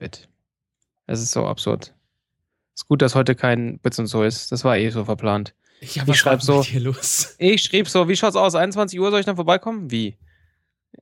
wird. 0.00 0.28
Es 1.06 1.20
ist 1.20 1.32
so 1.32 1.46
absurd. 1.46 1.94
Ist 2.74 2.88
gut, 2.88 3.02
dass 3.02 3.14
heute 3.14 3.34
kein 3.34 3.78
Bits 3.78 3.98
und 3.98 4.06
so 4.06 4.22
ist. 4.22 4.52
Das 4.52 4.64
war 4.64 4.76
eh 4.76 4.90
so 4.90 5.04
verplant. 5.04 5.54
Ja, 5.80 6.04
ich 6.06 6.18
schreibe 6.18 6.42
so. 6.42 6.64
Ich 7.38 7.62
schrieb 7.62 7.88
so, 7.88 8.08
wie 8.08 8.16
schaut's 8.16 8.36
aus? 8.36 8.54
21 8.54 8.98
Uhr 9.00 9.10
soll 9.10 9.20
ich 9.20 9.26
dann 9.26 9.36
vorbeikommen? 9.36 9.90
Wie? 9.90 10.16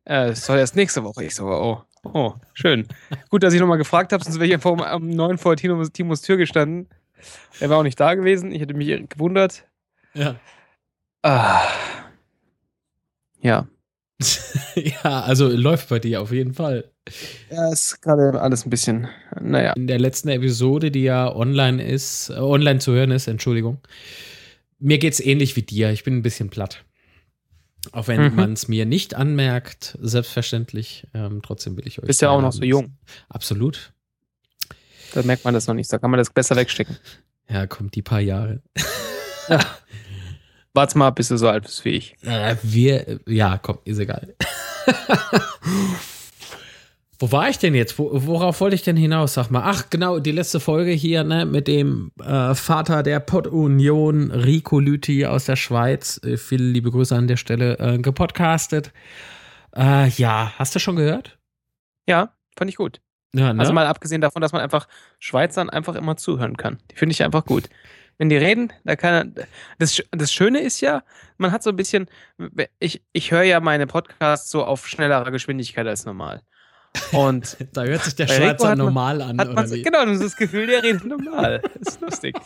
Äh, 0.04 0.30
es 0.30 0.46
soll 0.46 0.58
erst 0.58 0.76
nächste 0.76 1.04
Woche. 1.04 1.24
Ich 1.24 1.34
so, 1.34 1.46
oh, 1.46 1.82
oh, 2.04 2.34
schön. 2.54 2.86
Gut, 3.30 3.42
dass 3.42 3.54
ich 3.54 3.60
nochmal 3.60 3.78
gefragt 3.78 4.12
habe, 4.12 4.22
sonst 4.22 4.36
wäre 4.36 4.46
ich 4.46 4.52
ja 4.52 4.58
vor 4.58 4.72
um 4.72 5.10
neun 5.10 5.38
vor 5.38 5.56
Timos, 5.56 5.92
Timos 5.92 6.22
Tür 6.22 6.36
gestanden. 6.36 6.88
Er 7.60 7.70
war 7.70 7.78
auch 7.78 7.82
nicht 7.82 7.98
da 7.98 8.14
gewesen. 8.14 8.52
Ich 8.52 8.60
hätte 8.60 8.74
mich 8.74 9.08
gewundert. 9.08 9.66
Ja. 10.14 10.36
Ah. 11.22 11.62
Ja. 13.40 13.66
ja, 14.74 15.20
also 15.22 15.48
läuft 15.48 15.88
bei 15.88 15.98
dir 15.98 16.22
auf 16.22 16.32
jeden 16.32 16.54
Fall. 16.54 16.90
Ja, 17.50 17.72
ist 17.72 18.00
gerade 18.02 18.40
alles 18.40 18.66
ein 18.66 18.70
bisschen, 18.70 19.08
naja. 19.40 19.72
In 19.72 19.86
der 19.86 19.98
letzten 19.98 20.28
Episode, 20.28 20.90
die 20.90 21.02
ja 21.02 21.34
online 21.34 21.82
ist, 21.82 22.30
äh, 22.30 22.34
online 22.34 22.78
zu 22.78 22.92
hören 22.92 23.10
ist, 23.10 23.26
Entschuldigung. 23.26 23.78
Mir 24.78 24.98
geht's 24.98 25.20
ähnlich 25.20 25.56
wie 25.56 25.62
dir. 25.62 25.90
Ich 25.90 26.04
bin 26.04 26.16
ein 26.16 26.22
bisschen 26.22 26.50
platt. 26.50 26.84
Auch 27.92 28.08
wenn 28.08 28.22
mhm. 28.22 28.34
man 28.34 28.52
es 28.52 28.68
mir 28.68 28.86
nicht 28.86 29.14
anmerkt, 29.14 29.96
selbstverständlich. 30.00 31.06
Ähm, 31.14 31.40
trotzdem 31.42 31.76
will 31.76 31.86
ich 31.86 31.98
euch. 31.98 32.06
Bist 32.06 32.22
ja 32.22 32.30
auch 32.30 32.40
noch 32.42 32.52
so 32.52 32.62
jung. 32.62 32.96
Absolut. 33.28 33.92
Da 35.14 35.22
merkt 35.22 35.44
man 35.44 35.54
das 35.54 35.66
noch 35.66 35.74
nicht. 35.74 35.92
Da 35.92 35.98
kann 35.98 36.10
man 36.10 36.18
das 36.18 36.30
besser 36.30 36.56
wegstecken. 36.56 36.96
Ja, 37.50 37.66
kommt 37.66 37.94
die 37.94 38.02
paar 38.02 38.20
Jahre. 38.20 38.60
Ja. 39.48 39.64
Warte 40.74 40.98
mal, 40.98 41.08
bis 41.08 41.28
du 41.28 41.38
so 41.38 41.48
alt 41.48 41.62
bist 41.62 41.82
wie 41.86 41.92
ich. 41.92 42.14
Äh, 42.22 42.56
wir, 42.62 43.20
ja, 43.26 43.56
komm, 43.56 43.78
ist 43.86 43.98
egal. 43.98 44.34
Wo 47.20 47.32
war 47.32 47.48
ich 47.48 47.58
denn 47.58 47.74
jetzt? 47.74 47.98
Wo, 47.98 48.10
worauf 48.12 48.60
wollte 48.60 48.76
ich 48.76 48.82
denn 48.82 48.96
hinaus? 48.96 49.34
Sag 49.34 49.50
mal. 49.50 49.62
Ach, 49.64 49.90
genau, 49.90 50.20
die 50.20 50.30
letzte 50.30 50.60
Folge 50.60 50.92
hier, 50.92 51.24
ne, 51.24 51.46
mit 51.46 51.66
dem 51.66 52.12
äh, 52.22 52.54
Vater 52.54 53.02
der 53.02 53.18
Pod-Union, 53.18 54.30
Rico 54.30 54.78
Lüthi 54.78 55.26
aus 55.26 55.46
der 55.46 55.56
Schweiz. 55.56 56.20
Äh, 56.24 56.36
viele 56.36 56.64
liebe 56.64 56.92
Grüße 56.92 57.16
an 57.16 57.26
der 57.26 57.36
Stelle, 57.36 57.78
äh, 57.78 57.98
gepodcastet. 57.98 58.92
Äh, 59.76 60.08
ja, 60.10 60.52
hast 60.58 60.76
du 60.76 60.78
schon 60.78 60.94
gehört? 60.94 61.38
Ja, 62.06 62.34
fand 62.56 62.70
ich 62.70 62.76
gut. 62.76 63.00
Ja, 63.34 63.52
ne? 63.52 63.60
Also 63.60 63.72
mal 63.72 63.86
abgesehen 63.86 64.20
davon, 64.20 64.40
dass 64.40 64.52
man 64.52 64.62
einfach 64.62 64.86
Schweizern 65.18 65.70
einfach 65.70 65.96
immer 65.96 66.16
zuhören 66.16 66.56
kann. 66.56 66.78
Die 66.90 66.96
finde 66.96 67.12
ich 67.12 67.22
einfach 67.24 67.44
gut. 67.44 67.68
Wenn 68.16 68.28
die 68.28 68.36
reden, 68.36 68.72
da 68.84 68.96
kann 68.96 69.34
er, 69.36 69.46
das, 69.78 70.02
das 70.10 70.32
Schöne 70.32 70.60
ist 70.60 70.80
ja, 70.80 71.04
man 71.36 71.52
hat 71.52 71.62
so 71.62 71.70
ein 71.70 71.76
bisschen, 71.76 72.08
ich, 72.78 73.02
ich 73.12 73.30
höre 73.30 73.42
ja 73.42 73.60
meine 73.60 73.86
Podcasts 73.86 74.50
so 74.50 74.64
auf 74.64 74.88
schnellerer 74.88 75.30
Geschwindigkeit 75.30 75.86
als 75.86 76.04
normal. 76.04 76.42
Und 77.12 77.56
da 77.72 77.84
hört 77.84 78.02
sich 78.02 78.14
der 78.16 78.26
Schweizer 78.28 78.68
man, 78.68 78.78
normal 78.78 79.22
an, 79.22 79.38
hat 79.38 79.48
oder 79.48 79.70
wie? 79.70 79.82
Genau, 79.82 80.04
das 80.04 80.16
ist 80.16 80.24
das 80.24 80.36
Gefühl, 80.36 80.66
der 80.66 80.82
redet 80.82 81.04
normal. 81.04 81.62
Das 81.78 81.94
ist 81.94 82.00
lustig. 82.00 82.36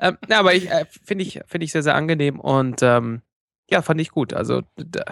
ähm, 0.00 0.16
ja, 0.28 0.38
aber 0.38 0.54
ich 0.54 0.70
äh, 0.70 0.86
finde 1.04 1.24
ich, 1.24 1.40
finde 1.46 1.64
ich 1.64 1.72
sehr, 1.72 1.82
sehr 1.82 1.94
angenehm 1.94 2.40
und 2.40 2.82
ähm, 2.82 3.22
ja, 3.70 3.82
fand 3.82 4.00
ich 4.00 4.10
gut. 4.10 4.32
Also 4.32 4.62
da, 4.76 5.04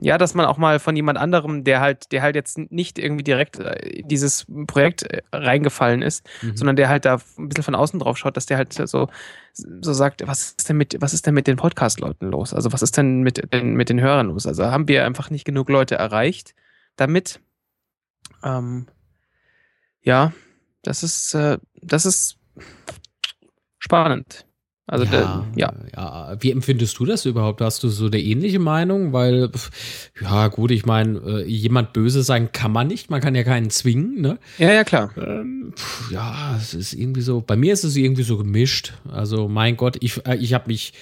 ja, 0.00 0.18
dass 0.18 0.34
man 0.34 0.46
auch 0.46 0.58
mal 0.58 0.78
von 0.78 0.96
jemand 0.96 1.18
anderem, 1.18 1.64
der 1.64 1.80
halt, 1.80 2.10
der 2.10 2.22
halt 2.22 2.34
jetzt 2.34 2.58
nicht 2.70 2.98
irgendwie 2.98 3.22
direkt 3.22 3.58
äh, 3.58 4.02
dieses 4.02 4.46
Projekt 4.66 5.04
äh, 5.04 5.22
reingefallen 5.32 6.02
ist, 6.02 6.26
mhm. 6.42 6.56
sondern 6.56 6.76
der 6.76 6.88
halt 6.88 7.04
da 7.04 7.18
ein 7.38 7.48
bisschen 7.48 7.64
von 7.64 7.74
außen 7.74 8.00
drauf 8.00 8.18
schaut, 8.18 8.36
dass 8.36 8.46
der 8.46 8.56
halt 8.56 8.72
so, 8.72 9.08
so 9.52 9.92
sagt, 9.92 10.26
was 10.26 10.54
ist 10.58 10.68
denn 10.68 10.76
mit, 10.76 10.96
was 11.00 11.14
ist 11.14 11.26
denn 11.26 11.34
mit 11.34 11.46
den 11.46 11.56
Podcast-Leuten 11.56 12.30
los? 12.30 12.54
Also 12.54 12.72
was 12.72 12.82
ist 12.82 12.96
denn 12.96 13.22
mit 13.22 13.52
den, 13.52 13.74
mit 13.74 13.88
den 13.88 14.00
Hörern 14.00 14.28
los? 14.28 14.46
Also 14.46 14.64
haben 14.64 14.88
wir 14.88 15.04
einfach 15.04 15.30
nicht 15.30 15.44
genug 15.44 15.68
Leute 15.68 15.94
erreicht 15.94 16.54
damit? 16.96 17.40
Ähm, 18.42 18.86
ja, 20.02 20.32
das 20.82 21.02
ist, 21.02 21.34
äh, 21.34 21.58
das 21.80 22.06
ist 22.06 22.38
spannend. 23.78 24.46
Also, 24.86 25.04
ja, 25.04 25.10
der, 25.10 25.46
ja. 25.56 25.72
ja. 25.94 26.36
Wie 26.40 26.50
empfindest 26.50 26.98
du 26.98 27.06
das 27.06 27.24
überhaupt? 27.24 27.60
Hast 27.60 27.82
du 27.82 27.88
so 27.88 28.06
eine 28.06 28.20
ähnliche 28.20 28.58
Meinung? 28.58 29.12
Weil, 29.12 29.50
ja, 30.20 30.48
gut, 30.48 30.70
ich 30.72 30.84
meine, 30.84 31.18
äh, 31.20 31.46
jemand 31.46 31.92
böse 31.92 32.22
sein 32.22 32.50
kann 32.52 32.72
man 32.72 32.88
nicht. 32.88 33.08
Man 33.08 33.20
kann 33.20 33.34
ja 33.34 33.44
keinen 33.44 33.70
zwingen, 33.70 34.20
ne? 34.20 34.38
Ja, 34.58 34.72
ja, 34.72 34.84
klar. 34.84 35.10
Ähm, 35.16 35.72
ja, 36.10 36.56
es 36.56 36.74
ist 36.74 36.94
irgendwie 36.94 37.22
so, 37.22 37.40
bei 37.40 37.56
mir 37.56 37.72
ist 37.72 37.84
es 37.84 37.96
irgendwie 37.96 38.24
so 38.24 38.36
gemischt. 38.36 38.92
Also, 39.08 39.48
mein 39.48 39.76
Gott, 39.76 39.96
ich, 40.00 40.26
äh, 40.26 40.36
ich 40.36 40.52
habe 40.52 40.66
mich, 40.66 40.92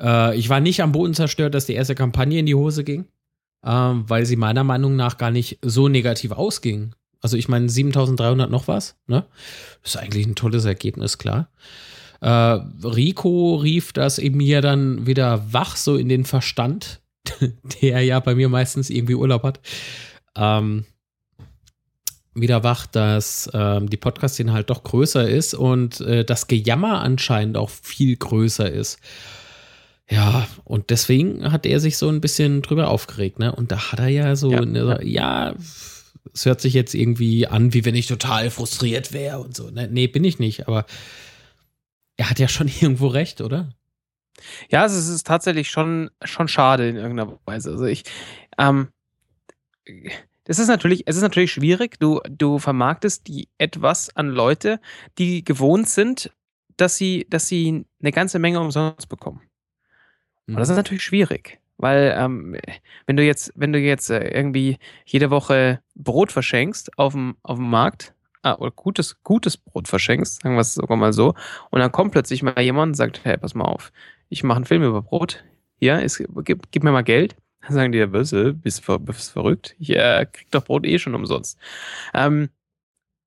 äh, 0.00 0.36
ich 0.38 0.48
war 0.48 0.60
nicht 0.60 0.80
am 0.80 0.92
Boden 0.92 1.12
zerstört, 1.12 1.54
dass 1.54 1.66
die 1.66 1.74
erste 1.74 1.96
Kampagne 1.96 2.38
in 2.38 2.46
die 2.46 2.54
Hose 2.54 2.84
ging, 2.84 3.04
ähm, 3.64 4.04
weil 4.08 4.26
sie 4.26 4.36
meiner 4.36 4.64
Meinung 4.64 4.96
nach 4.96 5.18
gar 5.18 5.30
nicht 5.30 5.58
so 5.62 5.88
negativ 5.88 6.32
ausging. 6.32 6.94
Also, 7.20 7.36
ich 7.36 7.48
meine, 7.48 7.68
7300 7.68 8.50
noch 8.50 8.68
was, 8.68 8.96
ne? 9.06 9.24
ist 9.82 9.96
eigentlich 9.96 10.26
ein 10.26 10.34
tolles 10.34 10.64
Ergebnis, 10.66 11.18
klar. 11.18 11.48
Äh, 12.20 12.28
Rico 12.28 13.56
rief 13.56 13.92
das 13.92 14.18
eben 14.18 14.40
hier 14.40 14.60
dann 14.60 15.06
wieder 15.06 15.52
wach, 15.52 15.76
so 15.76 15.96
in 15.96 16.08
den 16.08 16.24
Verstand, 16.24 17.00
der 17.82 18.02
ja 18.02 18.20
bei 18.20 18.34
mir 18.34 18.48
meistens 18.48 18.90
irgendwie 18.90 19.14
Urlaub 19.14 19.42
hat. 19.42 19.60
Ähm, 20.36 20.84
wieder 22.34 22.64
wach, 22.64 22.86
dass 22.86 23.48
ähm, 23.54 23.88
die 23.88 23.96
Podcast-Szene 23.96 24.52
halt 24.52 24.70
doch 24.70 24.82
größer 24.82 25.28
ist 25.28 25.54
und 25.54 26.00
äh, 26.00 26.24
das 26.24 26.48
Gejammer 26.48 27.00
anscheinend 27.00 27.56
auch 27.56 27.70
viel 27.70 28.16
größer 28.16 28.70
ist. 28.70 28.98
Ja, 30.10 30.46
und 30.64 30.90
deswegen 30.90 31.50
hat 31.50 31.64
er 31.64 31.80
sich 31.80 31.96
so 31.96 32.08
ein 32.08 32.20
bisschen 32.20 32.60
drüber 32.60 32.88
aufgeregt, 32.88 33.38
ne? 33.38 33.54
Und 33.54 33.72
da 33.72 33.90
hat 33.90 34.00
er 34.00 34.08
ja 34.08 34.36
so, 34.36 34.52
ja, 34.52 34.64
ne, 34.64 35.00
ja 35.02 35.54
es 36.32 36.46
hört 36.46 36.60
sich 36.60 36.74
jetzt 36.74 36.94
irgendwie 36.94 37.46
an, 37.46 37.72
wie 37.74 37.84
wenn 37.84 37.94
ich 37.94 38.06
total 38.06 38.50
frustriert 38.50 39.12
wäre 39.12 39.38
und 39.40 39.56
so. 39.56 39.70
Ne? 39.70 39.88
Nee, 39.90 40.08
bin 40.08 40.24
ich 40.24 40.38
nicht, 40.38 40.66
aber 40.66 40.84
er 42.16 42.30
hat 42.30 42.38
ja 42.38 42.48
schon 42.48 42.68
irgendwo 42.80 43.06
recht, 43.06 43.40
oder? 43.40 43.70
Ja, 44.68 44.82
also 44.82 44.98
es 44.98 45.08
ist 45.08 45.26
tatsächlich 45.26 45.70
schon, 45.70 46.10
schon 46.24 46.48
schade 46.48 46.88
in 46.88 46.96
irgendeiner 46.96 47.38
Weise. 47.44 47.70
Also 47.70 47.84
ich, 47.84 48.04
ähm, 48.58 48.88
das 50.44 50.58
ist 50.58 50.66
natürlich, 50.68 51.04
es 51.06 51.16
ist 51.16 51.22
natürlich 51.22 51.52
schwierig. 51.52 51.98
Du, 52.00 52.20
du 52.28 52.58
vermarktest 52.58 53.28
die 53.28 53.48
etwas 53.58 54.14
an 54.16 54.28
Leute, 54.28 54.80
die 55.18 55.44
gewohnt 55.44 55.88
sind, 55.88 56.32
dass 56.76 56.96
sie, 56.96 57.26
dass 57.30 57.46
sie 57.46 57.86
eine 58.00 58.10
ganze 58.10 58.40
Menge 58.40 58.60
umsonst 58.60 59.08
bekommen. 59.08 59.40
Und 60.46 60.56
das 60.56 60.68
ist 60.68 60.74
mhm. 60.74 60.78
natürlich 60.78 61.02
schwierig. 61.02 61.58
Weil 61.76 62.14
ähm, 62.16 62.56
wenn 63.06 63.16
du 63.16 63.24
jetzt, 63.24 63.52
wenn 63.56 63.72
du 63.72 63.78
jetzt 63.78 64.10
äh, 64.10 64.28
irgendwie 64.28 64.78
jede 65.04 65.30
Woche 65.30 65.80
Brot 65.94 66.30
verschenkst 66.30 66.98
auf 66.98 67.12
dem, 67.12 67.36
auf 67.42 67.58
dem 67.58 67.68
Markt, 67.68 68.14
ah, 68.42 68.54
oder 68.54 68.70
gutes, 68.70 69.22
gutes 69.22 69.56
Brot 69.56 69.88
verschenkst, 69.88 70.42
sagen 70.42 70.54
wir 70.54 70.60
es 70.60 70.74
sogar 70.74 70.96
mal 70.96 71.12
so, 71.12 71.34
und 71.70 71.80
dann 71.80 71.90
kommt 71.90 72.12
plötzlich 72.12 72.42
mal 72.42 72.60
jemand 72.60 72.90
und 72.90 72.94
sagt, 72.94 73.24
hey, 73.24 73.36
pass 73.36 73.54
mal 73.54 73.64
auf, 73.64 73.92
ich 74.28 74.44
mache 74.44 74.56
einen 74.56 74.66
Film 74.66 74.84
über 74.84 75.02
Brot, 75.02 75.44
hier, 75.76 76.00
ist, 76.00 76.22
gib, 76.44 76.70
gib, 76.70 76.84
mir 76.84 76.92
mal 76.92 77.02
Geld. 77.02 77.36
Dann 77.62 77.72
sagen 77.72 77.92
die, 77.92 78.06
bist 78.06 78.32
du 78.32 78.54
bist, 78.54 78.84
bist 79.00 79.32
verrückt? 79.32 79.74
Ich 79.78 79.90
äh, 79.90 80.26
krieg 80.30 80.50
doch 80.50 80.64
Brot 80.64 80.86
eh 80.86 80.98
schon 80.98 81.14
umsonst. 81.14 81.58
Ähm, 82.12 82.50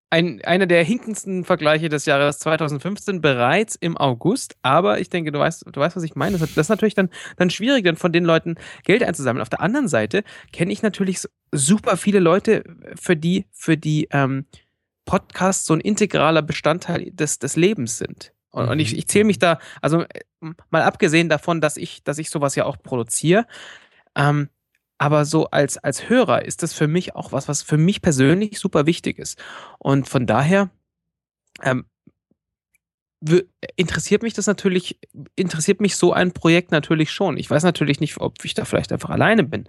ein, 0.10 0.42
einer 0.46 0.68
der 0.68 0.84
hinkendsten 0.84 1.44
Vergleiche 1.44 1.90
des 1.90 2.06
Jahres 2.06 2.40
2015 2.40 3.20
bereits 3.20 3.76
im 3.76 3.98
August, 3.98 4.56
aber 4.62 5.00
ich 5.00 5.10
denke, 5.10 5.32
du 5.32 5.40
weißt, 5.40 5.66
du 5.72 5.80
weißt, 5.80 5.96
was 5.96 6.04
ich 6.04 6.16
meine. 6.16 6.38
Das 6.38 6.56
ist 6.56 6.70
natürlich 6.70 6.96
dann, 6.96 7.10
dann 7.36 7.50
schwierig, 7.50 7.84
dann 7.84 7.98
von 7.98 8.14
den 8.14 8.24
Leuten 8.24 8.56
Geld 8.84 9.04
einzusammeln. 9.04 9.42
Auf 9.42 9.50
der 9.50 9.62
anderen 9.62 9.88
Seite 9.88 10.24
kenne 10.54 10.72
ich 10.72 10.82
natürlich 10.82 11.20
super 11.52 11.98
viele 11.98 12.20
Leute, 12.20 12.64
für 12.96 13.18
die, 13.18 13.46
für 13.52 13.76
die 13.76 14.08
ähm, 14.12 14.46
Podcasts 15.06 15.66
so 15.66 15.74
ein 15.74 15.82
integraler 15.82 16.42
Bestandteil 16.42 17.12
des, 17.12 17.40
des 17.40 17.56
Lebens 17.56 17.98
sind. 17.98 18.34
Und, 18.52 18.70
und 18.70 18.80
ich, 18.80 18.94
mhm. 18.94 19.00
ich 19.00 19.08
zähle 19.08 19.26
mich 19.26 19.40
da, 19.40 19.60
also 19.82 20.02
äh, 20.04 20.22
mal 20.70 20.84
abgesehen 20.84 21.28
davon, 21.28 21.60
dass 21.60 21.76
ich, 21.76 22.04
dass 22.04 22.18
ich 22.18 22.30
sowas 22.30 22.56
ja 22.56 22.66
auch 22.66 22.78
produziere, 22.82 23.46
ähm, 24.16 24.50
aber 24.98 25.26
so 25.26 25.46
als, 25.46 25.78
als 25.78 26.10
Hörer 26.10 26.46
ist 26.46 26.64
das 26.64 26.74
für 26.74 26.88
mich 26.88 27.16
auch 27.16 27.32
was, 27.32 27.48
was 27.48 27.62
für 27.62 27.78
mich 27.78 28.02
persönlich 28.02 28.60
super 28.60 28.86
wichtig 28.86 29.20
ist. 29.20 29.42
Und 29.80 30.08
von 30.08 30.26
daher 30.26 30.70
ähm, 31.64 31.86
interessiert 33.76 34.24
mich 34.24 34.34
das 34.34 34.48
natürlich, 34.48 35.00
interessiert 35.36 35.82
mich 35.82 35.96
so 35.96 36.14
ein 36.14 36.32
Projekt 36.32 36.72
natürlich 36.72 37.12
schon. 37.12 37.38
Ich 37.38 37.50
weiß 37.50 37.64
natürlich 37.64 38.00
nicht, 38.00 38.20
ob 38.20 38.44
ich 38.44 38.54
da 38.54 38.66
vielleicht 38.66 38.92
einfach 38.92 39.10
alleine 39.10 39.44
bin. 39.44 39.68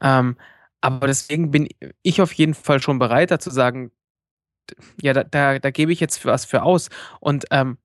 Ähm, 0.00 0.36
aber 0.80 1.06
deswegen 1.06 1.50
bin 1.50 1.68
ich 2.02 2.20
auf 2.20 2.32
jeden 2.32 2.54
Fall 2.54 2.80
schon 2.80 2.98
bereit, 2.98 3.30
da 3.30 3.38
zu 3.38 3.50
sagen, 3.50 3.90
ja, 5.00 5.12
da, 5.12 5.24
da, 5.24 5.58
da 5.58 5.70
gebe 5.70 5.92
ich 5.92 6.00
jetzt 6.00 6.24
was 6.24 6.44
für 6.44 6.62
aus. 6.62 6.88
Und 7.20 7.46
ähm, 7.50 7.78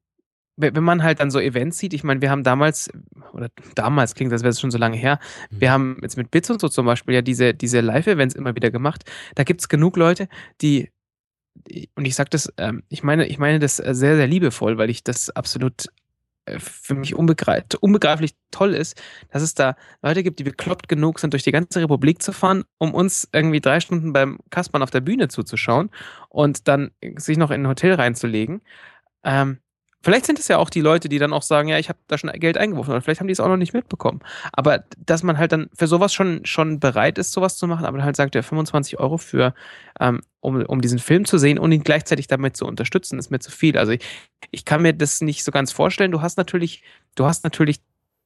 wenn 0.55 0.83
man 0.83 1.03
halt 1.03 1.19
dann 1.19 1.31
so 1.31 1.39
Events 1.39 1.79
sieht, 1.79 1.93
ich 1.93 2.03
meine, 2.03 2.21
wir 2.21 2.29
haben 2.29 2.43
damals, 2.43 2.89
oder 3.33 3.49
damals 3.75 4.15
klingt, 4.15 4.31
das 4.31 4.43
wäre 4.43 4.53
schon 4.53 4.71
so 4.71 4.77
lange 4.77 4.97
her, 4.97 5.19
mhm. 5.49 5.61
wir 5.61 5.71
haben 5.71 5.97
jetzt 6.01 6.17
mit 6.17 6.31
Bits 6.31 6.49
und 6.49 6.61
so 6.61 6.69
zum 6.69 6.85
Beispiel 6.85 7.15
ja 7.15 7.21
diese, 7.21 7.53
diese 7.53 7.81
Live-Events 7.81 8.35
immer 8.35 8.55
wieder 8.55 8.71
gemacht. 8.71 9.09
Da 9.35 9.43
gibt 9.43 9.61
es 9.61 9.69
genug 9.69 9.97
Leute, 9.97 10.27
die, 10.61 10.91
und 11.95 12.05
ich 12.05 12.15
sage 12.15 12.29
das, 12.29 12.53
ähm, 12.57 12.83
ich 12.89 13.03
meine, 13.03 13.25
ich 13.27 13.39
meine 13.39 13.59
das 13.59 13.77
sehr, 13.77 13.93
sehr 13.93 14.27
liebevoll, 14.27 14.77
weil 14.77 14.89
ich 14.89 15.03
das 15.03 15.29
absolut 15.31 15.87
äh, 16.45 16.59
für 16.59 16.95
mich 16.95 17.15
unbegreif 17.15 17.63
unbegreiflich 17.79 18.35
toll 18.51 18.73
ist, 18.73 19.01
dass 19.29 19.41
es 19.41 19.53
da 19.55 19.75
Leute 20.01 20.23
gibt, 20.23 20.39
die 20.39 20.43
bekloppt 20.43 20.87
genug 20.87 21.19
sind, 21.19 21.33
durch 21.33 21.43
die 21.43 21.51
ganze 21.51 21.81
Republik 21.81 22.21
zu 22.21 22.31
fahren, 22.33 22.63
um 22.77 22.93
uns 22.93 23.27
irgendwie 23.31 23.61
drei 23.61 23.79
Stunden 23.79 24.13
beim 24.13 24.39
Kaspern 24.49 24.83
auf 24.83 24.91
der 24.91 25.01
Bühne 25.01 25.29
zuzuschauen 25.29 25.89
und 26.29 26.67
dann 26.67 26.91
sich 27.17 27.37
noch 27.37 27.51
in 27.51 27.63
ein 27.63 27.67
Hotel 27.67 27.93
reinzulegen. 27.93 28.61
Ähm, 29.23 29.59
Vielleicht 30.03 30.25
sind 30.25 30.37
es 30.37 30.49
ja 30.49 30.57
auch 30.57 30.69
die 30.69 30.81
Leute, 30.81 31.07
die 31.07 31.17
dann 31.17 31.31
auch 31.31 31.41
sagen, 31.41 31.69
ja, 31.69 31.79
ich 31.79 31.87
habe 31.87 31.97
da 32.07 32.17
schon 32.17 32.29
Geld 32.33 32.57
eingeworfen 32.57 32.91
oder 32.91 33.01
vielleicht 33.01 33.21
haben 33.21 33.27
die 33.27 33.31
es 33.31 33.39
auch 33.39 33.47
noch 33.47 33.57
nicht 33.57 33.73
mitbekommen. 33.73 34.19
Aber 34.51 34.83
dass 34.97 35.23
man 35.23 35.37
halt 35.37 35.53
dann 35.53 35.69
für 35.73 35.87
sowas 35.87 36.13
schon, 36.13 36.45
schon 36.45 36.81
bereit 36.81 37.17
ist, 37.17 37.31
sowas 37.31 37.55
zu 37.55 37.67
machen, 37.67 37.85
aber 37.85 37.97
dann 37.97 38.05
halt 38.05 38.17
sagt, 38.17 38.35
ja, 38.35 38.41
25 38.41 38.99
Euro 38.99 39.17
für, 39.17 39.53
ähm, 40.01 40.21
um, 40.41 40.61
um 40.65 40.81
diesen 40.81 40.99
Film 40.99 41.23
zu 41.23 41.37
sehen 41.37 41.57
und 41.57 41.71
ihn 41.71 41.83
gleichzeitig 41.83 42.27
damit 42.27 42.57
zu 42.57 42.65
unterstützen, 42.65 43.17
ist 43.17 43.31
mir 43.31 43.39
zu 43.39 43.49
viel. 43.49 43.77
Also 43.77 43.93
ich, 43.93 44.01
ich 44.51 44.65
kann 44.65 44.81
mir 44.81 44.93
das 44.93 45.21
nicht 45.21 45.45
so 45.45 45.51
ganz 45.51 45.71
vorstellen. 45.71 46.11
Du 46.11 46.21
hast 46.21 46.37
natürlich, 46.37 46.83
du 47.15 47.25
hast 47.25 47.45
natürlich 47.45 47.79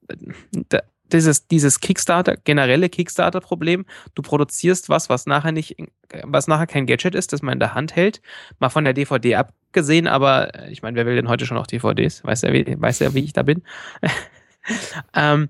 äh, 0.08 0.80
dieses, 1.12 1.46
dieses 1.46 1.80
Kickstarter, 1.80 2.36
generelle 2.36 2.88
Kickstarter-Problem. 2.88 3.86
Du 4.14 4.22
produzierst 4.22 4.88
was, 4.88 5.08
was 5.08 5.26
nachher 5.26 5.52
nicht, 5.52 5.76
was 6.24 6.48
nachher 6.48 6.66
kein 6.66 6.86
Gadget 6.86 7.14
ist, 7.14 7.32
das 7.32 7.42
man 7.42 7.54
in 7.54 7.60
der 7.60 7.74
Hand 7.74 7.96
hält. 7.96 8.20
Mal 8.58 8.68
von 8.68 8.84
der 8.84 8.94
DVD 8.94 9.36
abgesehen, 9.68 10.06
aber 10.06 10.54
äh, 10.54 10.70
ich 10.70 10.82
meine, 10.82 10.96
wer 10.96 11.06
will 11.06 11.16
denn 11.16 11.28
heute 11.28 11.46
schon 11.46 11.56
noch 11.56 11.66
DVDs? 11.66 12.22
Weiß 12.24 12.42
ja, 12.42 12.52
wie, 12.52 12.80
weiß 12.80 13.00
wie 13.14 13.24
ich 13.24 13.32
da 13.32 13.42
bin. 13.42 13.62
ähm, 15.14 15.48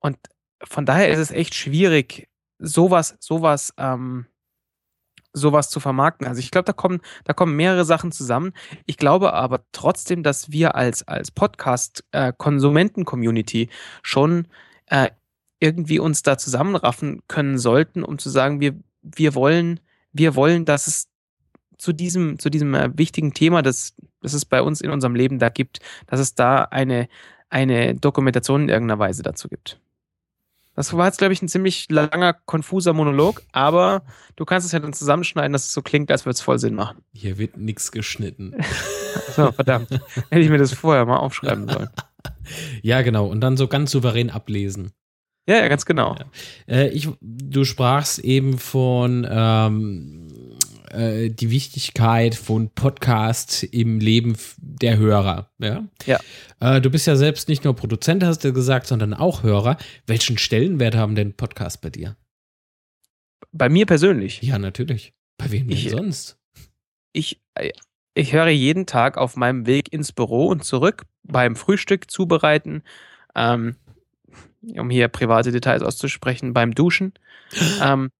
und 0.00 0.18
von 0.62 0.86
daher 0.86 1.10
ist 1.10 1.18
es 1.18 1.30
echt 1.30 1.54
schwierig, 1.54 2.28
sowas, 2.58 3.16
sowas 3.20 3.72
ähm, 3.76 4.26
sowas 5.36 5.68
zu 5.68 5.80
vermarkten. 5.80 6.28
Also 6.28 6.38
ich 6.38 6.52
glaube, 6.52 6.66
da 6.66 6.72
kommen, 6.72 7.00
da 7.24 7.32
kommen 7.32 7.56
mehrere 7.56 7.84
Sachen 7.84 8.12
zusammen. 8.12 8.52
Ich 8.86 8.96
glaube 8.96 9.32
aber 9.32 9.64
trotzdem, 9.72 10.22
dass 10.22 10.52
wir 10.52 10.76
als, 10.76 11.08
als 11.08 11.32
Podcast-Konsumenten-Community 11.32 13.62
äh, 13.62 13.68
schon 14.02 14.46
äh, 14.86 15.10
irgendwie 15.58 15.98
uns 15.98 16.22
da 16.22 16.38
zusammenraffen 16.38 17.22
können 17.26 17.58
sollten, 17.58 18.04
um 18.04 18.18
zu 18.18 18.30
sagen, 18.30 18.60
wir, 18.60 18.76
wir 19.02 19.34
wollen, 19.34 19.80
wir 20.12 20.36
wollen, 20.36 20.64
dass 20.64 20.86
es 20.86 21.08
zu 21.78 21.92
diesem, 21.92 22.38
zu 22.38 22.50
diesem 22.50 22.74
äh, 22.74 22.90
wichtigen 22.96 23.34
Thema, 23.34 23.62
das, 23.62 23.94
das 24.20 24.34
es 24.34 24.44
bei 24.44 24.62
uns 24.62 24.80
in 24.80 24.90
unserem 24.90 25.14
Leben 25.14 25.38
da 25.38 25.48
gibt, 25.48 25.80
dass 26.06 26.20
es 26.20 26.34
da 26.34 26.62
eine, 26.62 27.08
eine 27.48 27.94
Dokumentation 27.94 28.62
in 28.62 28.68
irgendeiner 28.68 28.98
Weise 28.98 29.22
dazu 29.22 29.48
gibt. 29.48 29.78
Das 30.74 30.92
war 30.92 31.06
jetzt, 31.06 31.18
glaube 31.18 31.32
ich, 31.32 31.40
ein 31.40 31.48
ziemlich 31.48 31.86
langer, 31.88 32.32
konfuser 32.32 32.92
Monolog, 32.92 33.42
aber 33.52 34.02
du 34.34 34.44
kannst 34.44 34.66
es 34.66 34.72
ja 34.72 34.80
dann 34.80 34.92
zusammenschneiden, 34.92 35.52
dass 35.52 35.66
es 35.66 35.72
so 35.72 35.82
klingt, 35.82 36.10
als 36.10 36.24
würde 36.24 36.34
es 36.34 36.40
voll 36.40 36.58
Sinn 36.58 36.74
machen. 36.74 36.98
Hier 37.12 37.38
wird 37.38 37.56
nichts 37.56 37.92
geschnitten. 37.92 38.54
so, 39.36 39.52
verdammt. 39.52 39.90
Hätte 40.30 40.40
ich 40.40 40.50
mir 40.50 40.58
das 40.58 40.72
vorher 40.72 41.06
mal 41.06 41.18
aufschreiben 41.18 41.68
sollen. 41.68 41.90
ja, 42.82 43.02
genau. 43.02 43.26
Und 43.26 43.40
dann 43.40 43.56
so 43.56 43.68
ganz 43.68 43.92
souverän 43.92 44.30
ablesen. 44.30 44.90
Ja, 45.46 45.56
ja, 45.56 45.68
ganz 45.68 45.86
genau. 45.86 46.16
Ja. 46.66 46.74
Äh, 46.74 46.88
ich, 46.88 47.08
du 47.20 47.64
sprachst 47.64 48.18
eben 48.18 48.58
von 48.58 49.26
ähm, 49.30 50.28
äh, 50.94 51.30
die 51.30 51.50
Wichtigkeit 51.50 52.34
von 52.34 52.70
Podcast 52.70 53.64
im 53.64 54.00
Leben 54.00 54.36
der 54.58 54.96
Hörer. 54.96 55.50
Ja. 55.58 55.84
ja. 56.06 56.18
Äh, 56.60 56.80
du 56.80 56.90
bist 56.90 57.06
ja 57.06 57.16
selbst 57.16 57.48
nicht 57.48 57.64
nur 57.64 57.74
Produzent, 57.74 58.22
hast 58.24 58.44
du 58.44 58.52
gesagt, 58.52 58.86
sondern 58.86 59.14
auch 59.14 59.42
Hörer. 59.42 59.76
Welchen 60.06 60.38
Stellenwert 60.38 60.94
haben 60.96 61.14
denn 61.14 61.34
Podcasts 61.34 61.78
bei 61.78 61.90
dir? 61.90 62.16
Bei 63.52 63.68
mir 63.68 63.86
persönlich? 63.86 64.42
Ja, 64.42 64.58
natürlich. 64.58 65.12
Bei 65.36 65.50
wem 65.50 65.68
denn 65.68 65.76
ich, 65.76 65.90
sonst? 65.90 66.38
Ich, 67.12 67.40
äh, 67.54 67.70
ich 68.14 68.32
höre 68.32 68.48
jeden 68.48 68.86
Tag 68.86 69.18
auf 69.18 69.36
meinem 69.36 69.66
Weg 69.66 69.92
ins 69.92 70.12
Büro 70.12 70.46
und 70.46 70.64
zurück 70.64 71.04
beim 71.22 71.56
Frühstück 71.56 72.10
zubereiten, 72.10 72.82
ähm, 73.34 73.76
um 74.76 74.90
hier 74.90 75.08
private 75.08 75.52
Details 75.52 75.82
auszusprechen, 75.82 76.52
beim 76.52 76.74
Duschen. 76.74 77.12
ähm, 77.82 78.10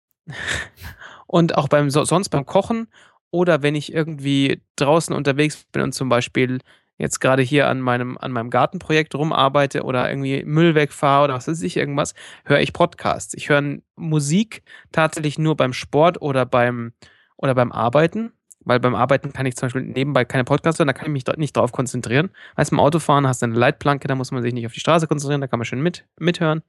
und 1.27 1.57
auch 1.57 1.69
beim 1.69 1.91
sonst 1.91 2.29
beim 2.29 2.47
Kochen 2.47 2.89
oder 3.31 3.63
wenn 3.63 3.75
ich 3.75 3.93
irgendwie 3.93 4.63
draußen 4.77 5.15
unterwegs 5.15 5.65
bin 5.73 5.83
und 5.83 5.93
zum 5.93 6.09
Beispiel 6.09 6.61
jetzt 6.99 7.21
gerade 7.21 7.43
hier 7.43 7.69
an 7.69 7.81
meinem, 7.81 8.17
an 8.19 8.33
meinem 8.33 8.51
Gartenprojekt 8.51 9.15
rumarbeite 9.15 9.83
oder 9.83 10.09
irgendwie 10.09 10.45
Müll 10.45 10.75
wegfahre 10.75 11.25
oder 11.25 11.35
was 11.35 11.49
weiß 11.49 11.63
ich, 11.63 11.77
irgendwas, 11.77 12.15
höre 12.45 12.61
ich 12.61 12.73
Podcasts. 12.73 13.35
Ich 13.35 13.49
höre 13.49 13.79
Musik 13.97 14.63
tatsächlich 14.93 15.39
nur 15.39 15.57
beim 15.57 15.73
Sport 15.73 16.23
oder 16.23 16.47
beim, 16.47 16.93
oder 17.37 17.55
beim 17.55 17.73
Arbeiten, 17.73 18.33
weil 18.61 18.81
beim 18.81 18.95
Arbeiten 18.95 19.33
kann 19.33 19.47
ich 19.47 19.57
zum 19.57 19.67
Beispiel 19.67 19.83
nebenbei 19.83 20.25
keine 20.25 20.45
Podcasts 20.45 20.79
hören, 20.79 20.87
da 20.87 20.93
kann 20.93 21.07
ich 21.07 21.27
mich 21.27 21.37
nicht 21.37 21.57
drauf 21.57 21.73
konzentrieren. 21.73 22.31
Weißt 22.55 22.71
beim 22.71 22.81
Autofahren 22.81 23.27
hast 23.27 23.43
du 23.43 23.47
eine 23.47 23.59
Leitplanke, 23.59 24.07
da 24.09 24.15
muss 24.15 24.31
man 24.31 24.43
sich 24.43 24.55
nicht 24.55 24.67
auf 24.67 24.73
die 24.73 24.81
Straße 24.81 25.07
konzentrieren, 25.07 25.41
da 25.41 25.49
kann 25.49 25.59
man 25.59 25.67
schön 25.67 25.83
mit, 25.83 26.07
mithören. 26.19 26.63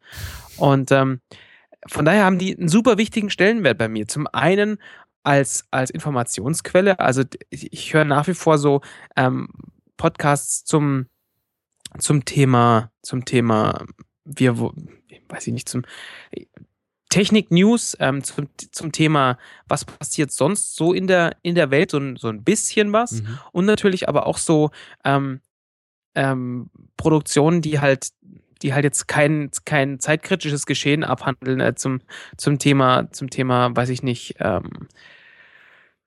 Und 0.58 0.92
ähm, 0.92 1.22
von 1.88 2.06
daher 2.06 2.26
haben 2.26 2.40
die 2.40 2.58
einen 2.58 2.70
super 2.70 2.98
wichtigen 2.98 3.30
Stellenwert 3.30 3.78
bei 3.78 3.88
mir. 3.88 4.08
Zum 4.08 4.28
einen 4.28 4.78
als, 5.24 5.66
als 5.72 5.90
Informationsquelle. 5.90 7.00
Also 7.00 7.24
ich, 7.50 7.74
ich 7.74 7.94
höre 7.94 8.06
nach 8.06 8.28
wie 8.28 8.34
vor 8.34 8.58
so 8.58 8.82
ähm, 9.16 9.50
Podcasts 9.98 10.64
zum, 10.64 11.08
zum 11.98 12.26
Thema, 12.26 12.92
zum 13.02 13.26
Thema, 13.26 13.86
wir, 14.24 14.58
weiß 14.58 15.48
ich 15.48 15.54
nicht, 15.54 15.70
zum 15.70 15.84
Technik-News, 17.10 17.98
ähm, 18.00 18.24
zum, 18.24 18.50
zum 18.72 18.92
Thema, 18.92 19.38
was 19.68 19.86
passiert 19.86 20.32
sonst 20.32 20.76
so 20.76 20.94
in 20.94 21.08
der, 21.08 21.38
in 21.44 21.56
der 21.56 21.72
Welt, 21.72 21.92
so, 21.92 22.00
so 22.18 22.28
ein 22.28 22.44
bisschen 22.44 22.94
was. 22.94 23.22
Mhm. 23.22 23.40
Und 23.52 23.66
natürlich 23.66 24.10
aber 24.10 24.28
auch 24.28 24.38
so 24.38 24.72
ähm, 25.04 25.42
ähm, 26.14 26.70
Produktionen, 26.98 27.62
die 27.62 27.80
halt 27.80 28.10
die 28.66 28.74
halt 28.74 28.84
jetzt 28.84 29.08
kein, 29.08 29.52
kein 29.64 30.00
zeitkritisches 30.00 30.66
Geschehen 30.66 31.04
abhandeln 31.04 31.60
äh, 31.60 31.76
zum, 31.76 32.02
zum 32.36 32.58
Thema, 32.58 33.12
zum 33.12 33.30
Thema, 33.30 33.76
weiß 33.76 33.90
ich 33.90 34.02
nicht, 34.02 34.36
ähm, 34.40 34.88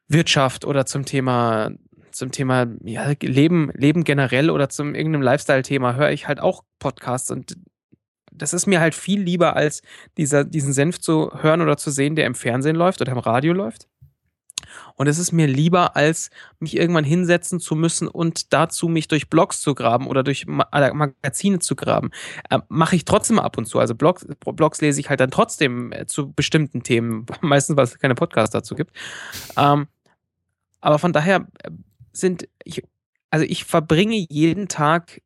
Wirtschaft 0.08 0.64
oder 0.64 0.84
zum 0.84 1.04
Thema, 1.04 1.70
zum 2.10 2.32
Thema 2.32 2.66
ja, 2.82 3.12
Leben, 3.22 3.70
Leben 3.74 4.02
generell 4.02 4.50
oder 4.50 4.68
zum 4.68 4.94
irgendeinem 4.94 5.22
Lifestyle-Thema 5.22 5.94
höre 5.94 6.10
ich 6.10 6.26
halt 6.26 6.40
auch 6.40 6.64
Podcasts 6.80 7.30
und 7.30 7.56
das 8.32 8.52
ist 8.52 8.66
mir 8.66 8.80
halt 8.80 8.94
viel 8.94 9.20
lieber, 9.20 9.56
als 9.56 9.82
dieser, 10.16 10.44
diesen 10.44 10.72
Senf 10.72 11.00
zu 11.00 11.30
hören 11.40 11.60
oder 11.60 11.76
zu 11.76 11.90
sehen, 11.90 12.16
der 12.16 12.26
im 12.26 12.34
Fernsehen 12.34 12.76
läuft 12.76 13.00
oder 13.00 13.12
im 13.12 13.18
Radio 13.18 13.52
läuft. 13.52 13.88
Und 14.94 15.06
es 15.06 15.18
ist 15.18 15.32
mir 15.32 15.46
lieber, 15.46 15.96
als 15.96 16.30
mich 16.58 16.76
irgendwann 16.76 17.04
hinsetzen 17.04 17.60
zu 17.60 17.74
müssen 17.74 18.08
und 18.08 18.52
dazu 18.52 18.88
mich 18.88 19.08
durch 19.08 19.28
Blogs 19.28 19.60
zu 19.60 19.74
graben 19.74 20.06
oder 20.06 20.22
durch 20.22 20.46
äh, 20.72 20.92
Magazine 20.92 21.58
zu 21.58 21.76
graben. 21.76 22.10
Äh, 22.50 22.60
Mache 22.68 22.96
ich 22.96 23.04
trotzdem 23.04 23.38
ab 23.38 23.58
und 23.58 23.66
zu. 23.66 23.78
Also 23.78 23.94
Blogs, 23.94 24.26
Blogs 24.44 24.80
lese 24.80 25.00
ich 25.00 25.08
halt 25.08 25.20
dann 25.20 25.30
trotzdem 25.30 25.92
äh, 25.92 26.06
zu 26.06 26.32
bestimmten 26.32 26.82
Themen, 26.82 27.26
meistens, 27.40 27.76
weil 27.76 27.84
es 27.84 27.98
keine 27.98 28.14
Podcasts 28.14 28.52
dazu 28.52 28.74
gibt. 28.74 28.92
Ähm, 29.56 29.86
aber 30.80 30.98
von 30.98 31.12
daher 31.12 31.46
äh, 31.62 31.70
sind, 32.12 32.48
ich, 32.64 32.82
also 33.30 33.44
ich 33.44 33.64
verbringe 33.64 34.26
jeden 34.28 34.68
Tag, 34.68 35.22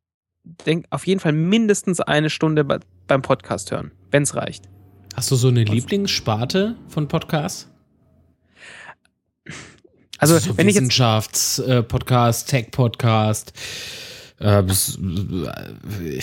denk, 0.67 0.87
auf 0.91 1.07
jeden 1.07 1.21
Fall 1.21 1.33
mindestens 1.33 2.01
eine 2.01 2.31
Stunde 2.31 2.65
bei, 2.65 2.79
beim 3.07 3.23
Podcast 3.23 3.71
hören, 3.71 3.93
wenn 4.11 4.25
es 4.25 4.35
reicht. 4.35 4.69
Hast 5.15 5.31
du 5.31 5.37
so 5.37 5.49
eine 5.49 5.65
Lieblingssparte 5.65 6.77
von 6.89 7.07
Podcasts? 7.07 7.72
Also, 10.23 10.39
so 10.39 10.57
wenn 10.57 10.69
ich 10.69 10.77
jetzt 10.77 10.85
Wissenschaftspodcast, 10.85 12.49
Tech-Podcast, 12.49 13.53
äh, 14.39 14.61
äh, 14.61 16.23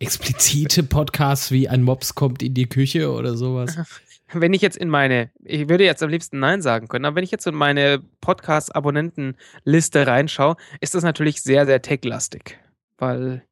explizite 0.00 0.82
Podcasts 0.82 1.52
wie 1.52 1.68
ein 1.68 1.84
Mops 1.84 2.16
kommt 2.16 2.42
in 2.42 2.54
die 2.54 2.68
Küche 2.68 3.12
oder 3.12 3.36
sowas. 3.36 3.76
Wenn 4.32 4.52
ich 4.52 4.62
jetzt 4.62 4.76
in 4.76 4.88
meine, 4.88 5.30
ich 5.44 5.68
würde 5.68 5.84
jetzt 5.84 6.02
am 6.04 6.10
liebsten 6.10 6.38
Nein 6.38 6.62
sagen 6.62 6.86
können, 6.86 7.04
aber 7.04 7.16
wenn 7.16 7.24
ich 7.24 7.32
jetzt 7.32 7.48
in 7.48 7.54
meine 7.54 8.00
Podcast-Abonnentenliste 8.20 10.06
reinschaue, 10.06 10.54
ist 10.80 10.94
das 10.94 11.02
natürlich 11.02 11.42
sehr, 11.42 11.66
sehr 11.66 11.82
tech-lastig. 11.82 12.56
Weil 12.96 13.44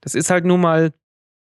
das 0.00 0.14
ist 0.14 0.30
halt 0.30 0.46
nun 0.46 0.62
mal, 0.62 0.94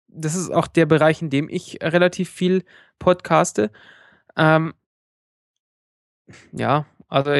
das 0.09 0.35
ist 0.35 0.51
auch 0.51 0.67
der 0.67 0.85
Bereich, 0.85 1.21
in 1.21 1.29
dem 1.29 1.47
ich 1.47 1.79
relativ 1.81 2.29
viel 2.29 2.65
podcaste. 2.99 3.71
Ähm, 4.35 4.73
ja, 6.51 6.85
also 7.07 7.31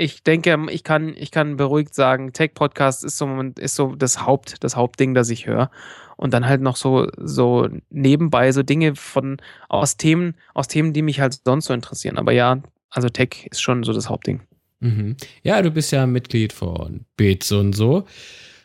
ich 0.00 0.22
denke, 0.22 0.56
ich 0.70 0.82
kann, 0.82 1.14
ich 1.16 1.30
kann 1.30 1.56
beruhigt 1.58 1.94
sagen, 1.94 2.32
Tech-Podcast 2.32 3.04
ist 3.04 3.18
so, 3.18 3.28
ist 3.58 3.74
so 3.74 3.94
das 3.94 4.24
Haupt, 4.24 4.64
das 4.64 4.74
Hauptding, 4.74 5.14
das 5.14 5.28
ich 5.28 5.46
höre. 5.46 5.70
Und 6.16 6.32
dann 6.32 6.46
halt 6.46 6.62
noch 6.62 6.76
so, 6.76 7.08
so 7.18 7.68
nebenbei 7.90 8.50
so 8.52 8.62
Dinge 8.62 8.96
von, 8.96 9.36
aus 9.68 9.98
Themen, 9.98 10.36
aus 10.54 10.68
Themen, 10.68 10.94
die 10.94 11.02
mich 11.02 11.20
halt 11.20 11.40
sonst 11.44 11.66
so 11.66 11.74
interessieren. 11.74 12.16
Aber 12.16 12.32
ja, 12.32 12.62
also 12.88 13.10
Tech 13.10 13.46
ist 13.50 13.60
schon 13.60 13.82
so 13.82 13.92
das 13.92 14.08
Hauptding. 14.08 14.40
Mhm. 14.80 15.16
Ja, 15.42 15.60
du 15.60 15.70
bist 15.70 15.92
ja 15.92 16.06
Mitglied 16.06 16.54
von 16.54 17.04
Bits 17.16 17.52
und 17.52 17.74
so. 17.74 18.06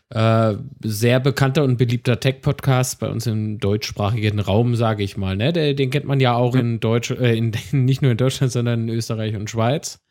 Äh, 0.09 0.53
sehr 0.83 1.19
bekannter 1.19 1.63
und 1.63 1.77
beliebter 1.77 2.19
Tech-Podcast 2.19 2.99
bei 2.99 3.09
uns 3.09 3.27
im 3.27 3.59
deutschsprachigen 3.59 4.39
Raum, 4.39 4.75
sage 4.75 5.03
ich 5.03 5.17
mal. 5.17 5.35
Ne? 5.35 5.51
Den, 5.51 5.75
den 5.75 5.89
kennt 5.89 6.05
man 6.05 6.21
ja 6.21 6.35
auch 6.35 6.55
in 6.55 6.79
Deutsch, 6.79 7.11
äh, 7.11 7.35
in, 7.35 7.51
nicht 7.71 8.01
nur 8.01 8.11
in 8.11 8.17
Deutschland, 8.17 8.53
sondern 8.53 8.87
in 8.87 8.95
Österreich 8.95 9.35
und 9.35 9.49
Schweiz. 9.49 10.04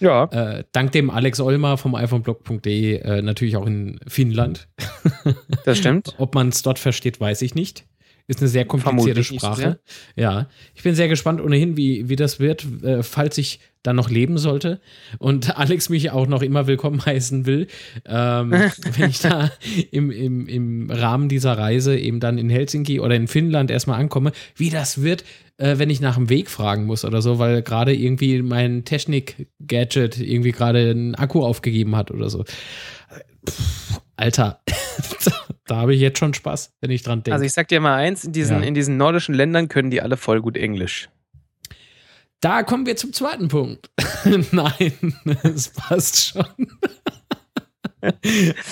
Ja. 0.00 0.24
Äh, 0.24 0.64
dank 0.72 0.92
dem 0.92 1.10
Alex 1.10 1.40
Olmer 1.40 1.76
vom 1.76 1.94
iPhoneblog.de 1.94 2.96
äh, 2.96 3.22
natürlich 3.22 3.56
auch 3.56 3.66
in 3.66 4.00
Finnland. 4.06 4.68
Das 5.64 5.78
stimmt. 5.78 6.14
Ob 6.18 6.34
man 6.34 6.48
es 6.48 6.62
dort 6.62 6.78
versteht, 6.78 7.20
weiß 7.20 7.42
ich 7.42 7.54
nicht. 7.54 7.84
Ist 8.30 8.38
eine 8.38 8.48
sehr 8.48 8.64
komplizierte 8.64 9.24
Sprache. 9.24 9.80
So 9.84 10.22
ja, 10.22 10.48
ich 10.76 10.84
bin 10.84 10.94
sehr 10.94 11.08
gespannt 11.08 11.40
ohnehin, 11.40 11.76
wie, 11.76 12.08
wie 12.08 12.14
das 12.14 12.38
wird, 12.38 12.64
äh, 12.84 13.02
falls 13.02 13.36
ich 13.38 13.58
dann 13.82 13.96
noch 13.96 14.08
leben 14.08 14.38
sollte 14.38 14.80
und 15.18 15.56
Alex 15.58 15.88
mich 15.88 16.12
auch 16.12 16.28
noch 16.28 16.40
immer 16.42 16.68
willkommen 16.68 17.04
heißen 17.06 17.44
will, 17.44 17.66
ähm, 18.06 18.52
wenn 18.96 19.10
ich 19.10 19.18
da 19.18 19.50
im, 19.90 20.12
im, 20.12 20.46
im 20.46 20.90
Rahmen 20.92 21.28
dieser 21.28 21.58
Reise 21.58 21.98
eben 21.98 22.20
dann 22.20 22.38
in 22.38 22.50
Helsinki 22.50 23.00
oder 23.00 23.16
in 23.16 23.26
Finnland 23.26 23.68
erstmal 23.68 23.98
ankomme, 23.98 24.30
wie 24.54 24.70
das 24.70 25.02
wird, 25.02 25.24
äh, 25.56 25.78
wenn 25.78 25.90
ich 25.90 26.00
nach 26.00 26.14
dem 26.14 26.28
Weg 26.28 26.50
fragen 26.50 26.86
muss 26.86 27.04
oder 27.04 27.22
so, 27.22 27.40
weil 27.40 27.62
gerade 27.62 27.92
irgendwie 27.92 28.42
mein 28.42 28.84
Technik-Gadget 28.84 30.20
irgendwie 30.20 30.52
gerade 30.52 30.90
einen 30.90 31.16
Akku 31.16 31.42
aufgegeben 31.42 31.96
hat 31.96 32.12
oder 32.12 32.30
so. 32.30 32.44
Pff, 33.48 34.00
Alter, 34.16 34.60
da 35.66 35.76
habe 35.76 35.94
ich 35.94 36.00
jetzt 36.00 36.18
schon 36.18 36.34
Spaß, 36.34 36.74
wenn 36.80 36.90
ich 36.90 37.02
dran 37.02 37.22
denke. 37.22 37.32
Also 37.32 37.44
ich 37.44 37.52
sag 37.52 37.68
dir 37.68 37.80
mal 37.80 37.94
eins, 37.94 38.24
in 38.24 38.32
diesen, 38.32 38.60
ja. 38.60 38.66
in 38.66 38.74
diesen 38.74 38.96
nordischen 38.96 39.34
Ländern 39.34 39.68
können 39.68 39.90
die 39.90 40.02
alle 40.02 40.16
voll 40.16 40.40
gut 40.40 40.56
Englisch. 40.56 41.08
Da 42.40 42.62
kommen 42.62 42.86
wir 42.86 42.96
zum 42.96 43.12
zweiten 43.12 43.48
Punkt. 43.48 43.90
Nein, 44.52 45.14
es 45.42 45.68
passt 45.70 46.22
schon. 46.22 46.44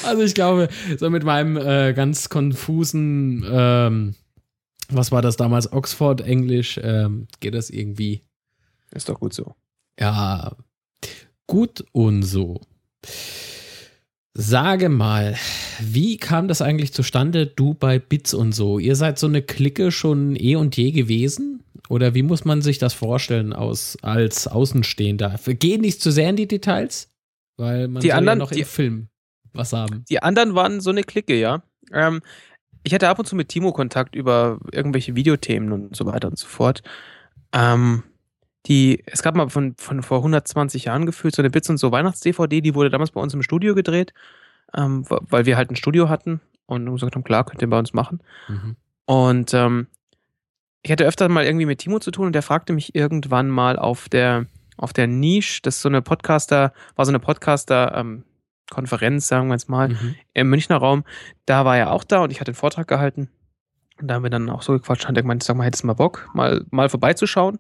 also 0.05 0.23
ich 0.23 0.35
glaube, 0.35 0.69
so 0.99 1.11
mit 1.11 1.23
meinem 1.23 1.57
äh, 1.57 1.93
ganz 1.93 2.31
konfusen, 2.31 3.45
ähm, 3.51 4.15
was 4.89 5.13
war 5.13 5.21
das 5.21 5.37
damals, 5.37 5.71
Oxford-Englisch, 5.71 6.81
ähm, 6.83 7.27
geht 7.41 7.55
das 7.55 7.69
irgendwie. 7.69 8.23
Ist 8.91 9.11
doch 9.11 9.21
gut 9.21 9.35
so. 9.35 9.55
Ja, 10.01 10.57
gut 11.47 11.85
und 11.93 12.23
so. 12.23 12.63
Sage 14.41 14.89
mal, 14.89 15.35
wie 15.81 16.17
kam 16.17 16.47
das 16.47 16.63
eigentlich 16.63 16.93
zustande, 16.93 17.49
du 17.49 17.75
bei 17.75 17.99
Bits 17.99 18.35
und 18.35 18.53
so? 18.53 18.79
Ihr 18.79 18.95
seid 18.95 19.19
so 19.19 19.27
eine 19.27 19.43
Clique 19.43 19.91
schon 19.91 20.37
eh 20.37 20.55
und 20.55 20.77
je 20.77 20.93
gewesen? 20.93 21.65
Oder 21.89 22.15
wie 22.15 22.23
muss 22.23 22.45
man 22.45 22.63
sich 22.63 22.79
das 22.79 22.95
vorstellen 22.95 23.53
aus, 23.53 23.99
als 24.01 24.47
Außenstehender? 24.47 25.41
Geh 25.45 25.79
nicht 25.79 26.01
zu 26.01 26.13
sehr 26.13 26.31
in 26.31 26.37
die 26.37 26.47
Details, 26.47 27.09
weil 27.57 27.89
man 27.89 28.01
die 28.01 28.13
anderen, 28.13 28.39
ja 28.39 28.45
noch 28.45 28.53
die, 28.53 28.61
im 28.61 28.67
Film 28.67 29.09
was 29.55 29.73
haben. 29.73 30.05
Die 30.09 30.23
anderen 30.23 30.55
waren 30.55 30.81
so 30.81 30.91
eine 30.91 31.03
Clique, 31.03 31.35
ja. 31.35 31.65
Ähm, 31.93 32.21
ich 32.85 32.95
hatte 32.95 33.09
ab 33.09 33.19
und 33.19 33.27
zu 33.27 33.35
mit 33.35 33.49
Timo 33.49 33.73
Kontakt 33.73 34.15
über 34.15 34.61
irgendwelche 34.71 35.17
Videothemen 35.17 35.73
und 35.73 35.97
so 35.97 36.07
weiter 36.07 36.29
und 36.29 36.39
so 36.39 36.47
fort. 36.47 36.85
Ähm, 37.53 38.05
die, 38.67 39.03
es 39.07 39.23
gab 39.23 39.35
mal 39.35 39.49
von, 39.49 39.75
von 39.77 40.03
vor 40.03 40.19
120 40.19 40.85
Jahren 40.85 41.07
gefühlt 41.07 41.35
so 41.35 41.43
eine 41.43 41.51
Bits 41.51 41.71
und 41.71 41.79
so 41.79 41.93
Weihnachts-DVD, 41.93 42.61
die 42.61 42.75
wurde 42.75 42.91
damals 42.91 43.13
bei 43.13 43.21
uns 43.21 43.35
im 43.35 43.43
Studio 43.43 43.75
gedreht, 43.75 44.13
ähm, 44.75 45.05
weil 45.09 45.47
wir 45.47 45.57
halt 45.57 45.71
ein 45.71 45.77
Studio 45.77 46.09
hatten 46.09 46.41
und 46.67 46.93
gesagt 46.93 47.15
haben, 47.15 47.25
klar, 47.25 47.45
könnt 47.45 47.63
ihr 47.63 47.71
bei 47.71 47.79
uns 47.79 47.95
machen. 47.95 48.21
Mhm. 48.49 48.77
Und 49.07 49.55
ähm, 49.55 49.87
ich 50.83 50.93
hatte 50.93 51.07
öfter 51.07 51.29
mal 51.29 51.45
irgendwie 51.45 51.67
mit 51.67 51.79
Timo 51.79 51.99
zu 51.99 52.11
tun 52.11 52.27
und 52.27 52.35
der 52.35 52.43
fragte 52.43 52.73
mich 52.73 52.95
irgendwann 52.95 53.49
mal 53.49 53.79
auf 53.79 54.09
der, 54.09 54.47
auf 54.77 54.93
der 54.93 55.07
Niche, 55.07 55.61
das 55.63 55.77
ist 55.77 55.83
so 55.83 55.89
eine 55.89 56.03
Podcaster, 56.03 56.73
war 56.95 57.07
so 57.07 57.11
eine 57.11 57.21
Podcaster-Konferenz, 57.21 59.25
ähm, 59.25 59.29
sagen 59.29 59.49
wir 59.49 59.55
jetzt 59.55 59.69
mal, 59.69 59.89
mhm. 59.89 60.15
im 60.35 60.51
Münchner 60.51 60.77
Raum. 60.77 61.05
Da 61.47 61.65
war 61.65 61.79
er 61.79 61.93
auch 61.93 62.05
da 62.05 62.21
und 62.21 62.31
ich 62.31 62.41
hatte 62.41 62.51
einen 62.51 62.57
Vortrag 62.57 62.87
gehalten. 62.87 63.31
Und 64.01 64.09
da 64.09 64.15
haben 64.15 64.23
wir 64.23 64.31
dann 64.31 64.51
auch 64.51 64.63
so 64.63 64.75
gequatscht, 64.75 65.09
hat 65.09 65.17
er 65.17 65.23
gemeint, 65.23 65.43
sag 65.43 65.57
mal, 65.57 65.65
hättest 65.65 65.83
du 65.83 65.89
mal 65.89 65.95
Bock, 65.95 66.29
mal, 66.33 66.65
mal 66.71 66.89
vorbeizuschauen? 66.89 67.59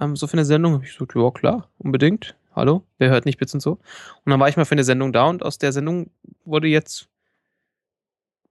Ähm, 0.00 0.16
so 0.16 0.26
für 0.26 0.34
eine 0.34 0.44
Sendung? 0.44 0.74
Hab 0.74 0.84
ich 0.84 0.92
so, 0.92 1.06
ja 1.14 1.30
klar, 1.30 1.70
unbedingt. 1.78 2.36
Hallo, 2.54 2.86
wer 2.98 3.10
hört 3.10 3.26
nicht 3.26 3.38
Bits 3.38 3.54
und 3.54 3.60
so? 3.60 3.72
Und 3.72 4.30
dann 4.30 4.40
war 4.40 4.48
ich 4.48 4.56
mal 4.56 4.64
für 4.64 4.72
eine 4.72 4.84
Sendung 4.84 5.12
da 5.12 5.26
und 5.26 5.42
aus 5.42 5.58
der 5.58 5.72
Sendung 5.72 6.10
wurde 6.44 6.68
jetzt, 6.68 7.08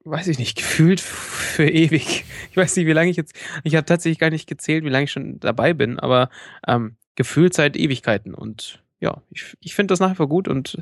weiß 0.04 0.28
ich 0.28 0.38
nicht, 0.38 0.58
gefühlt 0.58 1.02
für 1.02 1.68
ewig. 1.70 2.25
Ich 2.52 2.58
weiß 2.58 2.78
nicht, 2.78 2.86
wie 2.86 2.94
lange 2.94 3.10
ich 3.10 3.18
jetzt, 3.18 3.36
ich 3.66 3.75
habe 3.75 3.86
tatsächlich 3.86 4.18
gar 4.18 4.30
nicht 4.30 4.48
gezählt, 4.48 4.86
wie 4.86 4.90
lange 4.90 5.04
ich 5.04 5.12
schon 5.12 5.42
dabei 5.42 5.74
bin, 5.74 6.00
aber 6.00 6.30
ähm, 6.66 6.96
gefühlt 7.16 7.54
seit 7.54 7.75
Ewigkeiten. 7.75 8.34
Und 8.34 8.82
ja, 9.02 9.22
ich, 9.30 9.58
ich 9.60 9.75
finde 9.75 9.92
das 9.92 10.00
nach 10.00 10.12
wie 10.12 10.16
vor 10.16 10.30
gut 10.30 10.48
und 10.48 10.82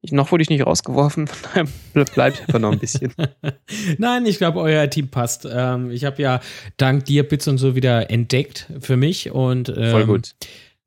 ich, 0.00 0.12
noch 0.12 0.30
wurde 0.30 0.42
ich 0.42 0.50
nicht 0.50 0.64
rausgeworfen, 0.64 1.28
bleibt 2.14 2.40
einfach 2.40 2.58
noch 2.58 2.72
ein 2.72 2.78
bisschen. 2.78 3.12
Nein, 3.98 4.26
ich 4.26 4.38
glaube, 4.38 4.60
euer 4.60 4.88
Team 4.90 5.08
passt. 5.08 5.46
Ähm, 5.50 5.90
ich 5.90 6.04
habe 6.04 6.22
ja 6.22 6.40
dank 6.76 7.04
dir 7.04 7.28
Bits 7.28 7.48
und 7.48 7.58
so 7.58 7.74
wieder 7.74 8.10
entdeckt 8.10 8.66
für 8.80 8.96
mich 8.96 9.30
und 9.30 9.68
ähm, 9.68 9.90
voll 9.90 10.06
gut. 10.06 10.34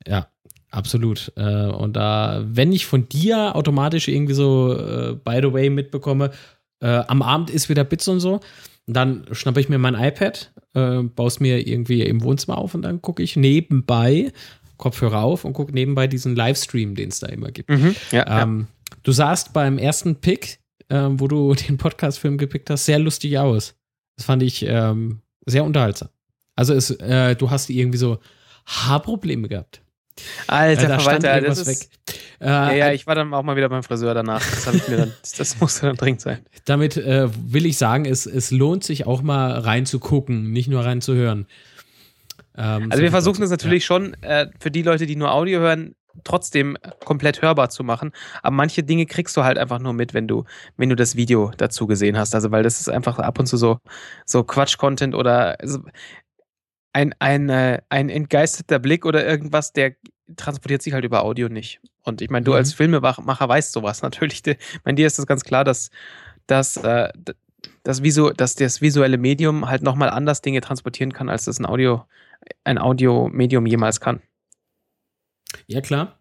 Ja, 0.08 0.28
absolut. 0.70 1.34
Äh, 1.36 1.66
und 1.66 1.96
da, 1.96 2.44
wenn 2.46 2.72
ich 2.72 2.86
von 2.86 3.10
dir 3.10 3.56
automatisch 3.56 4.08
irgendwie 4.08 4.34
so 4.34 4.78
äh, 4.78 5.14
by 5.14 5.40
the 5.42 5.52
way 5.52 5.70
mitbekomme, 5.70 6.32
äh, 6.80 6.88
am 6.88 7.22
Abend 7.22 7.50
ist 7.50 7.70
wieder 7.70 7.84
Bits 7.84 8.08
und 8.08 8.22
so, 8.22 8.40
dann 8.88 9.26
schnappe 9.32 9.60
ich 9.60 9.70
mir 9.70 9.78
mein 9.78 9.96
iPad, 9.96 10.52
äh, 10.74 11.02
baue 11.04 11.28
es 11.28 11.40
mir 11.40 11.68
irgendwie 11.68 12.02
im 12.02 12.24
Wohnzimmer 12.24 12.58
auf 12.58 12.74
und 12.76 12.82
dann 12.82 13.02
gucke 13.02 13.22
ich 13.22 13.36
nebenbei 13.36 14.32
Kopfhörer 14.78 15.22
auf 15.22 15.46
und 15.46 15.54
gucke 15.54 15.74
nebenbei 15.74 16.08
diesen 16.08 16.36
Livestream, 16.36 16.96
den 16.96 17.10
es 17.10 17.20
da 17.20 17.28
immer 17.28 17.52
gibt. 17.52 17.70
Mhm, 17.70 17.96
ja, 18.12 18.42
ähm, 18.42 18.68
ja. 18.70 18.81
Du 19.04 19.12
sahst 19.12 19.54
beim 19.54 19.78
ersten 19.78 20.16
Pick, 20.16 20.60
ähm, 20.90 21.20
wo 21.20 21.28
du 21.28 21.54
den 21.68 21.78
Podcast-Film 21.78 22.38
gepickt 22.38 22.70
hast, 22.70 22.86
sehr 22.86 23.00
lustig 23.00 23.38
aus. 23.38 23.76
Das 24.18 24.26
fand 24.26 24.44
ich 24.44 24.66
ähm, 24.68 25.22
sehr 25.46 25.64
unterhaltsam. 25.64 26.10
Also 26.56 26.74
es, 26.74 26.92
äh, 26.92 27.36
du 27.36 27.50
hast 27.50 27.70
irgendwie 27.70 27.98
so 27.98 28.20
Haarprobleme 28.66 29.48
gehabt. 29.48 29.82
Alter, 30.48 30.84
äh, 30.84 30.88
da 30.88 31.00
Verwalter, 31.00 31.42
das 31.42 31.60
ist, 31.66 31.90
äh, 32.40 32.46
ja, 32.46 32.74
ja, 32.74 32.92
ich 32.92 33.08
war 33.08 33.16
dann 33.16 33.34
auch 33.34 33.44
mal 33.44 33.56
wieder 33.56 33.70
beim 33.70 33.82
Friseur 33.82 34.14
danach. 34.14 34.42
Das, 34.42 34.74
ich 34.74 34.88
mir 34.88 34.98
dann, 34.98 35.14
das 35.38 35.60
musste 35.60 35.88
dann 35.88 35.96
dringend 35.96 36.22
sein. 36.22 36.46
Damit 36.66 36.98
äh, 36.98 37.30
will 37.32 37.66
ich 37.66 37.78
sagen, 37.78 38.06
es, 38.06 38.26
es 38.26 38.52
lohnt 38.52 38.84
sich 38.84 39.08
auch 39.08 39.22
mal 39.22 39.52
reinzugucken, 39.52 40.52
nicht 40.52 40.68
nur 40.68 40.84
reinzuhören. 40.84 41.48
Ähm, 42.58 42.84
also 42.84 42.98
so 42.98 43.04
wir 43.04 43.12
versuchen 43.12 43.44
es 43.44 43.50
natürlich 43.50 43.84
ja. 43.84 43.88
schon 43.88 44.14
äh, 44.22 44.48
für 44.60 44.72
die 44.72 44.82
Leute, 44.82 45.06
die 45.06 45.16
nur 45.16 45.32
Audio 45.32 45.60
hören, 45.60 45.96
trotzdem 46.24 46.78
komplett 47.06 47.42
hörbar 47.42 47.70
zu 47.70 47.84
machen. 47.84 48.12
Aber 48.44 48.56
manche 48.56 48.84
Dinge 48.84 49.06
kriegst 49.06 49.36
du 49.38 49.44
halt 49.44 49.58
einfach 49.58 49.80
nur 49.80 49.94
mit, 49.94 50.14
wenn 50.14 50.28
du, 50.28 50.46
wenn 50.78 50.90
du 50.90 50.96
das 50.96 51.16
Video 51.16 51.52
dazu 51.58 51.88
gesehen 51.88 52.18
hast. 52.18 52.36
Also, 52.36 52.52
weil 52.52 52.64
das 52.64 52.80
ist 52.80 52.90
einfach 52.90 53.20
ab 53.20 53.40
und 53.40 53.46
zu 53.46 53.58
so, 53.58 53.80
so 54.26 54.44
Quatsch-Content 54.44 55.16
oder 55.16 55.58
ein, 56.94 57.16
ein, 57.20 57.50
äh, 57.50 57.82
ein 57.90 58.10
entgeisterter 58.10 58.80
Blick 58.80 59.06
oder 59.06 59.26
irgendwas, 59.26 59.74
der 59.74 59.96
transportiert 60.36 60.82
sich 60.82 60.94
halt 60.94 61.06
über 61.06 61.24
Audio 61.24 61.50
nicht. 61.50 61.82
Und 62.04 62.22
ich 62.22 62.30
meine, 62.30 62.44
du 62.44 62.52
mhm. 62.52 62.58
als 62.58 62.74
Filmemacher 62.74 63.50
weißt 63.50 63.72
sowas 63.72 64.02
natürlich. 64.02 64.42
Ich 64.46 64.58
meine, 64.84 64.96
dir 64.96 65.08
ist 65.08 65.20
das 65.20 65.28
ganz 65.28 65.44
klar, 65.44 65.64
dass, 65.64 65.90
dass, 66.48 66.78
äh, 66.78 67.10
das, 67.84 68.04
Visu 68.04 68.32
dass 68.32 68.56
das 68.56 68.82
visuelle 68.82 69.18
Medium 69.18 69.70
halt 69.70 69.84
nochmal 69.84 70.10
anders 70.10 70.42
Dinge 70.42 70.62
transportieren 70.62 71.14
kann, 71.14 71.30
als 71.30 71.46
das 71.46 71.60
ein 71.60 71.66
Audio, 71.66 72.06
ein 72.64 72.78
Audio-Medium 72.78 73.66
jemals 73.66 74.00
kann. 74.00 74.22
Ja, 75.68 75.82
klar. 75.82 76.20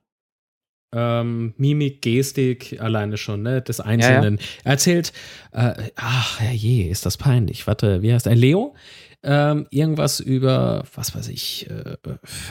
Ähm, 0.93 1.55
Mimik, 1.57 2.03
Gestik, 2.03 2.81
alleine 2.81 3.17
schon, 3.17 3.43
ne, 3.43 3.63
des 3.63 3.81
Einzelnen. 3.81 4.37
Ja, 4.37 4.43
ja. 4.43 4.49
Er 4.65 4.71
erzählt, 4.73 5.13
äh, 5.53 5.91
ach, 5.95 6.41
je, 6.53 6.83
ist 6.91 7.07
das 7.07 7.17
peinlich. 7.17 7.67
Warte, 7.67 8.03
wie 8.03 8.13
heißt 8.13 8.27
er? 8.27 8.35
Leo? 8.35 8.75
Ähm, 9.23 9.67
irgendwas 9.71 10.19
über, 10.19 10.85
was 10.95 11.15
weiß 11.15 11.29
ich, 11.29 11.69
äh, 11.71 11.97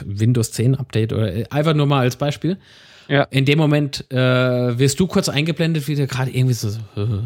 Windows 0.06 0.52
10 0.52 0.76
Update 0.76 1.12
oder 1.12 1.34
äh, 1.34 1.44
einfach 1.50 1.74
nur 1.74 1.86
mal 1.86 2.00
als 2.00 2.16
Beispiel. 2.16 2.58
Ja. 3.08 3.24
In 3.24 3.44
dem 3.44 3.58
Moment 3.58 4.10
äh, 4.12 4.78
wirst 4.78 5.00
du 5.00 5.06
kurz 5.08 5.28
eingeblendet, 5.28 5.88
wie 5.88 5.96
der 5.96 6.06
gerade 6.06 6.30
irgendwie 6.30 6.54
so, 6.54 6.68
uh, 6.96 7.22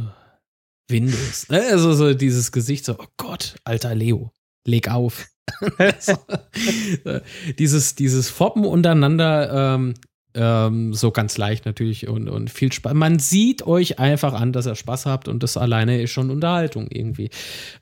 Windows. 0.89 1.49
Ne? 1.51 1.63
Also 1.71 1.93
so 1.93 2.15
dieses 2.15 2.53
Gesicht, 2.53 2.87
so, 2.87 2.97
oh 2.99 3.07
Gott, 3.19 3.57
alter 3.65 3.95
Leo, 3.95 4.33
leg 4.65 4.91
auf. 4.91 5.27
dieses, 7.59 7.95
dieses 7.95 8.31
Foppen 8.31 8.65
untereinander, 8.65 9.75
ähm, 9.75 9.95
ähm, 10.35 10.93
so 10.93 11.13
ganz 11.13 11.39
leicht 11.39 11.65
natürlich 11.65 12.09
und, 12.09 12.29
und 12.29 12.51
viel 12.51 12.73
Spaß. 12.73 12.93
Man 12.95 13.19
sieht 13.19 13.67
euch 13.67 13.99
einfach 13.99 14.35
an, 14.35 14.53
dass 14.53 14.67
ihr 14.67 14.75
Spaß 14.75 15.07
habt 15.07 15.29
und 15.29 15.43
das 15.43 15.57
alleine 15.57 16.03
ist 16.03 16.11
schon 16.11 16.31
Unterhaltung 16.31 16.89
irgendwie. 16.91 17.31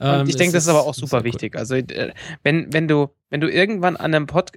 Ähm, 0.00 0.26
ich 0.28 0.36
denke, 0.36 0.52
das 0.52 0.64
ist 0.64 0.68
aber 0.68 0.84
auch 0.84 0.94
super 0.94 1.24
wichtig. 1.24 1.54
Cool. 1.54 1.60
Also, 1.60 1.76
äh, 1.76 2.12
wenn, 2.42 2.72
wenn 2.72 2.88
du, 2.88 3.08
wenn 3.30 3.40
du 3.40 3.50
irgendwann 3.50 3.96
an 3.96 4.14
einem 4.14 4.26
Pod, 4.26 4.52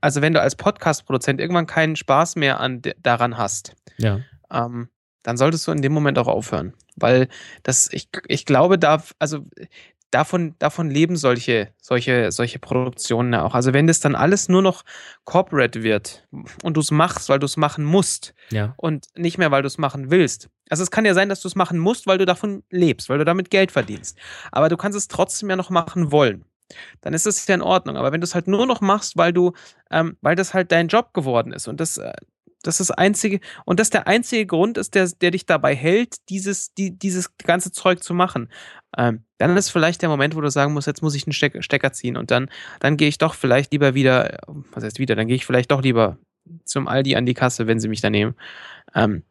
also 0.00 0.22
wenn 0.22 0.32
du 0.32 0.40
als 0.40 0.54
Podcast-Produzent 0.54 1.40
irgendwann 1.40 1.66
keinen 1.66 1.96
Spaß 1.96 2.36
mehr 2.36 2.60
an, 2.60 2.82
daran 3.02 3.36
hast, 3.36 3.74
ja. 3.98 4.20
Ähm, 4.50 4.88
dann 5.24 5.36
solltest 5.36 5.66
du 5.66 5.72
in 5.72 5.82
dem 5.82 5.92
Moment 5.92 6.18
auch 6.18 6.28
aufhören. 6.28 6.74
Weil 6.96 7.28
das, 7.62 7.88
ich, 7.92 8.08
ich 8.28 8.44
glaube, 8.44 8.78
da, 8.78 9.02
also 9.18 9.40
davon, 10.14 10.54
davon 10.58 10.90
leben 10.90 11.16
solche, 11.16 11.72
solche, 11.82 12.30
solche 12.30 12.58
Produktionen 12.60 13.34
auch. 13.34 13.54
Also 13.54 13.72
wenn 13.72 13.86
das 13.88 13.98
dann 14.00 14.14
alles 14.14 14.48
nur 14.48 14.62
noch 14.62 14.84
corporate 15.24 15.82
wird 15.82 16.26
und 16.62 16.76
du 16.76 16.80
es 16.80 16.90
machst, 16.90 17.28
weil 17.28 17.40
du 17.40 17.46
es 17.46 17.56
machen 17.56 17.84
musst 17.84 18.34
ja. 18.50 18.74
und 18.76 19.06
nicht 19.16 19.38
mehr, 19.38 19.50
weil 19.50 19.62
du 19.62 19.66
es 19.66 19.76
machen 19.76 20.10
willst. 20.10 20.48
Also 20.70 20.82
es 20.82 20.90
kann 20.90 21.04
ja 21.04 21.14
sein, 21.14 21.28
dass 21.28 21.40
du 21.40 21.48
es 21.48 21.56
machen 21.56 21.78
musst, 21.78 22.06
weil 22.06 22.18
du 22.18 22.26
davon 22.26 22.62
lebst, 22.70 23.08
weil 23.08 23.18
du 23.18 23.24
damit 23.24 23.50
Geld 23.50 23.72
verdienst. 23.72 24.16
Aber 24.52 24.68
du 24.68 24.76
kannst 24.76 24.96
es 24.96 25.08
trotzdem 25.08 25.50
ja 25.50 25.56
noch 25.56 25.70
machen 25.70 26.12
wollen. 26.12 26.44
Dann 27.00 27.12
ist 27.12 27.26
es 27.26 27.46
ja 27.46 27.54
in 27.54 27.62
Ordnung. 27.62 27.96
Aber 27.96 28.12
wenn 28.12 28.20
du 28.20 28.24
es 28.24 28.34
halt 28.34 28.46
nur 28.46 28.66
noch 28.66 28.80
machst, 28.80 29.16
weil 29.16 29.32
du, 29.32 29.52
ähm, 29.90 30.16
weil 30.20 30.36
das 30.36 30.54
halt 30.54 30.70
dein 30.70 30.88
Job 30.88 31.12
geworden 31.12 31.52
ist 31.52 31.66
und 31.66 31.80
das, 31.80 31.98
äh, 31.98 32.12
das 32.66 32.80
ist 32.80 32.90
das 32.90 32.96
einzige, 32.98 33.40
und 33.64 33.80
das 33.80 33.90
der 33.90 34.06
einzige 34.06 34.46
Grund 34.46 34.78
ist, 34.78 34.94
der, 34.94 35.08
der 35.20 35.30
dich 35.30 35.46
dabei 35.46 35.74
hält, 35.74 36.28
dieses, 36.28 36.74
die, 36.74 36.98
dieses 36.98 37.36
ganze 37.38 37.72
Zeug 37.72 38.02
zu 38.02 38.14
machen. 38.14 38.48
Ähm, 38.96 39.24
dann 39.38 39.56
ist 39.56 39.70
vielleicht 39.70 40.02
der 40.02 40.08
Moment, 40.08 40.36
wo 40.36 40.40
du 40.40 40.50
sagen 40.50 40.72
musst, 40.72 40.86
jetzt 40.86 41.02
muss 41.02 41.14
ich 41.14 41.26
einen 41.26 41.32
Stecker, 41.32 41.62
Stecker 41.62 41.92
ziehen 41.92 42.16
und 42.16 42.30
dann, 42.30 42.48
dann 42.80 42.96
gehe 42.96 43.08
ich 43.08 43.18
doch 43.18 43.34
vielleicht 43.34 43.72
lieber 43.72 43.94
wieder, 43.94 44.38
was 44.46 44.84
heißt 44.84 44.98
wieder, 44.98 45.16
dann 45.16 45.26
gehe 45.26 45.36
ich 45.36 45.46
vielleicht 45.46 45.70
doch 45.70 45.82
lieber 45.82 46.18
zum 46.64 46.88
Aldi 46.88 47.16
an 47.16 47.26
die 47.26 47.34
Kasse, 47.34 47.66
wenn 47.66 47.80
sie 47.80 47.88
mich 47.88 48.00
da 48.00 48.10
nehmen. 48.10 48.34
Ähm, 48.94 49.22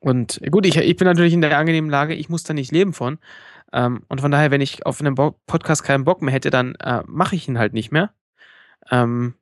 und 0.00 0.40
gut, 0.50 0.66
ich, 0.66 0.76
ich 0.76 0.96
bin 0.96 1.06
natürlich 1.06 1.32
in 1.32 1.40
der 1.40 1.56
angenehmen 1.58 1.90
Lage, 1.90 2.14
ich 2.14 2.28
muss 2.28 2.44
da 2.44 2.54
nicht 2.54 2.72
leben 2.72 2.92
von. 2.92 3.18
Ähm, 3.72 4.04
und 4.08 4.20
von 4.20 4.30
daher, 4.30 4.50
wenn 4.50 4.60
ich 4.60 4.86
auf 4.86 5.00
einen 5.00 5.14
Bo 5.14 5.36
Podcast 5.46 5.84
keinen 5.84 6.04
Bock 6.04 6.22
mehr 6.22 6.32
hätte, 6.32 6.50
dann 6.50 6.74
äh, 6.76 7.02
mache 7.06 7.36
ich 7.36 7.48
ihn 7.48 7.58
halt 7.58 7.72
nicht 7.72 7.92
mehr. 7.92 8.12
Ähm, 8.90 9.34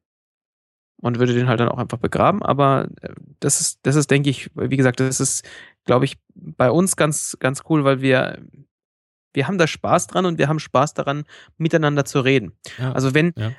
und 1.01 1.19
würde 1.19 1.35
den 1.35 1.49
halt 1.49 1.61
dann 1.61 1.69
auch 1.69 1.79
einfach 1.79 1.99
begraben. 1.99 2.43
Aber 2.43 2.89
äh, 3.03 3.11
das 3.41 3.61
ist, 3.61 3.81
das 3.83 3.97
ist, 3.97 4.11
denke 4.11 4.31
ich, 4.31 4.51
wie 4.55 4.77
gesagt, 4.77 5.01
das 5.01 5.21
ist, 5.21 5.45
glaube 5.85 6.05
ich, 6.05 6.19
bei 6.35 6.71
uns 6.71 6.97
ganz, 6.97 7.37
ganz 7.41 7.63
cool, 7.69 7.85
weil 7.85 8.01
wir, 8.01 8.39
wir 9.33 9.47
haben 9.47 9.59
da 9.59 9.67
Spaß 9.67 10.07
dran 10.07 10.27
und 10.27 10.39
wir 10.39 10.49
haben 10.49 10.59
Spaß 10.59 10.95
daran, 10.95 11.25
miteinander 11.59 12.05
zu 12.05 12.21
reden. 12.21 12.53
Ja, 12.79 12.93
also 12.93 13.15
wenn, 13.15 13.33
ja 13.37 13.53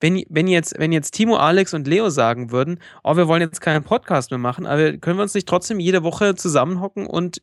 wenn, 0.00 0.24
wenn, 0.28 0.48
jetzt, 0.48 0.78
wenn 0.78 0.92
jetzt 0.92 1.12
Timo, 1.12 1.36
Alex 1.36 1.74
und 1.74 1.86
Leo 1.86 2.08
sagen 2.08 2.50
würden, 2.50 2.80
oh, 3.04 3.16
wir 3.16 3.28
wollen 3.28 3.42
jetzt 3.42 3.60
keinen 3.60 3.84
Podcast 3.84 4.30
mehr 4.30 4.38
machen, 4.38 4.66
aber 4.66 4.96
können 4.96 5.18
wir 5.18 5.22
uns 5.22 5.34
nicht 5.34 5.46
trotzdem 5.46 5.78
jede 5.78 6.02
Woche 6.02 6.34
zusammenhocken 6.34 7.06
und 7.06 7.42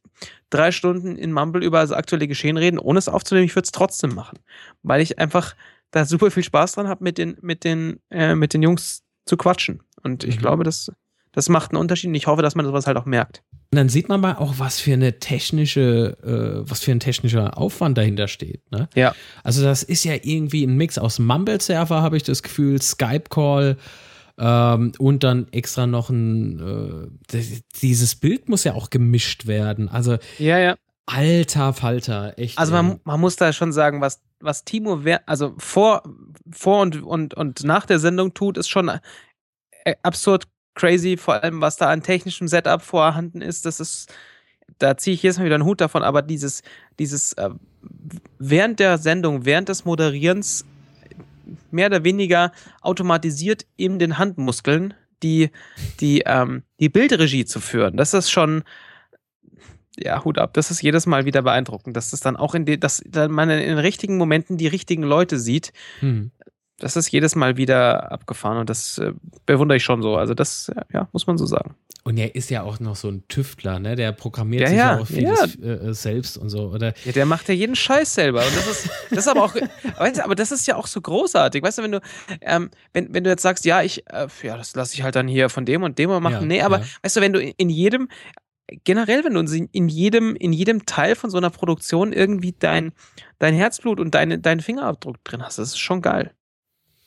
drei 0.50 0.72
Stunden 0.72 1.16
in 1.16 1.32
Mumble 1.32 1.64
über 1.64 1.82
das 1.82 1.92
aktuelle 1.92 2.28
Geschehen 2.28 2.58
reden, 2.58 2.80
ohne 2.80 3.00
es 3.00 3.10
aufzunehmen? 3.10 3.46
Ich 3.46 3.56
würde 3.56 3.66
es 3.66 3.72
trotzdem 3.72 4.16
machen, 4.16 4.40
weil 4.82 5.02
ich 5.02 5.20
einfach 5.20 5.56
da 5.92 6.06
super 6.06 6.32
viel 6.32 6.44
Spaß 6.44 6.74
dran 6.74 6.88
habe, 6.88 7.04
mit 7.04 7.18
den, 7.18 7.38
mit, 7.42 7.64
den, 7.64 8.00
äh, 8.10 8.36
mit 8.36 8.54
den 8.54 8.64
Jungs 8.64 9.04
zu 9.26 9.38
quatschen. 9.38 9.84
Und 10.04 10.24
ich 10.24 10.38
mhm. 10.38 10.42
glaube, 10.42 10.64
das, 10.64 10.92
das 11.32 11.50
macht 11.50 11.72
einen 11.72 11.80
Unterschied 11.80 12.10
und 12.10 12.16
ich 12.16 12.28
hoffe, 12.28 12.42
dass 12.42 12.56
man 12.56 12.66
sowas 12.66 12.88
halt 12.88 12.98
auch 12.98 13.06
merkt. 13.06 13.44
Und 13.72 13.78
dann 13.78 13.90
sieht 13.90 14.08
man 14.08 14.22
mal 14.22 14.36
auch, 14.36 14.56
was 14.60 14.80
für 14.80 14.94
eine 14.94 15.20
technische, 15.20 16.18
äh, 16.24 16.70
was 16.70 16.82
für 16.82 16.92
ein 16.92 17.02
technischer 17.02 17.58
Aufwand 17.58 17.98
dahinter 17.98 18.30
steht. 18.30 18.70
Ne? 18.72 18.88
Ja. 18.96 19.14
Also 19.44 19.62
das 19.62 19.84
ist 19.84 20.06
ja 20.06 20.14
irgendwie 20.22 20.64
ein 20.66 20.78
Mix 20.78 20.98
aus 20.98 21.20
Mumble-Server, 21.20 22.02
habe 22.02 22.16
ich 22.16 22.24
das 22.24 22.44
Gefühl, 22.44 22.82
Skype-Call 22.82 23.78
ähm, 24.38 24.92
und 25.00 25.24
dann 25.24 25.48
extra 25.52 25.86
noch 25.86 26.10
ein, 26.10 27.12
äh, 27.34 27.42
dieses 27.82 28.16
Bild 28.16 28.48
muss 28.48 28.64
ja 28.64 28.74
auch 28.74 28.90
gemischt 28.90 29.48
werden. 29.48 29.90
Also 29.90 30.18
ja, 30.38 30.60
ja. 30.60 30.76
Alter 31.08 31.74
Falter, 31.74 32.38
echt. 32.38 32.60
Also 32.60 32.74
man, 32.74 33.00
man 33.06 33.20
muss 33.20 33.38
da 33.38 33.54
schon 33.54 33.72
sagen, 33.72 34.02
was, 34.02 34.22
was 34.42 34.66
Timo 34.66 35.02
also 35.26 35.56
vor, 35.58 36.04
vor 36.52 36.82
und, 36.82 37.02
und, 37.02 37.34
und 37.34 37.64
nach 37.64 37.86
der 37.86 38.00
Sendung 38.00 38.34
tut, 38.34 38.58
ist 38.58 38.68
schon 38.68 38.90
äh, 39.86 39.96
absurd 40.04 40.48
crazy, 40.76 41.16
vor 41.16 41.42
allem 41.42 41.62
was 41.62 41.78
da 41.78 41.90
an 41.90 42.04
technischem 42.04 42.50
Setup 42.50 42.82
vorhanden 42.82 43.42
ist. 43.42 43.66
Das 43.66 43.80
ist, 43.80 44.14
da 44.80 44.98
ziehe 44.98 45.14
ich 45.14 45.24
jetzt 45.24 45.40
mal 45.40 45.46
wieder 45.46 45.56
einen 45.56 45.66
Hut 45.66 45.80
davon, 45.80 46.04
aber 46.04 46.22
dieses, 46.22 46.62
dieses 47.00 47.32
äh, 47.34 47.52
während 48.38 48.80
der 48.80 48.98
Sendung, 48.98 49.46
während 49.46 49.70
des 49.70 49.86
Moderierens 49.86 50.66
mehr 51.72 51.88
oder 51.88 52.04
weniger 52.04 52.52
automatisiert 52.82 53.66
in 53.78 53.98
den 53.98 54.18
Handmuskeln 54.18 54.94
die, 55.24 55.52
die, 56.02 56.24
ähm, 56.26 56.64
die 56.82 56.90
Bildregie 56.90 57.46
zu 57.46 57.60
führen. 57.62 57.96
Das 57.98 58.14
ist 58.14 58.30
schon, 58.30 58.64
ja, 60.00 60.24
Hut 60.24 60.38
ab. 60.38 60.54
Das 60.54 60.72
ist 60.72 60.82
jedes 60.82 61.06
Mal 61.06 61.26
wieder 61.26 61.42
beeindruckend, 61.42 61.96
dass 61.98 62.12
das 62.12 62.20
dann 62.20 62.38
auch 62.38 62.56
in 62.56 62.66
den, 62.66 62.80
dass 62.80 63.04
man 63.14 63.50
in 63.50 63.60
den 63.60 63.78
richtigen 63.78 64.18
Momenten 64.18 64.58
die 64.58 64.68
richtigen 64.68 65.04
Leute 65.04 65.40
sieht. 65.40 65.74
Hm 66.00 66.32
das 66.80 66.96
ist 66.96 67.10
jedes 67.12 67.36
Mal 67.36 67.58
wieder 67.58 68.12
abgefahren 68.12 68.60
und 68.60 68.70
das 68.70 69.00
äh, 69.00 69.12
bewundere 69.46 69.78
ich 69.78 69.84
schon 69.84 70.04
so. 70.04 70.16
Also 70.16 70.36
das, 70.36 70.72
ja, 70.94 71.10
muss 71.12 71.26
man 71.26 71.38
so 71.38 71.48
sagen. 71.48 71.76
Und 72.04 72.18
er 72.18 72.36
ist 72.36 72.50
ja 72.52 72.62
auch 72.62 72.80
noch 72.80 72.96
so 72.96 73.10
ein 73.10 73.28
Tüftler, 73.28 73.80
ne? 73.80 73.96
Der 73.96 74.12
programmiert 74.12 74.62
ja, 74.62 74.68
sich 74.68 74.78
ja 74.78 75.00
auch 75.00 75.08
vieles 75.08 75.58
ja. 75.60 75.74
Äh, 75.74 75.94
selbst 75.94 76.38
und 76.38 76.50
so, 76.50 76.70
oder? 76.70 76.94
Ja, 77.04 77.12
der 77.12 77.26
macht 77.26 77.50
ja 77.50 77.56
jeden 77.56 77.76
Scheiß 77.76 78.14
selber. 78.14 78.46
Und 78.46 78.56
das 78.56 78.68
ist, 78.68 78.90
das 79.10 79.20
ist 79.20 79.28
aber 79.28 79.44
auch, 79.44 79.56
weißt 79.98 80.18
du, 80.18 80.24
aber 80.24 80.36
das 80.36 80.52
ist 80.52 80.68
ja 80.68 80.76
auch 80.76 80.88
so 80.88 81.02
großartig. 81.02 81.64
Weißt 81.64 81.80
du, 81.80 81.84
wenn 81.84 81.92
du, 81.94 82.02
ähm, 82.42 82.70
wenn, 82.94 83.14
wenn 83.14 83.24
du 83.24 83.32
jetzt 83.32 83.42
sagst, 83.42 83.66
ja, 83.66 83.82
ich, 83.82 84.08
äh, 84.08 84.28
ja, 84.44 84.56
das 84.56 84.76
lasse 84.76 84.94
ich 84.94 85.02
halt 85.02 85.16
dann 85.16 85.28
hier 85.28 85.50
von 85.50 85.66
dem 85.66 85.82
und 85.82 85.98
dem 85.98 86.12
machen. 86.22 86.34
Ja, 86.34 86.42
nee, 86.42 86.62
aber 86.62 86.82
weißt 87.02 87.18
du, 87.18 87.22
wenn 87.22 87.34
du 87.34 87.42
in 87.42 87.70
jedem, 87.70 88.08
generell, 88.84 89.24
wenn 89.24 89.34
du 89.34 89.68
in 89.72 89.90
jedem, 89.90 90.36
in 90.36 90.54
jedem 90.54 90.86
Teil 90.86 91.16
von 91.16 91.30
so 91.30 91.38
einer 91.38 91.50
Produktion 91.50 92.14
irgendwie 92.14 92.54
dein, 92.58 92.94
dein 93.40 93.54
Herzblut 93.54 94.00
und 94.00 94.14
deine, 94.14 94.40
deinen 94.40 94.62
Fingerabdruck 94.62 95.24
drin 95.24 95.44
hast, 95.44 95.58
das 95.58 95.70
ist 95.70 95.80
schon 95.80 96.02
geil. 96.02 96.34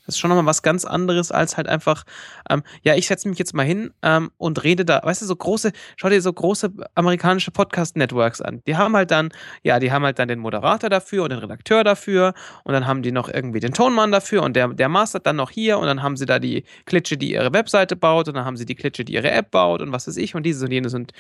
Das 0.06 0.14
ist 0.14 0.18
schon 0.18 0.28
nochmal 0.28 0.46
was 0.46 0.62
ganz 0.62 0.84
anderes 0.84 1.30
als 1.30 1.56
halt 1.56 1.68
einfach, 1.68 2.04
ähm, 2.48 2.62
ja, 2.82 2.94
ich 2.94 3.06
setze 3.06 3.28
mich 3.28 3.38
jetzt 3.38 3.54
mal 3.54 3.64
hin 3.64 3.92
ähm, 4.02 4.30
und 4.38 4.64
rede 4.64 4.84
da, 4.84 5.00
weißt 5.02 5.22
du, 5.22 5.26
so 5.26 5.36
große, 5.36 5.72
schau 5.96 6.08
dir 6.08 6.20
so 6.20 6.32
große 6.32 6.72
amerikanische 6.94 7.50
Podcast-Networks 7.50 8.40
an. 8.40 8.62
Die 8.66 8.76
haben 8.76 8.96
halt 8.96 9.10
dann, 9.10 9.30
ja, 9.62 9.78
die 9.78 9.92
haben 9.92 10.04
halt 10.04 10.18
dann 10.18 10.28
den 10.28 10.38
Moderator 10.38 10.90
dafür 10.90 11.24
und 11.24 11.30
den 11.30 11.38
Redakteur 11.38 11.84
dafür 11.84 12.34
und 12.64 12.72
dann 12.72 12.86
haben 12.86 13.02
die 13.02 13.12
noch 13.12 13.28
irgendwie 13.28 13.60
den 13.60 13.72
Tonmann 13.72 14.12
dafür 14.12 14.42
und 14.42 14.56
der, 14.56 14.68
der 14.68 14.88
mastert 14.88 15.26
dann 15.26 15.36
noch 15.36 15.50
hier 15.50 15.78
und 15.78 15.86
dann 15.86 16.02
haben 16.02 16.16
sie 16.16 16.26
da 16.26 16.38
die 16.38 16.64
Klitsche, 16.86 17.16
die 17.16 17.32
ihre 17.32 17.52
Webseite 17.52 17.96
baut 17.96 18.28
und 18.28 18.34
dann 18.34 18.44
haben 18.44 18.56
sie 18.56 18.66
die 18.66 18.74
Klitsche, 18.74 19.04
die 19.04 19.14
ihre 19.14 19.30
App 19.30 19.50
baut 19.50 19.82
und 19.82 19.92
was 19.92 20.08
weiß 20.08 20.16
ich 20.16 20.34
und 20.34 20.44
dieses 20.44 20.62
und 20.62 20.72
jenes 20.72 20.94
und 20.94 21.12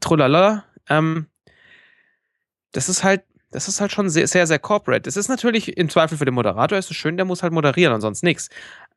trullala. 0.00 0.64
Ähm, 0.88 1.26
das 2.72 2.88
ist 2.88 3.02
halt, 3.04 3.22
das 3.50 3.68
ist 3.68 3.80
halt 3.80 3.92
schon 3.92 4.10
sehr, 4.10 4.26
sehr, 4.26 4.46
sehr 4.46 4.58
corporate. 4.58 5.08
Es 5.08 5.16
ist 5.16 5.28
natürlich 5.28 5.76
im 5.76 5.88
Zweifel 5.88 6.18
für 6.18 6.24
den 6.24 6.34
Moderator 6.34 6.78
ist 6.78 6.90
es 6.90 6.96
schön, 6.96 7.16
der 7.16 7.24
muss 7.24 7.42
halt 7.42 7.52
moderieren 7.52 7.94
und 7.94 8.00
sonst 8.00 8.22
nichts. 8.22 8.48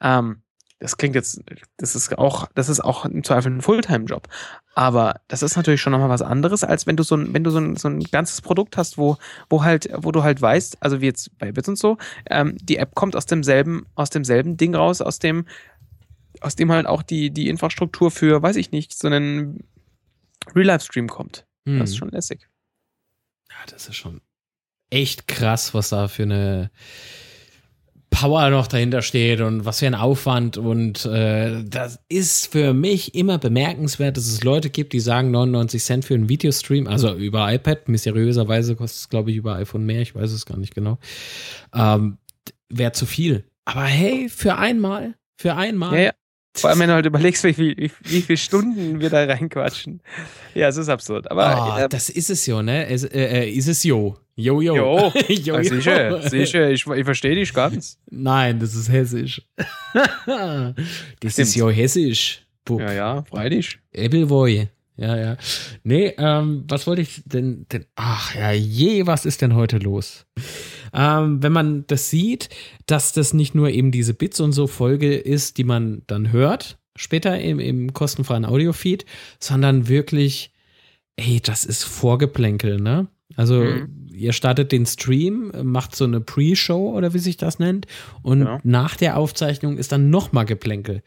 Ähm, 0.02 0.42
das 0.82 0.98
klingt 0.98 1.14
jetzt, 1.14 1.40
das 1.78 1.96
ist 1.96 2.18
auch, 2.18 2.50
das 2.56 2.68
ist 2.68 2.80
auch 2.80 3.06
im 3.06 3.24
Zweifel 3.24 3.52
ein 3.52 3.62
Fulltime-Job. 3.62 4.28
Aber 4.74 5.22
das 5.28 5.44
ist 5.44 5.56
natürlich 5.56 5.80
schon 5.80 5.92
nochmal 5.92 6.10
was 6.10 6.24
anderes, 6.24 6.64
als 6.64 6.88
wenn 6.88 6.98
du 6.98 7.04
so 7.04 7.16
ein, 7.16 7.34
wenn 7.36 7.44
du 7.44 7.52
so 7.52 7.60
ein, 7.60 7.76
so 7.76 7.88
ein 7.88 8.00
ganzes 8.00 8.42
Produkt 8.42 8.78
hast, 8.78 8.98
wo, 8.98 9.18
wo 9.48 9.64
halt, 9.64 9.90
wo 9.96 10.12
du 10.12 10.24
halt 10.24 10.42
weißt, 10.42 10.82
also 10.82 11.00
wie 11.00 11.06
jetzt 11.06 11.38
bei 11.38 11.52
Bits 11.52 11.70
und 11.70 11.78
so, 11.78 11.98
ähm, 12.30 12.58
die 12.60 12.78
App 12.78 12.96
kommt 12.96 13.16
aus 13.16 13.28
demselben, 13.28 13.86
aus 13.94 14.10
demselben 14.10 14.58
Ding 14.58 14.74
raus, 14.74 15.02
aus 15.02 15.20
dem, 15.20 15.46
aus 16.42 16.56
dem 16.56 16.72
halt 16.72 16.88
auch 16.88 17.04
die, 17.04 17.30
die 17.30 17.48
Infrastruktur 17.48 18.10
für, 18.10 18.42
weiß 18.42 18.56
ich 18.56 18.72
nicht, 18.72 18.98
so 18.98 19.08
einen 19.08 19.64
Real-Life-Stream 20.56 21.10
kommt. 21.10 21.46
Hm. 21.68 21.78
Das 21.78 21.92
ist 21.92 21.96
hm. 21.96 22.00
schon 22.00 22.10
lässig. 22.10 22.50
Ja, 23.50 23.58
das 23.70 23.88
ist 23.88 23.98
schon 23.98 24.20
echt 24.92 25.28
krass, 25.28 25.74
was 25.74 25.90
da 25.90 26.08
für 26.08 26.24
eine 26.24 26.70
Power 28.12 28.50
noch 28.50 28.68
dahinter 28.68 29.02
steht 29.02 29.40
und 29.40 29.66
was 29.66 29.80
für 29.80 29.88
ein 29.88 29.96
Aufwand. 29.96 30.58
Und 30.58 31.06
äh, 31.06 31.64
das 31.64 32.00
ist 32.10 32.52
für 32.52 32.74
mich 32.74 33.16
immer 33.16 33.40
bemerkenswert, 33.40 34.18
dass 34.18 34.28
es 34.28 34.44
Leute 34.44 34.70
gibt, 34.70 34.94
die 34.94 35.00
sagen 35.00 35.32
99 35.32 35.82
Cent 35.82 36.06
für 36.06 36.14
einen 36.14 36.30
Videostream, 36.30 36.88
also 36.88 37.16
über 37.16 37.52
iPad. 37.52 37.88
Mysteriöserweise 37.88 38.76
kostet 38.76 39.00
es, 39.00 39.10
glaube 39.10 39.32
ich, 39.32 39.38
über 39.38 39.56
iPhone 39.56 39.86
mehr. 39.86 40.02
Ich 40.02 40.14
weiß 40.14 40.32
es 40.32 40.46
gar 40.46 40.58
nicht 40.58 40.76
genau. 40.76 41.00
Ähm, 41.74 42.18
Wäre 42.70 42.92
zu 42.92 43.06
viel. 43.06 43.46
Aber 43.66 43.84
hey, 43.84 44.28
für 44.30 44.58
einmal, 44.58 45.16
für 45.38 45.56
einmal. 45.56 45.96
Ja, 45.96 46.02
ja. 46.02 46.12
Vor 46.54 46.70
allem, 46.70 46.80
wenn 46.80 46.90
du 46.90 46.96
halt 46.96 47.06
überlegst, 47.06 47.46
wie, 47.46 47.58
wie, 47.58 47.92
wie 48.04 48.22
viele 48.22 48.38
Stunden 48.38 49.00
wir 49.00 49.10
da 49.10 49.24
reinquatschen. 49.24 50.02
Ja, 50.54 50.68
es 50.68 50.76
ist 50.76 50.90
absurd. 50.90 51.32
Aber 51.32 51.76
oh, 51.78 51.80
äh, 51.80 51.88
das 51.88 52.10
ist 52.10 52.30
es 52.30 52.46
jo, 52.46 52.62
ne? 52.62 52.88
Es, 52.88 53.06
äh, 53.06 53.46
äh 53.46 53.50
ist 53.50 53.68
es 53.68 53.84
jo. 53.84 54.18
Jo, 54.42 54.62
jo. 54.62 54.76
Jo, 54.76 55.12
jo, 55.30 55.58
jo. 55.58 55.64
sicher, 55.64 56.30
sicher. 56.30 56.70
Ich, 56.72 56.86
ich 56.86 57.06
verstehe 57.06 57.36
dich 57.36 57.54
ganz. 57.54 57.98
Nein, 58.10 58.60
das 58.60 58.76
ist 58.76 58.90
hessisch. 58.90 59.42
das 60.26 60.74
Stimmt. 61.20 61.38
ist 61.38 61.56
jo 61.56 61.70
hessisch. 61.70 62.46
Bub. 62.66 62.80
Ja, 62.80 62.94
ja, 62.94 63.24
freilich. 63.24 63.80
Ebbelboy. 63.92 64.68
Ja, 64.98 65.18
ja. 65.18 65.38
Nee, 65.84 66.14
ähm, 66.18 66.66
was 66.68 66.86
wollte 66.86 67.02
ich 67.02 67.24
denn, 67.26 67.66
denn? 67.72 67.86
Ach 67.96 68.36
ja, 68.36 68.52
je, 68.52 69.08
was 69.08 69.26
ist 69.26 69.42
denn 69.42 69.56
heute 69.56 69.78
los? 69.78 70.26
Ähm, 70.94 71.42
wenn 71.42 71.52
man 71.52 71.86
das 71.88 72.10
sieht, 72.10 72.50
dass 72.86 73.14
das 73.14 73.34
nicht 73.34 73.56
nur 73.56 73.70
eben 73.70 73.92
diese 73.92 74.14
Bits 74.14 74.40
und 74.40 74.52
so 74.52 74.68
Folge 74.68 75.16
ist, 75.16 75.58
die 75.58 75.64
man 75.64 76.04
dann 76.08 76.32
hört, 76.32 76.78
später 76.96 77.40
im, 77.40 77.60
im 77.60 77.94
kostenfreien 77.94 78.46
Audiofeed, 78.46 79.06
sondern 79.40 79.88
wirklich, 79.88 80.52
ey, 81.16 81.40
das 81.42 81.66
ist 81.66 81.84
Vorgeplänkel, 81.84 82.80
ne? 82.80 83.08
Also 83.36 83.56
mhm. 83.56 84.10
ihr 84.14 84.34
startet 84.34 84.72
den 84.72 84.86
Stream, 84.86 85.52
macht 85.64 85.96
so 85.96 86.06
eine 86.06 86.22
Pre-Show 86.22 86.96
oder 86.96 87.14
wie 87.14 87.20
sich 87.20 87.38
das 87.38 87.60
nennt 87.60 87.88
und 88.24 88.44
ja. 88.44 88.60
nach 88.64 88.96
der 88.96 89.18
Aufzeichnung 89.18 89.78
ist 89.78 89.92
dann 89.92 90.10
nochmal 90.10 90.46
Geplänkel. 90.46 91.02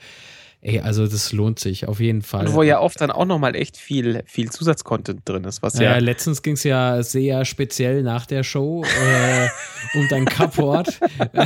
Ey, 0.66 0.80
also 0.80 1.06
das 1.06 1.30
lohnt 1.32 1.58
sich 1.58 1.86
auf 1.88 2.00
jeden 2.00 2.22
Fall. 2.22 2.46
Und 2.46 2.54
wo 2.54 2.62
ja 2.62 2.80
oft 2.80 2.98
dann 2.98 3.10
auch 3.10 3.26
nochmal 3.26 3.54
echt 3.54 3.76
viel, 3.76 4.22
viel 4.24 4.50
Zusatzcontent 4.50 5.20
drin 5.28 5.44
ist, 5.44 5.62
was 5.62 5.74
ja. 5.74 5.92
ja 5.92 5.98
letztens 5.98 6.40
ging 6.40 6.54
es 6.54 6.64
ja 6.64 7.02
sehr 7.02 7.44
speziell 7.44 8.02
nach 8.02 8.24
der 8.24 8.44
Show 8.44 8.82
äh, 8.82 9.48
um 9.98 10.08
dein 10.08 10.24
Cupboard. 10.24 10.98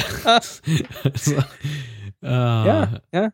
also, 1.02 1.34
äh, 2.22 2.26
ja, 2.26 3.00
ja. 3.12 3.30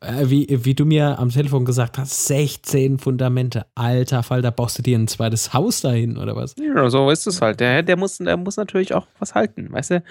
Äh, 0.00 0.30
wie, 0.30 0.46
wie 0.48 0.74
du 0.74 0.86
mir 0.86 1.18
am 1.18 1.28
Telefon 1.28 1.64
gesagt 1.64 1.98
hast, 1.98 2.26
16 2.26 2.98
Fundamente. 2.98 3.66
Alter 3.74 4.22
Fall, 4.22 4.40
da 4.40 4.50
baust 4.50 4.78
du 4.78 4.82
dir 4.82 4.98
ein 4.98 5.08
zweites 5.08 5.52
Haus 5.52 5.82
dahin 5.82 6.16
oder 6.16 6.34
was? 6.34 6.54
Ja, 6.58 6.88
so 6.88 7.10
ist 7.10 7.26
es 7.26 7.42
halt. 7.42 7.60
Der, 7.60 7.82
der, 7.82 7.96
muss, 7.96 8.18
der 8.18 8.36
muss 8.36 8.56
natürlich 8.56 8.94
auch 8.94 9.06
was 9.18 9.34
halten, 9.34 9.70
weißt 9.70 9.90
du? 9.90 10.02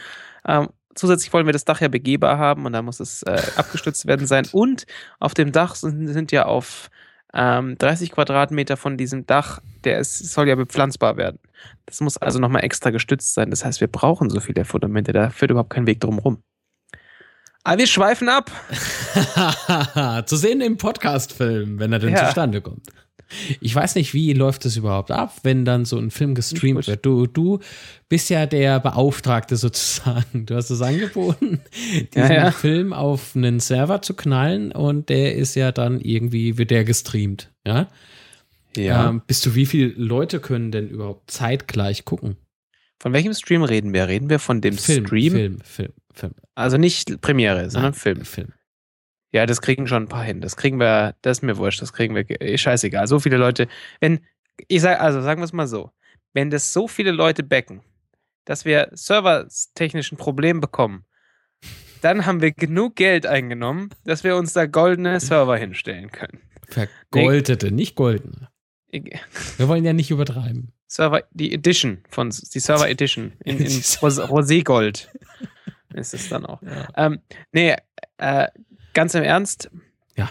Ähm, 0.48 0.70
zusätzlich 0.94 1.34
wollen 1.34 1.48
wir 1.48 1.54
das 1.54 1.66
Dach 1.66 1.82
ja 1.82 1.88
begehbar 1.88 2.38
haben 2.38 2.66
und 2.66 2.74
da 2.74 2.82
muss 2.82 3.00
es 3.00 3.24
äh, 3.24 3.42
abgestützt 3.56 4.06
werden 4.06 4.28
sein. 4.28 4.48
Und 4.52 4.86
auf 5.20 5.34
dem 5.34 5.52
Dach 5.52 5.76
sind, 5.76 6.08
sind 6.08 6.32
ja 6.32 6.46
auf 6.46 6.90
ähm, 7.34 7.78
30 7.78 8.12
Quadratmeter 8.12 8.78
von 8.78 8.98
diesem 8.98 9.26
Dach, 9.26 9.60
der 9.84 10.00
ist, 10.00 10.34
soll 10.34 10.48
ja 10.48 10.56
bepflanzbar 10.56 11.18
werden. 11.18 11.40
Das 11.86 12.00
muss 12.02 12.18
also 12.18 12.40
nochmal 12.40 12.64
extra 12.64 12.92
gestützt 12.92 13.34
sein. 13.34 13.50
Das 13.50 13.66
heißt, 13.66 13.82
wir 13.82 13.88
brauchen 13.88 14.30
so 14.30 14.40
viele 14.40 14.66
Fundamente, 14.66 15.14
da 15.14 15.30
führt 15.30 15.52
überhaupt 15.52 15.72
kein 15.72 15.88
Weg 15.88 16.00
drum 16.00 16.20
rum. 16.20 16.44
Aber 17.68 17.80
wir 17.80 17.88
schweifen 17.88 18.30
ab. 18.30 18.50
Zu 20.26 20.38
sehen 20.38 20.62
im 20.62 20.78
Podcast-Film, 20.78 21.80
wenn 21.80 21.92
er 21.92 22.00
denn 22.00 22.14
ja. 22.14 22.26
zustande 22.26 22.62
kommt. 22.62 22.88
Ich 23.60 23.76
weiß 23.76 23.96
nicht, 23.96 24.14
wie 24.14 24.32
läuft 24.32 24.64
das 24.64 24.78
überhaupt 24.78 25.12
ab, 25.12 25.34
wenn 25.44 25.66
dann 25.66 25.84
so 25.84 25.98
ein 25.98 26.10
Film 26.10 26.34
gestreamt 26.34 26.88
wird. 26.88 27.06
Du, 27.06 27.28
du 27.28 27.60
bist 28.08 28.30
ja 28.30 28.46
der 28.46 28.80
Beauftragte 28.80 29.58
sozusagen. 29.58 30.46
Du 30.46 30.56
hast 30.56 30.70
es 30.70 30.82
angeboten, 30.82 31.60
diesen 32.16 32.32
ja, 32.32 32.34
ja. 32.34 32.52
Film 32.52 32.94
auf 32.94 33.36
einen 33.36 33.60
Server 33.60 34.02
zu 34.02 34.14
knallen 34.14 34.72
und 34.72 35.10
der 35.10 35.36
ist 35.36 35.56
ja 35.56 35.74
dann 35.74 36.00
irgendwie, 36.00 36.58
wird 36.58 36.72
der 36.72 36.86
gestreamt. 36.86 37.52
Ja. 37.66 37.90
Ja. 38.78 39.10
Ähm, 39.10 39.24
bis 39.28 39.42
zu 39.42 39.56
wie 39.56 39.66
viele 39.66 39.88
Leute 39.88 40.40
können 40.40 40.72
denn 40.72 40.88
überhaupt 40.88 41.30
zeitgleich 41.30 42.06
gucken? 42.06 42.38
Von 42.98 43.12
welchem 43.12 43.34
Stream 43.34 43.64
reden 43.64 43.94
wir? 43.94 44.08
Reden 44.08 44.30
wir 44.30 44.40
von 44.40 44.62
dem 44.62 44.78
Film, 44.78 45.06
Stream? 45.06 45.34
Film, 45.34 45.60
Film, 45.60 45.94
Film. 46.18 46.34
Also 46.56 46.78
nicht 46.78 47.22
Premiere, 47.22 47.70
sondern 47.70 47.92
Nein, 47.92 48.00
Film. 48.00 48.26
Film. 48.26 48.54
Ja, 49.32 49.46
das 49.46 49.62
kriegen 49.62 49.88
schon 49.88 50.04
ein 50.04 50.10
paar 50.10 50.24
hin. 50.24 50.42
Das 50.42 50.56
kriegen 50.56 50.80
wir, 50.80 51.16
das 51.22 51.40
ist 51.40 51.42
mir 51.44 51.58
wurscht, 51.58 51.82
das 51.82 51.94
kriegen 51.94 52.16
wir, 52.16 52.58
scheißegal. 52.58 53.08
So 53.08 53.20
viele 53.20 53.38
Leute, 53.38 53.68
wenn, 54.00 54.20
ich 54.68 54.82
sage, 54.82 55.00
also 55.00 55.22
sagen 55.22 55.42
wir 55.42 55.46
es 55.46 55.54
mal 55.54 55.68
so, 55.68 55.92
wenn 56.34 56.50
das 56.50 56.74
so 56.74 56.88
viele 56.88 57.12
Leute 57.12 57.44
backen, 57.44 57.82
dass 58.46 58.64
wir 58.64 58.90
servertechnischen 58.94 60.18
Problem 60.18 60.62
bekommen, 60.62 61.06
dann 62.02 62.26
haben 62.26 62.42
wir 62.42 62.52
genug 62.52 62.96
Geld 62.96 63.26
eingenommen, 63.26 63.90
dass 64.06 64.24
wir 64.24 64.36
uns 64.36 64.54
da 64.54 64.66
goldene 64.66 65.20
Server 65.20 65.58
hinstellen 65.58 66.12
können. 66.12 66.40
Vergoldete, 66.68 67.72
nicht 67.72 67.96
goldene. 67.96 68.50
Wir 68.92 69.68
wollen 69.68 69.84
ja 69.84 69.94
nicht 69.94 70.12
übertreiben. 70.12 70.74
Server, 70.88 71.24
die 71.32 71.54
Edition 71.54 72.04
von, 72.10 72.30
die 72.30 72.60
Server 72.60 72.90
Edition 72.90 73.34
in, 73.44 73.58
in 73.58 73.68
Roségold 73.68 75.08
ist 75.98 76.14
es 76.14 76.30
dann 76.30 76.46
auch. 76.46 76.62
Ja. 76.62 76.88
Ähm, 76.96 77.20
nee, 77.52 77.76
äh, 78.18 78.48
ganz 78.94 79.14
im 79.14 79.24
Ernst. 79.24 79.70
Ja. 80.16 80.30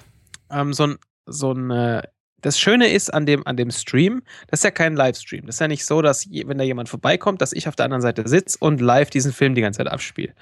Ähm, 0.50 0.72
so 0.72 0.86
ein, 0.86 0.96
so 1.26 1.52
ein, 1.52 1.70
äh, 1.70 2.02
das 2.42 2.60
Schöne 2.60 2.88
ist 2.88 3.12
an 3.12 3.26
dem, 3.26 3.46
an 3.46 3.56
dem 3.56 3.70
Stream, 3.70 4.22
das 4.48 4.60
ist 4.60 4.64
ja 4.64 4.70
kein 4.70 4.94
Livestream. 4.94 5.46
Das 5.46 5.56
ist 5.56 5.60
ja 5.60 5.68
nicht 5.68 5.84
so, 5.84 6.02
dass, 6.02 6.24
je, 6.24 6.46
wenn 6.46 6.58
da 6.58 6.64
jemand 6.64 6.88
vorbeikommt, 6.88 7.40
dass 7.40 7.52
ich 7.52 7.66
auf 7.66 7.76
der 7.76 7.86
anderen 7.86 8.02
Seite 8.02 8.28
sitze 8.28 8.58
und 8.60 8.80
live 8.80 9.10
diesen 9.10 9.32
Film 9.32 9.54
die 9.54 9.62
ganze 9.62 9.78
Zeit 9.78 9.88
abspiele. 9.88 10.32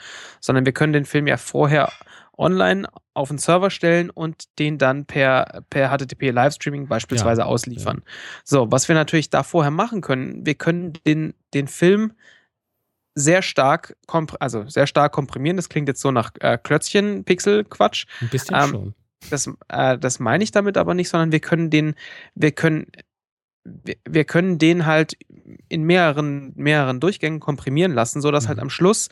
Sondern 0.40 0.66
wir 0.66 0.72
können 0.72 0.92
den 0.92 1.06
Film 1.06 1.26
ja 1.26 1.37
vorher 1.37 1.90
online 2.37 2.88
auf 3.14 3.28
den 3.28 3.38
Server 3.38 3.70
stellen 3.70 4.10
und 4.10 4.58
den 4.58 4.76
dann 4.76 5.06
per, 5.06 5.62
per 5.70 5.96
HTTP 5.96 6.30
Livestreaming 6.30 6.88
beispielsweise 6.88 7.42
ja, 7.42 7.46
ausliefern. 7.46 8.02
Ja. 8.04 8.12
So, 8.44 8.72
was 8.72 8.88
wir 8.88 8.94
natürlich 8.94 9.30
da 9.30 9.42
vorher 9.42 9.70
machen 9.70 10.00
können, 10.00 10.44
wir 10.44 10.54
können 10.54 10.94
den, 11.06 11.34
den 11.54 11.68
Film 11.68 12.12
sehr 13.14 13.42
stark, 13.42 13.96
also 14.40 14.68
sehr 14.68 14.87
stark 14.87 15.12
komprimieren. 15.12 15.57
Das 15.57 15.68
klingt 15.68 15.88
jetzt 15.88 16.00
so 16.00 16.11
nach 16.11 16.33
äh, 16.40 16.59
Klötzchen-Pixel-Quatsch. 16.59 18.07
Ein 18.20 18.29
bisschen 18.29 18.57
ähm, 18.57 18.70
schon. 18.70 18.94
Das, 19.31 19.50
äh, 19.68 19.98
das 19.98 20.18
meine 20.18 20.44
ich 20.44 20.50
damit 20.50 20.77
aber 20.77 20.94
nicht, 20.94 21.09
sondern 21.09 21.33
wir 21.33 21.40
können 21.40 21.70
den, 21.70 21.94
wir 22.35 22.53
können, 22.53 22.87
wir, 23.64 23.96
wir 24.09 24.24
können 24.24 24.59
den 24.59 24.87
halt 24.87 25.16
in 25.68 25.85
mehreren, 25.85 26.53
mehreren 26.57 27.00
Durchgängen 27.00 27.40
komprimieren 27.40 27.92
lassen, 27.92 28.20
sodass 28.20 28.48
halt 28.48 28.57
mhm. 28.57 28.61
halt 28.61 28.64
am 28.64 28.70
Schluss 28.70 29.09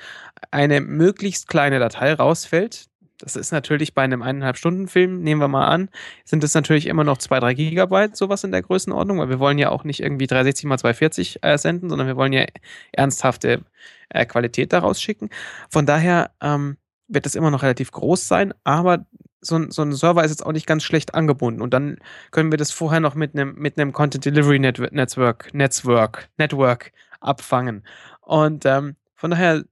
eine 0.51 0.81
möglichst 0.81 1.49
kleine 1.49 1.79
Datei 1.79 2.13
rausfällt, 2.13 2.87
das 3.23 3.37
ist 3.37 3.53
natürlich 3.53 3.95
bei 3.95 4.03
einem 4.03 4.21
eineinhalb 4.21 4.57
Stunden 4.57 4.89
Film, 4.89 5.23
nehmen 5.23 5.41
wir 5.41 5.47
mal 5.47 5.69
an, 5.69 5.89
sind 6.25 6.43
es 6.43 6.55
natürlich 6.55 6.87
immer 6.87 7.05
noch 7.05 7.19
zwei, 7.19 7.39
drei 7.39 7.55
Gigabyte, 7.55 8.17
sowas 8.17 8.43
in 8.43 8.51
der 8.51 8.63
Größenordnung, 8.63 9.19
weil 9.19 9.29
wir 9.29 9.39
wollen 9.39 9.59
ja 9.59 9.71
auch 9.71 9.85
nicht 9.85 10.01
irgendwie 10.01 10.27
360 10.27 10.65
mal 10.67 10.79
240 10.79 11.39
äh, 11.43 11.57
senden, 11.57 11.89
sondern 11.89 12.09
wir 12.09 12.17
wollen 12.17 12.33
ja 12.33 12.45
ernsthafte 12.91 13.63
äh, 14.09 14.27
Qualität 14.27 14.73
daraus 14.73 15.01
schicken. 15.01 15.31
Von 15.71 15.87
daher 15.87 16.33
ähm, 16.41 16.79
wird 17.07 17.25
das 17.25 17.37
immer 17.37 17.53
noch 17.53 17.63
relativ 17.63 17.93
groß 17.93 18.27
sein, 18.27 18.53
aber 18.65 19.07
so, 19.41 19.71
so, 19.71 19.83
ein 19.83 19.93
Server 19.93 20.25
ist 20.25 20.31
jetzt 20.31 20.47
auch 20.47 20.53
nicht 20.53 20.67
ganz 20.67 20.83
schlecht 20.83 21.15
angebunden. 21.15 21.63
Und 21.63 21.75
dann 21.75 21.99
können 22.31 22.53
wir 22.53 22.59
das 22.59 22.71
vorher 22.71 23.01
noch 23.01 23.15
mit 23.15 23.35
einem 23.35 23.55
mit 23.57 23.77
Content 23.93 24.25
Delivery 24.25 24.59
Network, 24.59 25.53
Network, 25.53 26.29
Network 26.39 26.93
abfangen. 27.21 27.85
Und 28.21 28.65
ähm, 28.67 28.97
von 29.17 29.33
daher 29.33 29.65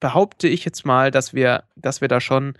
behaupte 0.00 0.48
ich 0.48 0.64
jetzt 0.64 0.84
mal, 0.84 1.10
dass 1.10 1.34
wir, 1.34 1.64
dass 1.76 2.00
wir 2.00 2.08
da 2.08 2.20
schon 2.20 2.54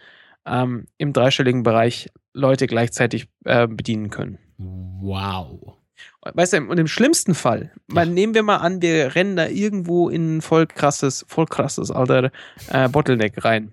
ähm, 0.46 0.86
im 0.98 1.12
dreistelligen 1.12 1.62
Bereich 1.62 2.08
Leute 2.32 2.66
gleichzeitig 2.66 3.28
äh, 3.44 3.66
bedienen 3.66 4.10
können. 4.10 4.38
Wow. 4.58 5.76
Weißt 6.22 6.52
du, 6.52 6.58
und 6.58 6.78
im 6.78 6.88
schlimmsten 6.88 7.34
Fall, 7.34 7.72
mal 7.86 8.06
nehmen 8.06 8.34
wir 8.34 8.42
mal 8.42 8.56
an, 8.56 8.82
wir 8.82 9.14
rennen 9.14 9.36
da 9.36 9.46
irgendwo 9.46 10.08
in 10.08 10.36
ein 10.38 10.42
voll 10.42 10.66
krasses, 10.66 11.24
voll 11.28 11.46
krasses, 11.46 11.90
alter 11.90 12.30
äh, 12.68 12.88
Bottleneck 12.88 13.44
rein. 13.44 13.72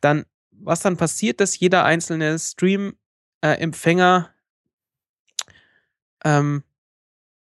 Dann, 0.00 0.24
was 0.52 0.80
dann 0.80 0.96
passiert, 0.96 1.40
dass 1.40 1.58
jeder 1.58 1.84
einzelne 1.84 2.38
Stream-Empfänger 2.38 4.30
äh, 6.24 6.38
ähm, 6.38 6.62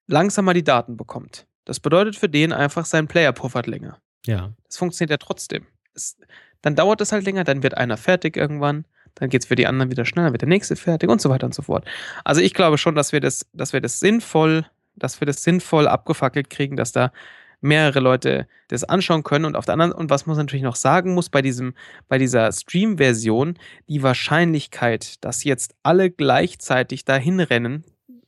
langsamer 0.07 0.55
die 0.55 0.65
Daten 0.65 0.97
bekommt. 0.97 1.47
Das 1.65 1.81
bedeutet 1.81 2.17
für 2.17 2.29
den 2.29 2.53
einfach, 2.53 2.85
sein 2.85 3.09
Player 3.09 3.33
puffert 3.33 3.67
länger. 3.67 3.99
Ja. 4.27 4.53
Das 4.67 4.77
funktioniert 4.77 5.11
ja 5.11 5.17
trotzdem. 5.17 5.67
Es, 5.95 6.17
dann 6.63 6.75
dauert 6.75 7.01
es 7.01 7.13
halt 7.13 7.25
länger, 7.25 7.45
dann 7.45 7.63
wird 7.63 7.77
einer 7.77 7.97
fertig 7.97 8.37
irgendwann, 8.37 8.85
dann 9.15 9.29
geht 9.29 9.43
es 9.43 9.47
für 9.47 9.55
die 9.55 9.67
anderen 9.67 9.91
wieder 9.91 10.05
schneller, 10.05 10.33
wird 10.33 10.43
der 10.43 10.49
nächste 10.49 10.77
fertig 10.77 11.11
und 11.11 11.21
so 11.21 11.29
weiter 11.29 11.47
und 11.47 11.55
so 11.55 11.63
fort. 11.63 11.85
Also 12.25 12.41
ich 12.41 12.55
glaube 12.55 12.79
schon, 12.79 12.95
dass 12.95 13.13
wir 13.13 13.21
das, 13.21 13.47
dass 13.53 13.73
wir 13.73 13.81
das 13.81 14.01
sinnvoll, 14.01 14.67
dass 14.97 15.21
wir 15.21 15.27
das 15.27 15.43
sinnvoll 15.43 15.87
abgefackelt 15.87 16.51
kriegen, 16.51 16.77
dass 16.77 16.93
da 16.93 17.13
mehrere 17.61 18.01
Leute 18.01 18.47
das 18.69 18.85
anschauen 18.85 19.23
können 19.23 19.47
und 19.47 19.57
auf 19.57 19.65
der 19.65 19.73
anderen 19.73 19.93
und 19.93 20.11
was 20.11 20.27
man 20.27 20.37
natürlich 20.37 20.63
noch 20.63 20.77
sagen 20.77 21.15
muss 21.15 21.31
bei 21.31 21.41
diesem 21.41 21.75
bei 22.09 22.19
dieser 22.19 22.53
Stream 22.53 22.99
Version 22.99 23.59
die 23.89 24.03
Wahrscheinlichkeit, 24.03 25.25
dass 25.25 25.45
jetzt 25.45 25.75
alle 25.83 26.11
gleichzeitig 26.11 27.07
dahin 27.07 27.41
rennen 27.41 27.85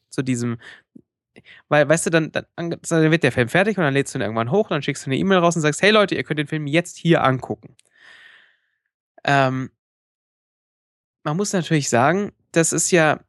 zu 0.08 0.22
diesem 0.22 0.56
weil, 1.68 1.88
weißt 1.88 2.06
du, 2.06 2.10
dann, 2.10 2.32
dann, 2.32 2.46
dann 2.56 3.10
wird 3.10 3.22
der 3.22 3.32
Film 3.32 3.48
fertig 3.48 3.78
und 3.78 3.84
dann 3.84 3.94
lädst 3.94 4.14
du 4.14 4.18
ihn 4.18 4.22
irgendwann 4.22 4.50
hoch, 4.50 4.68
dann 4.68 4.82
schickst 4.82 5.06
du 5.06 5.10
eine 5.10 5.18
E-Mail 5.18 5.38
raus 5.38 5.56
und 5.56 5.62
sagst, 5.62 5.82
hey 5.82 5.90
Leute, 5.90 6.14
ihr 6.14 6.24
könnt 6.24 6.38
den 6.38 6.46
Film 6.46 6.66
jetzt 6.66 6.96
hier 6.96 7.24
angucken. 7.24 7.76
Ähm, 9.24 9.70
man 11.24 11.36
muss 11.36 11.52
natürlich 11.52 11.88
sagen, 11.88 12.32
das 12.52 12.72
ist 12.72 12.90
ja, 12.90 13.20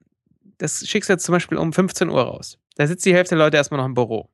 das 0.60 0.88
schickst 0.88 1.10
du 1.10 1.13
jetzt 1.13 1.26
zum 1.26 1.34
Beispiel 1.34 1.58
um 1.58 1.74
15 1.74 2.10
Uhr 2.10 2.22
raus. 2.22 2.60
Da 2.76 2.86
sitzt 2.88 3.06
die 3.06 3.13
Hälfte 3.13 3.36
der 3.36 3.46
Leute 3.46 3.58
erstmal 3.58 3.80
noch 3.80 3.86
im 3.86 3.96
Büro. 3.96 4.30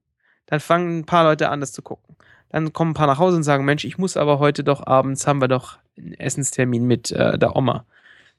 Dann 0.46 0.60
fangen 0.60 1.00
ein 1.00 1.06
paar 1.06 1.24
Leute 1.24 1.50
an, 1.50 1.62
das 1.62 1.72
zu 1.72 1.82
gucken. 1.82 2.18
Dann 2.50 2.74
kommen 2.74 2.92
ein 2.92 2.94
paar 2.94 3.08
nach 3.08 3.18
Hause 3.18 3.38
und 3.38 3.44
sagen, 3.44 3.66
Mensch, 3.66 3.86
ich 3.86 3.98
muss 3.98 4.18
aber 4.18 4.40
heute 4.40 4.64
doch 4.64 4.86
abends, 4.86 5.26
haben 5.26 5.42
wir 5.42 5.48
doch 5.48 5.80
einen 5.98 6.14
Essenstermin 6.14 6.86
mit 6.86 7.12
äh, 7.12 7.38
der 7.40 7.56
Oma. 7.56 7.86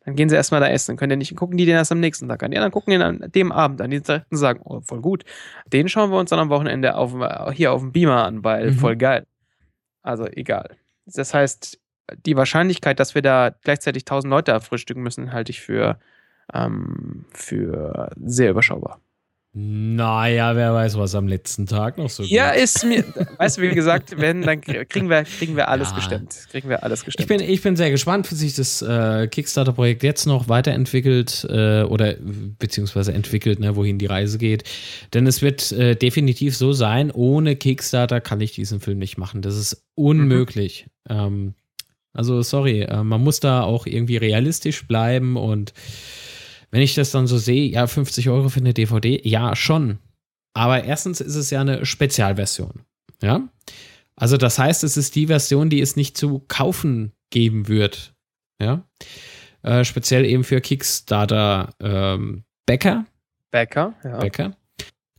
Dann 0.05 0.17
gehen 0.17 0.29
sie 0.29 0.37
erstmal 0.37 0.61
da 0.61 0.69
essen. 0.69 0.93
Dann 0.93 0.97
können 0.99 1.11
die 1.11 1.17
nicht 1.17 1.37
gucken, 1.37 1.57
die 1.57 1.64
den 1.64 1.77
erst 1.77 1.93
am 1.93 2.01
nächsten 2.01 2.29
Tag 2.29 2.43
an. 2.43 2.53
Ja, 2.53 2.61
dann 2.61 2.71
gucken 2.71 2.90
die 2.90 3.03
an 3.03 3.31
dem 3.35 3.53
Abend 3.53 3.81
an. 3.81 3.90
Die 3.90 4.03
sagen, 4.31 4.61
oh, 4.64 4.81
voll 4.81 5.01
gut. 5.01 5.25
Den 5.73 5.88
schauen 5.88 6.11
wir 6.11 6.19
uns 6.19 6.31
dann 6.31 6.38
am 6.38 6.51
Wochenende 6.51 6.97
auf, 6.97 7.14
hier 7.55 7.73
auf 7.73 7.81
dem 7.81 7.93
Beamer 7.93 8.25
an, 8.25 8.45
weil 8.45 8.71
mhm. 8.71 8.79
voll 8.79 8.97
geil. 8.97 9.27
Also 10.03 10.27
egal. 10.27 10.77
Das 11.07 11.33
heißt, 11.33 11.81
die 12.27 12.37
Wahrscheinlichkeit, 12.37 13.01
dass 13.01 13.14
wir 13.14 13.23
da 13.23 13.51
gleichzeitig 13.62 14.03
1000 14.03 14.31
Leute 14.31 14.53
erfrühstücken 14.53 15.03
müssen, 15.03 15.33
halte 15.33 15.51
ich 15.51 15.61
für, 15.61 15.99
ähm, 16.53 17.25
für 17.33 18.11
sehr 18.23 18.51
überschaubar. 18.51 19.01
Naja, 19.57 20.57
wer 20.57 20.75
weiß, 20.75 20.99
was 20.99 21.14
am 21.14 21.29
letzten 21.29 21.67
Tag 21.67 21.97
noch 21.97 22.11
so 22.11 22.25
Ja, 22.25 22.51
geht. 22.51 22.64
ist 22.64 22.85
mir, 22.85 23.05
weißt 23.38 23.59
du, 23.59 23.62
wie 23.62 23.69
gesagt, 23.69 24.19
wenn, 24.19 24.43
dann 24.43 24.61
kriegen 24.61 25.09
wir, 25.09 25.23
kriegen 25.23 25.55
wir 25.55 25.69
alles 25.69 25.90
ja. 25.90 25.97
gestemmt. 25.97 26.35
Kriegen 26.51 26.69
wir 26.69 26.83
alles 26.83 27.05
gestemmt. 27.05 27.31
Ich 27.31 27.38
bin, 27.38 27.49
ich 27.49 27.62
bin 27.62 27.77
sehr 27.77 27.93
gespannt, 27.93 28.29
wie 28.33 28.35
sich 28.35 28.57
das 28.57 28.83
äh, 28.83 29.29
Kickstarter-Projekt 29.29 30.03
jetzt 30.03 30.27
noch 30.27 30.49
weiterentwickelt 30.49 31.47
äh, 31.49 31.85
oder 31.85 32.17
beziehungsweise 32.59 33.12
entwickelt, 33.14 33.61
ne, 33.61 33.77
wohin 33.77 34.01
die 34.01 34.07
Reise 34.07 34.38
geht. 34.38 34.64
Denn 35.14 35.25
es 35.29 35.40
wird 35.40 35.71
äh, 35.71 35.95
definitiv 35.95 36.57
so 36.57 36.73
sein, 36.73 37.12
ohne 37.12 37.55
Kickstarter 37.55 38.21
kann 38.21 38.40
ich 38.40 38.53
diesen 38.53 38.81
Film 38.81 38.99
nicht 38.99 39.19
machen. 39.19 39.40
Das 39.40 39.57
ist 39.57 39.85
unmöglich. 39.95 40.87
Mhm. 41.09 41.17
Ähm, 41.17 41.55
also, 42.12 42.43
sorry, 42.43 42.83
äh, 42.83 43.05
man 43.05 43.23
muss 43.23 43.38
da 43.38 43.62
auch 43.62 43.87
irgendwie 43.87 44.17
realistisch 44.17 44.88
bleiben 44.88 45.37
und 45.37 45.75
wenn 46.75 46.83
ich 46.83 46.97
das 46.97 47.13
dann 47.13 47.29
so 47.29 47.39
sehe, 47.39 47.71
ja, 47.71 47.87
50 47.87 48.29
Euro 48.31 48.49
für 48.49 48.59
eine 48.59 48.75
DVD, 48.75 49.21
ja, 49.23 49.55
schon. 49.55 50.01
Aber 50.55 50.83
erstens 50.83 51.21
ist 51.21 51.37
es 51.37 51.51
ja 51.51 51.61
eine 51.61 51.87
Spezialversion. 51.87 52.83
Ja. 53.23 53.49
Also, 54.17 54.37
das 54.39 54.59
heißt, 54.59 54.83
es 54.83 54.97
ist 54.97 55.15
die 55.15 55.29
Version, 55.29 55.71
die 55.71 55.81
es 55.81 55.95
nicht 55.95 56.19
zu 56.19 56.41
kaufen 56.49 57.13
geben 57.31 57.69
wird. 57.69 58.13
Ja. 58.61 58.83
Äh, 59.63 59.85
speziell 59.85 60.25
eben 60.25 60.43
für 60.43 60.61
Kickstarter 60.61 61.75
ähm, 61.79 62.43
Bäcker. 62.67 63.07
Bäcker, 63.53 63.95
ja. 64.03 64.19
Bäcker. 64.19 64.57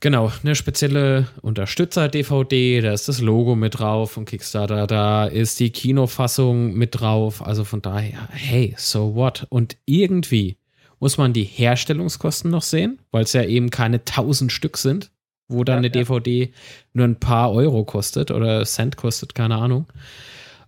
Genau, 0.01 0.33
eine 0.43 0.55
spezielle 0.55 1.29
Unterstützer-DVD, 1.41 2.81
da 2.81 2.91
ist 2.91 3.07
das 3.07 3.21
Logo 3.21 3.55
mit 3.55 3.79
drauf 3.79 4.11
von 4.11 4.25
Kickstarter, 4.25 4.87
da 4.87 5.25
ist 5.25 5.61
die 5.61 5.69
Kinofassung 5.69 6.73
mit 6.73 6.99
drauf. 6.99 7.41
Also 7.41 7.63
von 7.63 7.81
daher, 7.81 8.27
hey, 8.31 8.75
so 8.77 9.15
what? 9.15 9.47
Und 9.49 9.77
irgendwie 9.85 10.57
muss 10.99 11.17
man 11.17 11.33
die 11.33 11.43
Herstellungskosten 11.43 12.51
noch 12.51 12.61
sehen, 12.61 12.99
weil 13.11 13.23
es 13.23 13.33
ja 13.33 13.43
eben 13.43 13.69
keine 13.69 13.97
1000 13.97 14.51
Stück 14.51 14.77
sind, 14.77 15.11
wo 15.47 15.63
dann 15.63 15.75
ja, 15.75 15.77
eine 15.77 15.87
ja. 15.87 15.93
DVD 15.93 16.51
nur 16.93 17.05
ein 17.05 17.19
paar 17.19 17.51
Euro 17.51 17.83
kostet 17.83 18.31
oder 18.31 18.63
Cent 18.65 18.97
kostet, 18.97 19.35
keine 19.35 19.55
Ahnung. 19.55 19.87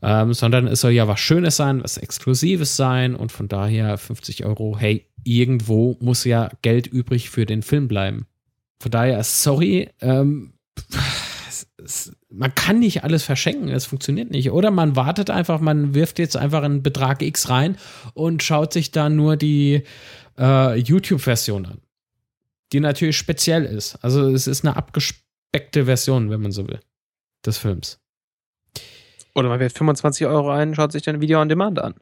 Ähm, 0.01 0.33
sondern 0.33 0.67
es 0.67 0.81
soll 0.81 0.91
ja 0.91 1.07
was 1.07 1.19
Schönes 1.19 1.55
sein, 1.55 1.83
was 1.83 1.97
Exklusives 1.97 2.75
sein 2.75 3.15
und 3.15 3.31
von 3.31 3.47
daher 3.47 3.97
50 3.97 4.45
Euro, 4.45 4.77
hey, 4.77 5.07
irgendwo 5.23 5.97
muss 5.99 6.23
ja 6.23 6.51
Geld 6.61 6.85
übrig 6.85 7.31
für 7.31 7.47
den 7.47 7.63
Film 7.63 7.87
bleiben. 7.87 8.27
Von 8.79 8.91
daher, 8.91 9.23
sorry, 9.23 9.89
ähm, 10.01 10.53
es, 11.47 11.67
es, 11.77 12.16
man 12.29 12.53
kann 12.55 12.79
nicht 12.79 13.03
alles 13.03 13.23
verschenken, 13.23 13.69
es 13.69 13.85
funktioniert 13.85 14.31
nicht. 14.31 14.51
Oder 14.51 14.71
man 14.71 14.95
wartet 14.95 15.29
einfach, 15.29 15.59
man 15.59 15.93
wirft 15.93 16.19
jetzt 16.19 16.35
einfach 16.35 16.63
einen 16.63 16.83
Betrag 16.83 17.21
X 17.21 17.49
rein 17.49 17.77
und 18.13 18.43
schaut 18.43 18.73
sich 18.73 18.91
dann 18.91 19.15
nur 19.15 19.37
die 19.37 19.83
äh, 20.37 20.75
YouTube-Version 20.75 21.65
an. 21.65 21.81
Die 22.73 22.79
natürlich 22.81 23.17
speziell 23.17 23.63
ist. 23.63 23.95
Also 24.03 24.29
es 24.29 24.47
ist 24.47 24.65
eine 24.65 24.75
abgespeckte 24.75 25.85
Version, 25.85 26.29
wenn 26.29 26.41
man 26.41 26.51
so 26.51 26.67
will, 26.67 26.79
des 27.45 27.57
Films. 27.57 27.99
Oder 29.33 29.49
man 29.49 29.59
wirft 29.59 29.77
25 29.77 30.27
Euro 30.27 30.49
ein, 30.49 30.75
schaut 30.75 30.91
sich 30.91 31.03
dann 31.03 31.21
Video 31.21 31.39
on 31.39 31.47
Demand 31.47 31.79
an. 31.79 31.93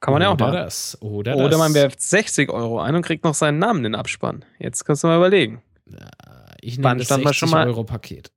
Kann 0.00 0.12
man 0.12 0.20
oder 0.20 0.24
ja 0.24 0.34
auch 0.34 0.38
machen. 0.38 0.54
Das, 0.54 1.00
oder, 1.00 1.36
oder 1.36 1.50
das. 1.50 1.58
man 1.58 1.74
wirft 1.74 2.02
60 2.02 2.50
Euro 2.50 2.80
ein 2.80 2.94
und 2.94 3.02
kriegt 3.02 3.24
noch 3.24 3.34
seinen 3.34 3.58
Namen 3.58 3.78
in 3.78 3.92
den 3.92 3.94
Abspann. 3.94 4.44
Jetzt 4.58 4.84
kannst 4.84 5.04
du 5.04 5.06
mal 5.06 5.16
überlegen. 5.16 5.62
Ich 6.60 6.78
nehme 6.78 6.96
das 6.96 7.08
60 7.08 7.54
Euro 7.54 7.84
Paket. 7.84 8.32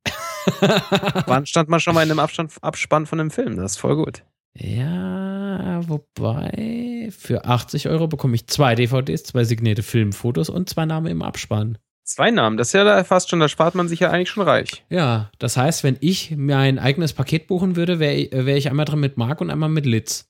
Wann 1.28 1.46
stand 1.46 1.70
man 1.70 1.80
schon 1.80 1.96
mal 1.96 2.04
in 2.04 2.12
einem 2.12 2.20
Abstand, 2.20 2.54
Abspann 2.62 3.06
von 3.06 3.20
einem 3.20 3.32
Film? 3.32 3.58
Das 3.58 3.74
ist 3.74 3.78
voll 3.78 3.96
gut. 3.96 4.24
Ja, 4.58 5.82
wobei, 5.88 7.10
für 7.18 7.46
80 7.46 7.90
Euro 7.90 8.08
bekomme 8.08 8.36
ich 8.36 8.48
zwei 8.48 8.74
DVDs, 8.76 9.24
zwei 9.24 9.44
signierte 9.44 9.84
Filmfotos 9.84 10.50
und 10.50 10.70
zwei 10.70 10.86
Namen 10.86 11.08
im 11.08 11.22
Abspann. 11.22 11.78
Zwei 12.06 12.32
Namen, 12.32 12.56
das 12.56 12.68
ist 12.68 12.74
ja 12.74 13.04
fast 13.04 13.30
schon, 13.30 13.40
da 13.40 13.50
spart 13.50 13.76
man 13.76 13.88
sich 13.88 14.00
ja 14.00 14.12
eigentlich 14.12 14.30
schon 14.30 14.44
reich. 14.44 14.86
Ja, 14.90 15.32
das 15.40 15.58
heißt, 15.58 15.84
wenn 15.84 15.98
ich 16.02 16.32
mir 16.38 16.58
ein 16.58 16.78
eigenes 16.78 17.14
Paket 17.14 17.48
buchen 17.48 17.76
würde, 17.76 18.00
wäre 18.00 18.46
wär 18.46 18.56
ich 18.56 18.70
einmal 18.70 18.86
drin 18.86 19.00
mit 19.00 19.18
Mark 19.18 19.42
und 19.42 19.50
einmal 19.50 19.70
mit 19.70 19.88
Litz. 19.88 20.30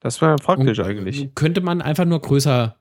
Das 0.00 0.20
wäre 0.20 0.36
praktisch 0.36 0.78
und 0.78 0.84
eigentlich. 0.84 1.34
Könnte 1.34 1.62
man 1.62 1.82
einfach 1.82 2.04
nur 2.04 2.20
größer. 2.20 2.76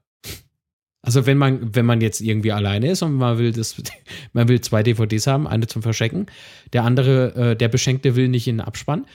Also 1.06 1.26
wenn 1.26 1.38
man, 1.38 1.76
wenn 1.76 1.86
man 1.86 2.00
jetzt 2.00 2.22
irgendwie 2.22 2.54
alleine 2.54 2.92
ist 2.92 3.02
und 3.02 3.14
man 3.14 3.38
will 3.38 3.52
das, 3.52 3.76
man 4.34 4.48
will 4.48 4.62
zwei 4.62 4.84
DVDs 4.84 5.28
haben, 5.28 5.48
eine 5.48 5.68
zum 5.68 5.82
Verschenken, 5.82 6.28
der 6.72 6.86
andere, 6.86 7.36
äh, 7.36 7.56
der 7.56 7.68
Beschenkte 7.68 8.16
will 8.16 8.30
nicht 8.30 8.48
in 8.48 8.58
den 8.58 8.66
Abspann, 8.66 9.06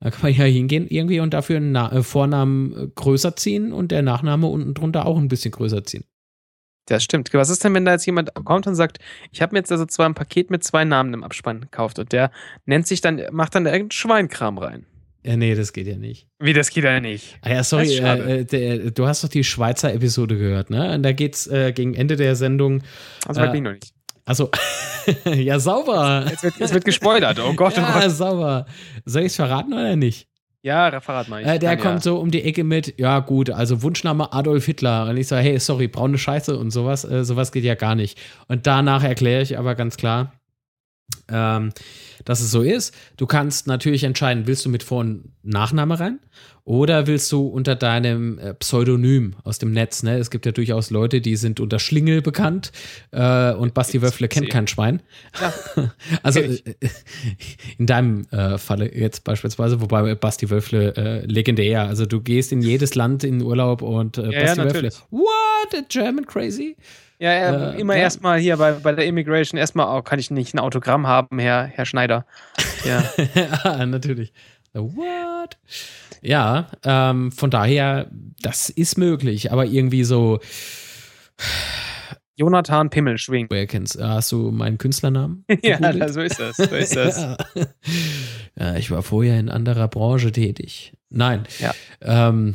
da 0.00 0.10
kann 0.10 0.22
man 0.22 0.32
ja 0.32 0.44
hingehen 0.44 0.86
irgendwie 0.88 1.20
und 1.20 1.34
dafür 1.34 1.56
einen 1.56 1.72
Na 1.72 1.92
äh, 1.92 2.02
Vornamen 2.02 2.72
äh, 2.72 2.88
größer 2.94 3.36
ziehen 3.36 3.72
und 3.72 3.92
der 3.92 4.02
Nachname 4.02 4.48
unten 4.48 4.74
drunter 4.74 5.06
auch 5.06 5.16
ein 5.16 5.28
bisschen 5.28 5.52
größer 5.52 5.84
ziehen. 5.84 6.04
Das 6.86 7.04
stimmt. 7.04 7.32
Was 7.34 7.50
ist 7.50 7.62
denn, 7.62 7.74
wenn 7.74 7.84
da 7.84 7.92
jetzt 7.92 8.06
jemand 8.06 8.32
kommt 8.34 8.66
und 8.66 8.74
sagt, 8.74 8.98
ich 9.30 9.42
habe 9.42 9.52
mir 9.52 9.58
jetzt 9.58 9.70
also 9.70 9.84
zwar 9.84 10.08
ein 10.08 10.14
Paket 10.14 10.50
mit 10.50 10.64
zwei 10.64 10.84
Namen 10.84 11.12
im 11.14 11.22
Abspann 11.22 11.60
gekauft 11.60 11.98
und 11.98 12.12
der 12.12 12.30
nennt 12.64 12.86
sich 12.86 13.00
dann, 13.00 13.22
macht 13.30 13.54
dann 13.54 13.66
irgendeinen 13.66 13.90
Schweinkram 13.90 14.58
rein? 14.58 14.86
Ja, 15.24 15.36
nee, 15.36 15.54
das 15.54 15.72
geht 15.72 15.86
ja 15.86 15.96
nicht. 15.96 16.28
Wie, 16.38 16.52
das 16.52 16.70
geht 16.70 16.84
ja 16.84 17.00
nicht? 17.00 17.38
Ah 17.42 17.50
ja, 17.50 17.64
sorry, 17.64 17.96
äh, 17.98 18.44
der, 18.44 18.90
du 18.90 19.06
hast 19.06 19.24
doch 19.24 19.28
die 19.28 19.44
Schweizer 19.44 19.92
Episode 19.92 20.38
gehört, 20.38 20.70
ne? 20.70 20.94
Und 20.94 21.02
da 21.02 21.12
geht's 21.12 21.46
äh, 21.48 21.72
gegen 21.72 21.94
Ende 21.94 22.16
der 22.16 22.36
Sendung. 22.36 22.82
Also, 23.26 23.40
äh, 23.40 23.46
bin 23.46 23.56
ich 23.56 23.62
noch 23.62 23.72
nicht. 23.72 23.92
Also, 24.24 24.50
ja, 25.24 25.58
sauber. 25.58 26.26
Es 26.32 26.42
wird, 26.42 26.72
wird 26.72 26.84
gespoilert, 26.84 27.40
oh 27.40 27.52
Gott. 27.54 27.74
Oh 27.76 27.80
ja, 27.80 28.00
Gott. 28.00 28.10
sauber. 28.10 28.66
Soll 29.04 29.22
ich 29.22 29.28
es 29.28 29.36
verraten 29.36 29.72
oder 29.72 29.96
nicht? 29.96 30.28
Ja, 30.62 31.00
verrat 31.00 31.28
mal. 31.28 31.42
Äh, 31.42 31.58
der 31.58 31.76
kann, 31.76 31.82
kommt 31.82 32.04
ja. 32.04 32.10
so 32.10 32.18
um 32.18 32.30
die 32.30 32.42
Ecke 32.42 32.64
mit, 32.64 32.98
ja 32.98 33.20
gut, 33.20 33.50
also 33.50 33.82
Wunschname 33.82 34.32
Adolf 34.32 34.66
Hitler. 34.66 35.08
Und 35.08 35.16
ich 35.16 35.28
sage, 35.28 35.42
hey, 35.42 35.58
sorry, 35.58 35.88
braune 35.88 36.18
Scheiße 36.18 36.56
und 36.56 36.70
sowas, 36.70 37.04
äh, 37.04 37.24
sowas 37.24 37.52
geht 37.52 37.64
ja 37.64 37.74
gar 37.74 37.94
nicht. 37.94 38.18
Und 38.48 38.66
danach 38.66 39.02
erkläre 39.02 39.42
ich 39.42 39.56
aber 39.56 39.74
ganz 39.74 39.96
klar, 39.96 40.32
ähm, 41.30 41.72
dass 42.24 42.40
es 42.40 42.50
so 42.50 42.62
ist. 42.62 42.94
Du 43.16 43.26
kannst 43.26 43.66
natürlich 43.66 44.04
entscheiden, 44.04 44.46
willst 44.46 44.64
du 44.64 44.68
mit 44.68 44.82
Vor- 44.82 45.00
und 45.00 45.30
Nachname 45.42 45.98
rein 45.98 46.18
oder 46.68 47.06
willst 47.06 47.32
du 47.32 47.46
unter 47.46 47.76
deinem 47.76 48.38
äh, 48.38 48.52
Pseudonym 48.52 49.36
aus 49.42 49.58
dem 49.58 49.72
Netz? 49.72 50.02
Ne? 50.02 50.18
Es 50.18 50.30
gibt 50.30 50.44
ja 50.44 50.52
durchaus 50.52 50.90
Leute, 50.90 51.22
die 51.22 51.36
sind 51.36 51.60
unter 51.60 51.78
Schlingel 51.78 52.20
bekannt 52.20 52.72
äh, 53.10 53.52
und 53.52 53.72
Basti 53.72 54.02
Wöffle 54.02 54.28
kennt 54.28 54.50
kein 54.50 54.66
Schwein. 54.66 55.00
Ja, 55.40 55.54
also 56.22 56.40
äh, 56.40 56.60
in 57.78 57.86
deinem 57.86 58.26
äh, 58.32 58.58
Falle 58.58 58.94
jetzt 58.94 59.24
beispielsweise, 59.24 59.80
wobei 59.80 60.14
Basti 60.14 60.50
Wöffle 60.50 60.94
äh, 60.94 61.24
legendär. 61.24 61.84
Also 61.84 62.04
du 62.04 62.20
gehst 62.20 62.52
in 62.52 62.60
jedes 62.60 62.94
Land 62.94 63.24
in 63.24 63.40
Urlaub 63.40 63.80
und 63.80 64.18
äh, 64.18 64.30
ja, 64.30 64.40
Basti 64.42 64.60
ja, 64.60 64.64
Wöffle, 64.66 64.90
what, 65.10 65.74
a 65.74 65.80
German 65.88 66.26
crazy? 66.26 66.76
Ja, 67.18 67.32
ja 67.32 67.70
äh, 67.72 67.80
immer 67.80 67.96
ja. 67.96 68.02
erstmal 68.02 68.38
hier 68.38 68.56
bei, 68.56 68.72
bei 68.72 68.92
der 68.92 69.06
Immigration, 69.06 69.58
erstmal, 69.58 69.96
oh, 69.96 70.02
kann 70.02 70.18
ich 70.18 70.30
nicht 70.30 70.54
ein 70.54 70.58
Autogramm 70.58 71.06
haben, 71.06 71.38
Herr, 71.38 71.64
Herr 71.64 71.84
Schneider. 71.84 72.26
Ja. 72.84 73.04
ja, 73.64 73.86
natürlich. 73.86 74.32
What? 74.72 75.58
Ja, 76.22 76.68
ähm, 76.84 77.32
von 77.32 77.50
daher, 77.50 78.08
das 78.42 78.70
ist 78.70 78.98
möglich, 78.98 79.52
aber 79.52 79.66
irgendwie 79.66 80.04
so. 80.04 80.40
Jonathan 82.36 82.88
Pimmelschwing. 82.88 83.46
Woher 83.50 83.66
kennst 83.66 84.00
Hast 84.00 84.30
du 84.30 84.52
meinen 84.52 84.78
Künstlernamen? 84.78 85.44
ja, 85.62 86.08
so 86.08 86.20
ist 86.20 86.38
das. 86.38 86.56
So 86.56 86.74
ist 86.76 86.94
das. 86.94 87.18
ja. 87.18 87.36
ja. 88.58 88.76
ich 88.76 88.92
war 88.92 89.02
vorher 89.02 89.40
in 89.40 89.48
anderer 89.48 89.88
Branche 89.88 90.30
tätig. 90.30 90.92
Nein. 91.10 91.44
Ja. 91.58 91.74
Ähm, 92.00 92.54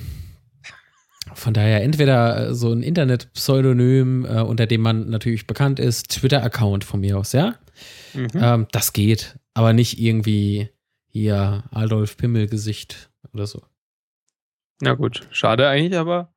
von 1.35 1.53
daher 1.53 1.83
entweder 1.83 2.49
äh, 2.49 2.55
so 2.55 2.71
ein 2.71 2.83
Internet-Pseudonym, 2.83 4.25
äh, 4.25 4.41
unter 4.41 4.65
dem 4.65 4.81
man 4.81 5.09
natürlich 5.09 5.47
bekannt 5.47 5.79
ist, 5.79 6.09
Twitter-Account 6.09 6.83
von 6.83 6.99
mir 6.99 7.17
aus, 7.17 7.33
ja. 7.33 7.55
Mhm. 8.13 8.29
Ähm, 8.35 8.67
das 8.71 8.93
geht, 8.93 9.37
aber 9.53 9.73
nicht 9.73 9.99
irgendwie 9.99 10.69
hier 11.07 11.63
Adolf 11.71 12.17
Pimmel-Gesicht 12.17 13.09
oder 13.33 13.47
so. 13.47 13.61
Na 14.81 14.95
gut, 14.95 15.21
schade 15.31 15.67
eigentlich, 15.67 15.97
aber 15.97 16.33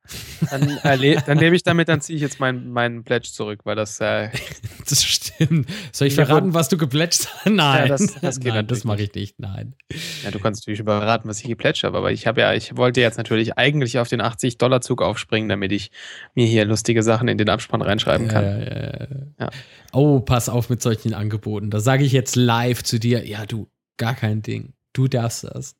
dann, 0.51 0.79
dann 0.83 1.37
lebe 1.37 1.55
ich 1.55 1.63
damit, 1.63 1.89
dann 1.89 2.01
ziehe 2.01 2.15
ich 2.15 2.21
jetzt 2.21 2.39
meinen 2.39 2.71
mein 2.71 3.03
Pledge 3.03 3.29
zurück, 3.31 3.61
weil 3.63 3.75
das. 3.75 3.99
Äh 3.99 4.29
das 4.89 5.03
stimmt. 5.03 5.67
Soll 5.91 6.07
ich 6.07 6.15
verraten, 6.15 6.53
was 6.53 6.69
du 6.69 6.77
geplätscht 6.77 7.27
hast? 7.27 7.45
Nein. 7.51 7.83
Ja, 7.83 7.87
das, 7.87 8.15
das, 8.21 8.39
geht 8.39 8.53
Nein, 8.53 8.67
das 8.67 8.83
mache 8.83 9.01
ich 9.01 9.13
nicht. 9.13 9.39
Nein. 9.39 9.75
Ja, 10.23 10.31
du 10.31 10.39
kannst 10.39 10.61
natürlich 10.61 10.83
verraten, 10.83 11.27
was 11.27 11.41
ich 11.41 11.47
geplätscht 11.47 11.83
habe, 11.83 11.97
aber 11.97 12.11
ich 12.11 12.27
habe 12.27 12.41
ja, 12.41 12.53
ich 12.53 12.77
wollte 12.77 13.01
jetzt 13.01 13.17
natürlich 13.17 13.57
eigentlich 13.57 13.99
auf 13.99 14.07
den 14.07 14.21
80-Dollar-Zug 14.21 15.01
aufspringen, 15.01 15.49
damit 15.49 15.71
ich 15.71 15.91
mir 16.35 16.45
hier 16.45 16.65
lustige 16.65 17.03
Sachen 17.03 17.27
in 17.27 17.37
den 17.37 17.49
Abspann 17.49 17.81
reinschreiben 17.81 18.27
kann. 18.27 18.45
Ja, 18.45 19.45
ja. 19.45 19.49
Oh, 19.91 20.19
pass 20.19 20.47
auf 20.47 20.69
mit 20.69 20.81
solchen 20.81 21.13
Angeboten. 21.13 21.69
Da 21.69 21.79
sage 21.79 22.03
ich 22.03 22.11
jetzt 22.11 22.35
live 22.35 22.83
zu 22.83 22.99
dir, 22.99 23.27
ja, 23.27 23.45
du, 23.45 23.67
gar 23.97 24.15
kein 24.15 24.41
Ding. 24.41 24.73
Du 24.93 25.07
darfst 25.07 25.43
das. 25.43 25.75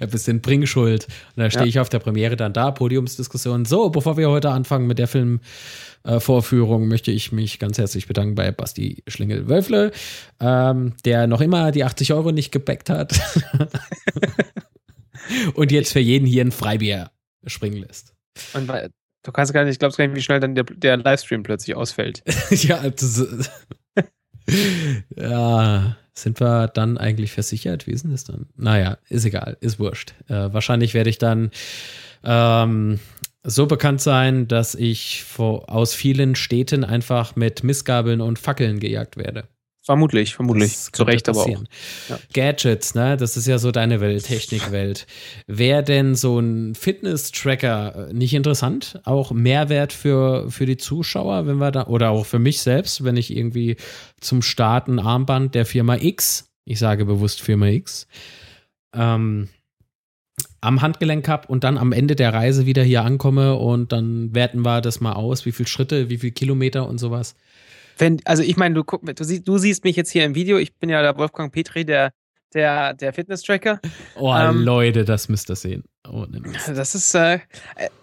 Ein 0.00 0.10
bisschen 0.10 0.40
Bringschuld. 0.40 1.06
Und 1.36 1.42
da 1.42 1.50
stehe 1.50 1.64
ja. 1.64 1.68
ich 1.68 1.80
auf 1.80 1.88
der 1.88 1.98
Premiere 1.98 2.36
dann 2.36 2.52
da, 2.52 2.70
Podiumsdiskussion. 2.70 3.64
So, 3.64 3.90
bevor 3.90 4.16
wir 4.16 4.30
heute 4.30 4.50
anfangen 4.50 4.86
mit 4.86 4.98
der 4.98 5.08
Filmvorführung, 5.08 6.82
äh, 6.84 6.86
möchte 6.86 7.10
ich 7.10 7.32
mich 7.32 7.58
ganz 7.58 7.78
herzlich 7.78 8.06
bedanken 8.06 8.34
bei 8.34 8.52
Basti 8.52 9.02
Schlingel-Wölfle, 9.06 9.92
ähm, 10.40 10.94
der 11.04 11.26
noch 11.26 11.40
immer 11.40 11.72
die 11.72 11.84
80 11.84 12.12
Euro 12.12 12.32
nicht 12.32 12.52
gebackt 12.52 12.90
hat. 12.90 13.18
Und 15.54 15.72
jetzt 15.72 15.92
für 15.92 16.00
jeden 16.00 16.26
hier 16.26 16.44
ein 16.44 16.52
Freibier 16.52 17.10
springen 17.46 17.78
lässt. 17.78 18.14
Und 18.54 18.68
du 19.22 19.32
kannst 19.32 19.52
gar 19.52 19.64
nicht, 19.64 19.72
ich 19.72 19.78
glaube 19.78 19.94
gar 19.96 20.06
nicht, 20.06 20.16
wie 20.16 20.22
schnell 20.22 20.40
dann 20.40 20.54
der, 20.54 20.64
der 20.64 20.96
Livestream 20.96 21.42
plötzlich 21.42 21.76
ausfällt. 21.76 22.22
ja, 22.50 22.88
das, 22.88 23.50
ja, 25.16 25.96
sind 26.14 26.40
wir 26.40 26.68
dann 26.68 26.98
eigentlich 26.98 27.32
versichert? 27.32 27.86
Wie 27.86 27.92
ist 27.92 28.04
denn 28.04 28.10
das 28.10 28.24
dann? 28.24 28.46
Naja, 28.56 28.98
ist 29.08 29.24
egal, 29.24 29.56
ist 29.60 29.78
wurscht. 29.78 30.14
Äh, 30.28 30.52
wahrscheinlich 30.52 30.94
werde 30.94 31.10
ich 31.10 31.18
dann 31.18 31.50
ähm, 32.24 32.98
so 33.44 33.66
bekannt 33.66 34.00
sein, 34.00 34.46
dass 34.46 34.74
ich 34.74 35.24
vor, 35.24 35.70
aus 35.70 35.94
vielen 35.94 36.34
Städten 36.34 36.84
einfach 36.84 37.34
mit 37.36 37.64
Missgabeln 37.64 38.20
und 38.20 38.38
Fackeln 38.38 38.78
gejagt 38.78 39.16
werde. 39.16 39.48
Vermutlich, 39.84 40.36
vermutlich. 40.36 40.76
Zu 40.92 41.02
Recht 41.02 41.28
aber 41.28 41.40
auch. 41.40 41.64
Ja. 42.08 42.18
Gadgets, 42.32 42.94
ne? 42.94 43.16
Das 43.16 43.36
ist 43.36 43.48
ja 43.48 43.58
so 43.58 43.72
deine 43.72 44.00
Welt, 44.00 44.24
Technikwelt. 44.24 45.08
Wäre 45.48 45.82
denn 45.82 46.14
so 46.14 46.38
ein 46.38 46.76
Fitness-Tracker 46.76 48.10
äh, 48.10 48.12
nicht 48.12 48.32
interessant? 48.32 49.00
Auch 49.04 49.32
Mehrwert 49.32 49.92
für, 49.92 50.48
für 50.52 50.66
die 50.66 50.76
Zuschauer, 50.76 51.48
wenn 51.48 51.56
wir 51.56 51.72
da, 51.72 51.86
oder 51.86 52.10
auch 52.10 52.26
für 52.26 52.38
mich 52.38 52.62
selbst, 52.62 53.02
wenn 53.02 53.16
ich 53.16 53.36
irgendwie 53.36 53.76
zum 54.20 54.40
Starten 54.42 55.00
Armband 55.00 55.56
der 55.56 55.66
Firma 55.66 55.96
X, 55.96 56.48
ich 56.64 56.78
sage 56.78 57.04
bewusst 57.04 57.42
Firma 57.42 57.66
X, 57.66 58.06
ähm, 58.94 59.48
am 60.60 60.80
Handgelenk 60.80 61.26
habe 61.26 61.48
und 61.48 61.64
dann 61.64 61.76
am 61.76 61.90
Ende 61.90 62.14
der 62.14 62.32
Reise 62.32 62.66
wieder 62.66 62.84
hier 62.84 63.02
ankomme 63.02 63.56
und 63.56 63.90
dann 63.90 64.32
werten 64.32 64.64
wir 64.64 64.80
das 64.80 65.00
mal 65.00 65.14
aus, 65.14 65.44
wie 65.44 65.50
viele 65.50 65.68
Schritte, 65.68 66.08
wie 66.08 66.18
viele 66.18 66.32
Kilometer 66.32 66.88
und 66.88 66.98
sowas. 66.98 67.34
Wenn, 67.98 68.20
also 68.24 68.42
ich 68.42 68.56
meine, 68.56 68.74
du, 68.74 68.84
guck, 68.84 69.04
du, 69.04 69.24
siehst, 69.24 69.46
du 69.46 69.58
siehst 69.58 69.84
mich 69.84 69.96
jetzt 69.96 70.10
hier 70.10 70.24
im 70.24 70.34
Video, 70.34 70.58
ich 70.58 70.74
bin 70.76 70.90
ja 70.90 71.02
der 71.02 71.16
Wolfgang 71.16 71.52
Petri, 71.52 71.84
der 71.84 72.12
der, 72.54 72.94
der 72.94 73.12
Fitness-Tracker. 73.12 73.80
Oh, 74.16 74.34
ähm, 74.34 74.62
Leute, 74.62 75.04
das 75.04 75.28
müsst 75.28 75.50
ihr 75.50 75.56
sehen. 75.56 75.84
Oh, 76.08 76.26
das 76.26 76.94
ist, 76.96 77.14
äh, 77.14 77.38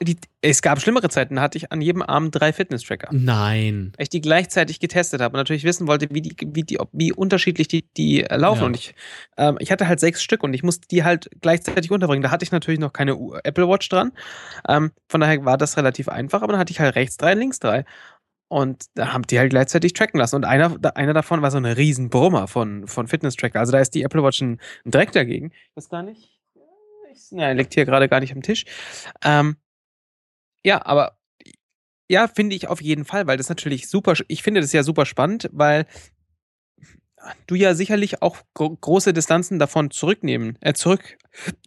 die, 0.02 0.18
es 0.42 0.62
gab 0.62 0.80
schlimmere 0.80 1.10
Zeiten, 1.10 1.36
da 1.36 1.42
hatte 1.42 1.58
ich 1.58 1.72
an 1.72 1.82
jedem 1.82 2.02
Abend 2.02 2.34
drei 2.34 2.54
Fitness-Tracker. 2.54 3.10
Nein. 3.12 3.92
Weil 3.98 4.04
ich 4.04 4.10
die 4.10 4.22
gleichzeitig 4.22 4.80
getestet 4.80 5.22
habe 5.22 5.34
und 5.34 5.40
natürlich 5.40 5.66
wissen 5.66 5.86
wollte, 5.88 6.08
wie, 6.12 6.22
die, 6.22 6.36
wie, 6.46 6.64
die, 6.64 6.80
wie 6.94 7.12
unterschiedlich 7.12 7.68
die, 7.68 7.86
die 7.98 8.24
äh, 8.24 8.38
laufen. 8.38 8.62
Ja. 8.62 8.66
Und 8.68 8.78
ich, 8.78 8.96
ähm, 9.38 9.58
ich 9.60 9.72
hatte 9.72 9.88
halt 9.88 10.00
sechs 10.00 10.24
Stück 10.24 10.44
und 10.44 10.54
ich 10.54 10.64
musste 10.64 10.88
die 10.88 11.04
halt 11.04 11.30
gleichzeitig 11.42 11.92
unterbringen. 11.92 12.24
Da 12.24 12.32
hatte 12.32 12.44
ich 12.44 12.52
natürlich 12.52 12.80
noch 12.80 12.94
keine 12.94 13.18
Apple 13.44 13.68
Watch 13.68 13.90
dran. 13.90 14.14
Ähm, 14.68 14.92
von 15.10 15.20
daher 15.20 15.44
war 15.44 15.58
das 15.58 15.76
relativ 15.76 16.08
einfach, 16.08 16.42
aber 16.42 16.54
dann 16.54 16.60
hatte 16.60 16.72
ich 16.72 16.80
halt 16.80 16.96
rechts 16.96 17.18
drei, 17.18 17.34
links 17.34 17.60
drei. 17.60 17.84
Und 18.50 18.86
da 18.96 19.14
haben 19.14 19.24
die 19.24 19.38
halt 19.38 19.52
gleichzeitig 19.52 19.94
tracken 19.94 20.20
lassen. 20.20 20.36
Und 20.36 20.46
einer, 20.46 20.76
einer 20.96 21.14
davon 21.14 21.42
war 21.42 21.52
so 21.52 21.58
eine 21.58 21.78
riesen 21.78 22.10
Brummer 22.10 22.48
von, 22.48 22.88
von 22.88 23.08
Fitness-Tracker. 23.08 23.60
Also 23.60 23.72
da 23.72 23.80
ist 23.80 23.94
die 23.94 24.02
Apple 24.02 24.24
Watch 24.24 24.42
ein, 24.42 24.60
ein 24.86 24.92
Dreck 24.92 25.12
dagegen. 25.12 25.52
Das 25.76 25.88
gar 25.88 26.02
nicht. 26.02 26.40
Ich, 27.14 27.32
ne, 27.32 27.54
liegt 27.54 27.76
hier 27.76 27.86
gerade 27.86 28.10
gar 28.10 28.20
nicht 28.20 28.34
am 28.34 28.42
Tisch. 28.42 28.66
Ähm, 29.24 29.58
ja, 30.64 30.84
aber 30.84 31.18
ja, 32.10 32.28
finde 32.28 32.56
ich 32.56 32.68
auf 32.68 32.82
jeden 32.82 33.06
Fall, 33.06 33.28
weil 33.28 33.38
das 33.38 33.50
natürlich 33.50 33.88
super, 33.88 34.14
ich 34.28 34.42
finde 34.42 34.62
das 34.62 34.74
ja 34.74 34.82
super 34.82 35.06
spannend, 35.06 35.48
weil 35.54 35.86
du 37.48 37.56
ja 37.56 37.76
sicherlich 37.76 38.22
auch 38.22 38.38
gro 38.54 38.76
große 38.76 39.14
Distanzen 39.14 39.60
davon 39.60 39.92
zurücknehmen, 39.92 40.58
äh, 40.62 40.74
zurück, 40.74 41.18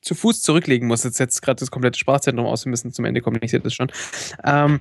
zu 0.00 0.14
Fuß 0.14 0.42
zurücklegen 0.42 0.88
musst. 0.88 1.04
Jetzt 1.04 1.18
setzt 1.18 1.42
gerade 1.42 1.60
das 1.60 1.70
komplette 1.70 1.98
Sprachzentrum 1.98 2.46
aus, 2.46 2.64
wir 2.64 2.70
müssen 2.70 2.92
zum 2.92 3.04
Ende 3.04 3.20
kommen, 3.20 3.38
ich 3.40 3.50
sehe 3.50 3.60
das 3.60 3.74
schon. 3.74 3.92
Ähm, 4.44 4.80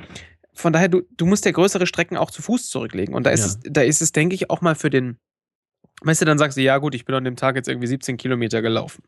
von 0.62 0.74
daher, 0.74 0.88
du, 0.88 1.02
du 1.18 1.26
musst 1.26 1.46
ja 1.46 1.52
größere 1.52 1.88
Strecken 1.88 2.18
auch 2.18 2.32
zu 2.32 2.42
Fuß 2.42 2.70
zurücklegen. 2.70 3.14
Und 3.16 3.26
da 3.26 3.32
ist 3.32 3.42
ja. 3.42 3.46
es, 3.48 3.60
da 3.64 3.82
ist 3.82 4.02
es, 4.02 4.12
denke 4.12 4.36
ich, 4.36 4.50
auch 4.50 4.62
mal 4.62 4.76
für 4.76 4.90
den, 4.90 5.18
weißt 6.04 6.22
du, 6.22 6.26
dann 6.26 6.38
sagst 6.38 6.58
du, 6.58 6.62
ja 6.62 6.78
gut, 6.78 6.96
ich 6.96 7.06
bin 7.06 7.16
an 7.16 7.26
dem 7.26 7.36
Tag 7.36 7.56
jetzt 7.56 7.68
irgendwie 7.68 7.88
17 7.88 8.18
Kilometer 8.18 8.62
gelaufen. 8.62 9.04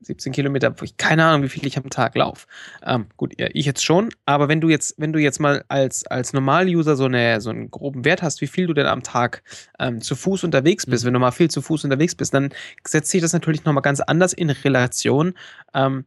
17 0.00 0.32
Kilometer, 0.32 0.74
ich 0.82 0.96
keine 0.96 1.24
Ahnung, 1.24 1.44
wie 1.44 1.48
viel 1.48 1.66
ich 1.66 1.76
am 1.76 1.90
Tag 1.90 2.16
laufe. 2.16 2.46
Ähm, 2.84 3.06
gut, 3.16 3.38
ja, 3.38 3.48
ich 3.52 3.66
jetzt 3.66 3.84
schon, 3.84 4.08
aber 4.26 4.48
wenn 4.48 4.60
du 4.60 4.68
jetzt, 4.68 4.94
wenn 4.98 5.12
du 5.12 5.20
jetzt 5.20 5.38
mal 5.38 5.64
als, 5.68 6.06
als 6.06 6.32
Normal-User 6.32 6.96
so, 6.96 7.04
eine, 7.04 7.40
so 7.40 7.50
einen 7.50 7.70
groben 7.70 8.04
Wert 8.04 8.22
hast, 8.22 8.40
wie 8.40 8.46
viel 8.46 8.66
du 8.66 8.72
denn 8.72 8.86
am 8.86 9.02
Tag 9.02 9.42
ähm, 9.78 10.00
zu 10.00 10.16
Fuß 10.16 10.44
unterwegs 10.44 10.86
bist, 10.86 11.04
mhm. 11.04 11.08
wenn 11.08 11.14
du 11.14 11.20
mal 11.20 11.30
viel 11.30 11.50
zu 11.50 11.62
Fuß 11.62 11.84
unterwegs 11.84 12.14
bist, 12.14 12.34
dann 12.34 12.50
setzt 12.86 13.10
sich 13.10 13.20
das 13.20 13.32
natürlich 13.32 13.64
nochmal 13.64 13.82
ganz 13.82 14.00
anders 14.00 14.32
in 14.32 14.50
Relation 14.50 15.34
ähm, 15.74 16.04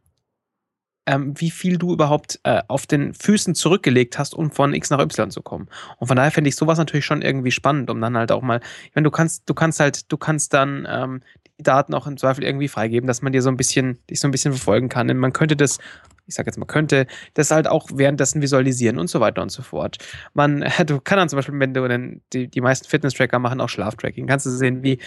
ähm, 1.06 1.34
wie 1.40 1.50
viel 1.50 1.78
du 1.78 1.92
überhaupt 1.92 2.40
äh, 2.42 2.62
auf 2.68 2.86
den 2.86 3.14
Füßen 3.14 3.54
zurückgelegt 3.54 4.18
hast, 4.18 4.34
um 4.34 4.50
von 4.50 4.74
X 4.74 4.90
nach 4.90 5.00
Y 5.00 5.30
zu 5.30 5.42
kommen. 5.42 5.68
Und 5.98 6.08
von 6.08 6.16
daher 6.16 6.32
finde 6.32 6.48
ich 6.48 6.56
sowas 6.56 6.78
natürlich 6.78 7.06
schon 7.06 7.22
irgendwie 7.22 7.52
spannend, 7.52 7.90
um 7.90 8.00
dann 8.00 8.16
halt 8.16 8.32
auch 8.32 8.42
mal, 8.42 8.60
ich 8.84 8.94
meine, 8.94 9.04
du 9.04 9.10
kannst, 9.10 9.48
du 9.48 9.54
kannst 9.54 9.80
halt, 9.80 10.10
du 10.10 10.16
kannst 10.16 10.52
dann 10.52 10.86
ähm, 10.90 11.20
die 11.58 11.62
Daten 11.62 11.94
auch 11.94 12.06
im 12.06 12.16
Zweifel 12.16 12.44
irgendwie 12.44 12.68
freigeben, 12.68 13.06
dass 13.06 13.22
man 13.22 13.32
dir 13.32 13.40
so 13.40 13.48
ein 13.48 13.56
bisschen, 13.56 13.98
dich 14.10 14.20
so 14.20 14.28
ein 14.28 14.32
bisschen 14.32 14.52
verfolgen 14.52 14.88
kann. 14.88 15.08
Und 15.08 15.18
man 15.18 15.32
könnte 15.32 15.56
das 15.56 15.78
ich 16.26 16.34
sage 16.34 16.48
jetzt 16.48 16.58
mal, 16.58 16.66
könnte 16.66 17.06
das 17.34 17.50
halt 17.50 17.68
auch 17.68 17.88
währenddessen 17.94 18.42
visualisieren 18.42 18.98
und 18.98 19.08
so 19.08 19.20
weiter 19.20 19.42
und 19.42 19.50
so 19.50 19.62
fort. 19.62 19.98
Man, 20.34 20.60
du 20.86 21.00
kannst 21.00 21.20
dann 21.20 21.28
zum 21.28 21.36
Beispiel, 21.36 21.58
wenn 21.58 21.72
du 21.72 21.86
dann, 21.86 22.20
die, 22.32 22.48
die 22.48 22.60
meisten 22.60 22.88
Fitness-Tracker 22.88 23.38
machen 23.38 23.60
auch 23.60 23.68
Schlaftracking, 23.68 24.26
kannst 24.26 24.46
du 24.46 24.50
sehen, 24.50 24.82
wie, 24.82 24.98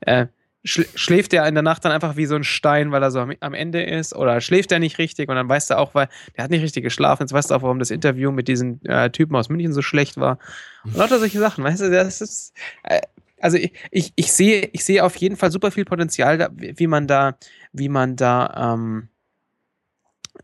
äh, 0.00 0.26
schläft 0.64 1.32
er 1.32 1.46
in 1.46 1.54
der 1.54 1.62
Nacht 1.62 1.84
dann 1.84 1.92
einfach 1.92 2.16
wie 2.16 2.26
so 2.26 2.34
ein 2.34 2.44
Stein, 2.44 2.90
weil 2.90 3.02
er 3.02 3.10
so 3.10 3.20
am, 3.20 3.54
Ende 3.54 3.82
ist? 3.82 4.14
Oder 4.14 4.40
schläft 4.40 4.72
er 4.72 4.78
nicht 4.78 4.98
richtig? 4.98 5.28
Und 5.28 5.36
dann 5.36 5.48
weißt 5.48 5.70
du 5.70 5.78
auch, 5.78 5.94
weil 5.94 6.08
der 6.36 6.44
hat 6.44 6.50
nicht 6.50 6.62
richtig 6.62 6.82
geschlafen. 6.82 7.22
Jetzt 7.22 7.32
weißt 7.32 7.50
du 7.50 7.54
auch, 7.54 7.62
warum 7.62 7.78
das 7.78 7.90
Interview 7.90 8.32
mit 8.32 8.48
diesen 8.48 8.84
äh, 8.84 9.10
Typen 9.10 9.36
aus 9.36 9.48
München 9.48 9.72
so 9.72 9.82
schlecht 9.82 10.16
war. 10.16 10.38
Und 10.84 10.96
lauter 10.96 11.18
solche 11.18 11.38
Sachen, 11.38 11.64
weißt 11.64 11.82
du, 11.82 11.90
das 11.90 12.20
ist. 12.20 12.52
Äh, 12.82 13.00
also 13.40 13.56
ich, 13.56 13.72
ich, 13.92 14.12
ich, 14.16 14.32
sehe, 14.32 14.68
ich 14.72 14.84
sehe 14.84 15.04
auf 15.04 15.14
jeden 15.16 15.36
Fall 15.36 15.52
super 15.52 15.70
viel 15.70 15.84
Potenzial, 15.84 16.50
wie 16.56 16.88
man 16.88 17.06
da, 17.06 17.36
wie 17.72 17.88
man 17.88 18.16
da, 18.16 18.74
ähm, 18.74 19.08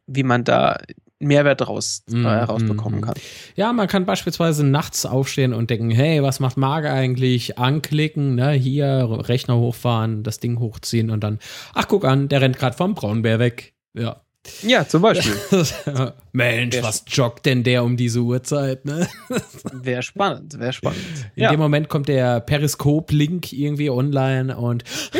wie 0.06 0.22
man 0.22 0.44
da 0.44 0.78
Mehrwert 1.26 1.66
raus, 1.66 2.02
äh, 2.10 2.16
mm, 2.16 2.26
rausbekommen 2.26 3.00
mm, 3.00 3.02
kann. 3.02 3.14
Ja, 3.56 3.72
man 3.72 3.88
kann 3.88 4.06
beispielsweise 4.06 4.64
nachts 4.64 5.06
aufstehen 5.06 5.52
und 5.52 5.70
denken, 5.70 5.90
hey, 5.90 6.22
was 6.22 6.40
macht 6.40 6.56
Marge 6.56 6.90
eigentlich? 6.90 7.58
Anklicken, 7.58 8.34
ne, 8.34 8.52
hier 8.52 9.08
Rechner 9.10 9.56
hochfahren, 9.56 10.22
das 10.22 10.40
Ding 10.40 10.58
hochziehen 10.58 11.10
und 11.10 11.24
dann, 11.24 11.38
ach 11.74 11.88
guck 11.88 12.04
an, 12.04 12.28
der 12.28 12.40
rennt 12.40 12.58
gerade 12.58 12.76
vom 12.76 12.94
Braunbär 12.94 13.38
weg. 13.38 13.74
Ja. 13.94 14.20
Ja, 14.62 14.86
zum 14.86 15.02
Beispiel. 15.02 15.34
Mensch, 16.32 16.76
was 16.82 17.04
joggt 17.08 17.46
denn 17.46 17.62
der 17.62 17.82
um 17.82 17.96
diese 17.96 18.20
Uhrzeit? 18.20 18.84
Ne? 18.84 19.08
Wäre 19.72 20.02
spannend, 20.02 20.58
wäre 20.58 20.72
spannend. 20.72 21.00
In 21.34 21.44
ja. 21.44 21.50
dem 21.50 21.60
Moment 21.60 21.88
kommt 21.88 22.08
der 22.08 22.40
Periskop-Link 22.40 23.52
irgendwie 23.52 23.88
online 23.88 24.54
und 24.56 24.84
ich 24.84 25.12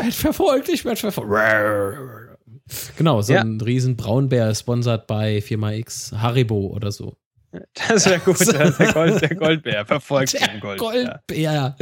werde 0.00 0.12
verfolgt, 0.12 0.68
ich 0.68 0.84
werde 0.84 1.00
verfolgt. 1.00 1.30
Genau, 2.96 3.22
so 3.22 3.32
ja. 3.34 3.40
ein 3.40 3.60
riesen 3.60 3.96
Braunbär 3.96 4.54
sponsert 4.54 5.06
bei 5.06 5.40
Firma 5.40 5.72
X, 5.72 6.12
Haribo 6.12 6.68
oder 6.68 6.92
so. 6.92 7.16
Das 7.74 8.06
wäre 8.06 8.18
gut, 8.20 8.40
der, 8.52 8.92
Gold, 8.92 9.20
der, 9.20 9.34
Goldbär 9.34 9.84
verfolgt 9.84 10.32
der 10.32 10.48
den 10.48 10.60
Goldbär. 10.60 11.20
Goldbär. 11.28 11.76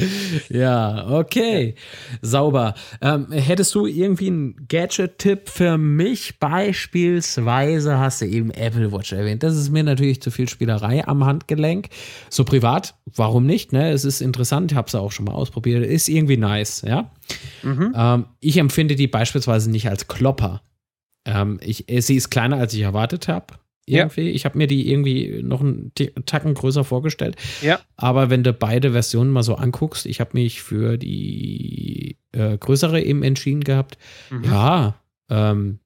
Ja, 0.51 1.09
okay. 1.11 1.75
Ja. 1.77 2.19
Sauber. 2.23 2.75
Ähm, 3.01 3.31
hättest 3.31 3.75
du 3.77 3.87
irgendwie 3.87 4.27
einen 4.27 4.67
Gadget-Tipp 4.69 5.49
für 5.49 5.79
mich? 5.79 6.41
Beispielsweise 6.41 7.99
hast 7.99 8.21
du 8.21 8.27
eben 8.27 8.51
Apple 8.51 8.91
Watch 8.91 9.13
erwähnt. 9.13 9.45
Das 9.45 9.57
ist 9.57 9.71
mir 9.71 9.85
natürlich 9.85 10.21
zu 10.21 10.33
viel 10.33 10.49
Spielerei 10.49 11.07
am 11.07 11.25
Handgelenk. 11.25 11.89
So 12.31 12.43
privat, 12.43 12.97
warum 13.15 13.47
nicht? 13.47 13.73
Ne? 13.73 13.91
Es 13.91 14.05
ist 14.05 14.21
interessant, 14.21 14.73
ich 14.73 14.77
habe 14.77 14.89
es 14.89 14.95
auch 14.97 15.13
schon 15.13 15.27
mal 15.27 15.35
ausprobiert. 15.35 15.85
Ist 15.85 16.09
irgendwie 16.09 16.37
nice, 16.37 16.83
ja. 16.83 17.13
Mhm. 17.63 17.95
Ähm, 17.95 18.25
ich 18.41 18.57
empfinde 18.57 18.97
die 18.97 19.07
beispielsweise 19.07 19.71
nicht 19.71 19.89
als 19.89 20.09
Klopper. 20.09 20.63
Ähm, 21.25 21.61
ich, 21.63 21.87
sie 21.89 22.17
ist 22.17 22.31
kleiner, 22.31 22.57
als 22.57 22.75
ich 22.75 22.81
erwartet 22.81 23.29
habe. 23.29 23.55
Irgendwie. 23.87 24.29
Ja. 24.29 24.35
Ich 24.35 24.45
habe 24.45 24.59
mir 24.59 24.67
die 24.67 24.91
irgendwie 24.91 25.43
noch 25.43 25.61
einen 25.61 25.93
Tacken 26.27 26.55
größer 26.55 26.85
vorgestellt. 26.85 27.37
Ja. 27.61 27.81
Aber 27.97 28.31
wenn 28.31 28.45
du 28.45 28.53
beide 28.53 28.93
Versionen 28.93 29.31
mal 29.31 29.43
so 29.43 29.57
anguckst, 29.57 30.07
ich 30.07 30.21
habe 30.21 30.31
mich 30.35 30.63
für 30.63 30.97
die 30.97 32.17
äh, 32.33 32.57
größere 32.57 33.03
eben 33.03 33.23
entschieden 33.23 33.65
gehabt. 33.65 33.99
Mhm. 34.31 34.45
Ja, 34.45 34.95
ähm, 35.29 35.81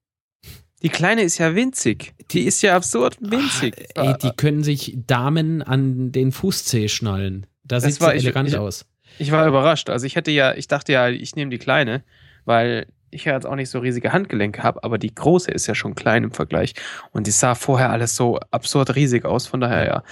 die 0.85 0.91
kleine 0.91 1.23
ist 1.23 1.39
ja 1.39 1.55
winzig. 1.55 2.13
Die 2.31 2.43
ist 2.43 2.61
ja 2.61 2.77
absurd 2.77 3.17
winzig. 3.21 3.75
Ah, 3.95 4.11
ey, 4.11 4.19
die 4.23 4.37
können 4.37 4.63
sich 4.63 4.95
Damen 5.07 5.63
an 5.63 6.13
den 6.13 6.31
Fußzeh 6.31 6.89
schnallen. 6.89 7.47
Da 7.65 7.81
sieht 7.81 7.99
es 7.99 8.07
elegant 8.07 8.51
ich, 8.51 8.59
aus. 8.59 8.85
Ich 9.19 9.31
war 9.31 9.49
überrascht. 9.49 9.89
Also 9.89 10.05
ich 10.05 10.15
hätte 10.15 10.31
ja, 10.31 10.55
ich 10.55 10.69
dachte 10.69 10.93
ja, 10.93 11.09
ich 11.09 11.37
nehme 11.37 11.51
die 11.51 11.57
kleine, 11.57 12.05
weil 12.45 12.87
ich 13.15 13.25
ja 13.25 13.35
jetzt 13.35 13.47
auch 13.47 13.55
nicht 13.55 13.71
so 13.71 13.79
riesige 13.79 14.13
Handgelenke 14.13 14.63
habe, 14.63 14.83
aber 14.85 14.99
die 14.99 15.15
große 15.15 15.51
ist 15.51 15.67
ja 15.67 15.75
schon 15.75 15.95
klein 15.95 16.25
im 16.25 16.33
Vergleich. 16.33 16.75
Und 17.13 17.27
die 17.27 17.31
sah 17.31 17.55
vorher 17.55 17.91
alles 17.91 18.17
so 18.17 18.39
absurd 18.51 18.95
riesig 18.97 19.25
aus, 19.25 19.47
von 19.47 19.61
daher 19.61 19.87
ja. 19.87 20.03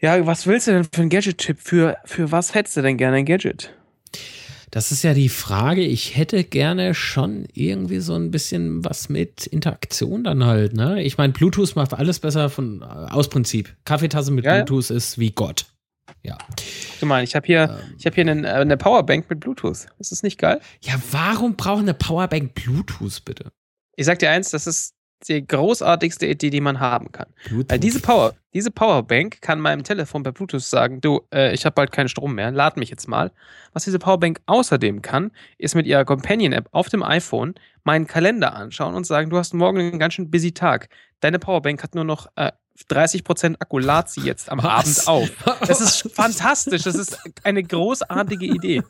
Ja, 0.00 0.26
was 0.26 0.46
willst 0.46 0.66
du 0.66 0.72
denn 0.72 0.84
für 0.84 1.02
ein 1.02 1.10
Gadget-Tipp? 1.10 1.58
Für, 1.60 1.98
für 2.04 2.32
was 2.32 2.54
hättest 2.54 2.76
du 2.78 2.82
denn 2.82 2.96
gerne 2.96 3.18
ein 3.18 3.26
Gadget? 3.26 3.70
Das 4.70 4.92
ist 4.92 5.02
ja 5.02 5.14
die 5.14 5.28
Frage. 5.28 5.82
Ich 5.82 6.16
hätte 6.16 6.44
gerne 6.44 6.94
schon 6.94 7.46
irgendwie 7.52 7.98
so 7.98 8.14
ein 8.14 8.30
bisschen 8.30 8.84
was 8.84 9.08
mit 9.08 9.46
Interaktion 9.46 10.22
dann 10.22 10.46
halt. 10.46 10.74
Ne? 10.74 11.02
Ich 11.02 11.18
meine, 11.18 11.32
Bluetooth 11.32 11.74
macht 11.74 11.92
alles 11.92 12.20
besser 12.20 12.50
von 12.50 12.82
aus 12.82 13.28
Prinzip. 13.28 13.74
Kaffeetasse 13.84 14.30
mit 14.30 14.44
ja, 14.44 14.62
Bluetooth 14.62 14.90
ja. 14.90 14.96
ist 14.96 15.18
wie 15.18 15.32
Gott. 15.32 15.66
Ja. 16.22 16.36
Du 17.00 17.06
mal, 17.06 17.24
ich 17.24 17.34
habe 17.34 17.46
hier, 17.46 17.78
ähm, 17.82 17.94
ich 17.98 18.06
hab 18.06 18.14
hier 18.14 18.28
eine, 18.28 18.52
eine 18.54 18.76
Powerbank 18.76 19.28
mit 19.30 19.40
Bluetooth. 19.40 19.86
Ist 19.98 20.12
das 20.12 20.22
nicht 20.22 20.38
geil? 20.38 20.60
Ja, 20.82 20.94
warum 21.10 21.56
braucht 21.56 21.80
eine 21.80 21.94
Powerbank 21.94 22.54
Bluetooth 22.54 23.24
bitte? 23.24 23.52
Ich 23.96 24.06
sag 24.06 24.18
dir 24.18 24.30
eins, 24.30 24.50
das 24.50 24.66
ist 24.66 24.94
die 25.28 25.46
großartigste 25.46 26.26
Idee, 26.26 26.50
die 26.50 26.60
man 26.60 26.80
haben 26.80 27.12
kann. 27.12 27.26
Bluetooth. 27.46 27.70
Weil 27.70 27.78
diese 27.78 28.00
Power, 28.00 28.34
diese 28.54 28.70
Powerbank 28.70 29.40
kann 29.42 29.60
meinem 29.60 29.84
Telefon 29.84 30.22
per 30.22 30.32
Bluetooth 30.32 30.62
sagen, 30.62 31.00
du, 31.00 31.22
äh, 31.32 31.52
ich 31.54 31.64
habe 31.64 31.74
bald 31.74 31.92
keinen 31.92 32.08
Strom 32.08 32.34
mehr, 32.34 32.50
lad 32.50 32.76
mich 32.76 32.90
jetzt 32.90 33.08
mal. 33.08 33.30
Was 33.72 33.84
diese 33.84 33.98
Powerbank 33.98 34.40
außerdem 34.46 35.02
kann, 35.02 35.30
ist 35.58 35.74
mit 35.74 35.86
ihrer 35.86 36.04
Companion-App 36.04 36.68
auf 36.72 36.88
dem 36.88 37.02
iPhone 37.02 37.54
meinen 37.84 38.06
Kalender 38.06 38.54
anschauen 38.54 38.94
und 38.94 39.06
sagen, 39.06 39.30
du 39.30 39.38
hast 39.38 39.54
morgen 39.54 39.78
einen 39.78 39.98
ganz 39.98 40.14
schön 40.14 40.30
busy 40.30 40.52
Tag. 40.52 40.88
Deine 41.20 41.38
Powerbank 41.38 41.82
hat 41.82 41.94
nur 41.94 42.04
noch 42.04 42.26
äh, 42.36 42.52
30% 42.88 43.56
Akku 43.60 43.78
lad 43.78 44.10
sie 44.10 44.22
jetzt 44.22 44.50
am 44.50 44.62
Was? 44.62 45.06
Abend 45.06 45.28
auf. 45.44 45.58
Das 45.66 45.80
ist 45.80 46.12
fantastisch. 46.12 46.82
Das 46.82 46.94
ist 46.94 47.18
eine 47.44 47.62
großartige 47.62 48.46
Idee. 48.46 48.82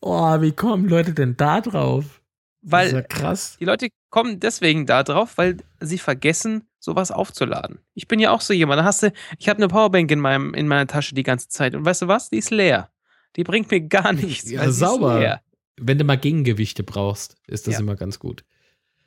Oh, 0.00 0.40
wie 0.40 0.52
kommen 0.52 0.88
Leute 0.88 1.14
denn 1.14 1.36
da 1.36 1.60
drauf? 1.60 2.20
Weil 2.62 2.92
ja 2.92 3.02
krass. 3.02 3.56
die 3.60 3.64
Leute 3.64 3.88
kommen 4.10 4.40
deswegen 4.40 4.86
da 4.86 5.04
drauf, 5.04 5.38
weil 5.38 5.58
sie 5.80 5.98
vergessen, 5.98 6.64
sowas 6.80 7.12
aufzuladen. 7.12 7.78
Ich 7.94 8.08
bin 8.08 8.18
ja 8.18 8.30
auch 8.32 8.40
so 8.40 8.52
jemand. 8.52 8.80
Da 8.80 8.84
hast 8.84 9.02
du, 9.02 9.12
ich 9.38 9.48
habe 9.48 9.58
eine 9.58 9.68
Powerbank 9.68 10.10
in, 10.10 10.20
meinem, 10.20 10.52
in 10.54 10.66
meiner 10.66 10.86
Tasche 10.86 11.14
die 11.14 11.22
ganze 11.22 11.48
Zeit. 11.48 11.74
Und 11.74 11.84
weißt 11.84 12.02
du 12.02 12.08
was? 12.08 12.30
Die 12.30 12.38
ist 12.38 12.50
leer. 12.50 12.90
Die 13.36 13.44
bringt 13.44 13.70
mir 13.70 13.82
gar 13.82 14.12
nichts. 14.12 14.50
Ja, 14.50 14.70
sauber. 14.70 15.40
Wenn 15.76 15.98
du 15.98 16.04
mal 16.04 16.16
Gegengewichte 16.16 16.82
brauchst, 16.82 17.36
ist 17.46 17.66
das 17.66 17.74
ja. 17.74 17.80
immer 17.80 17.96
ganz 17.96 18.18
gut. 18.18 18.44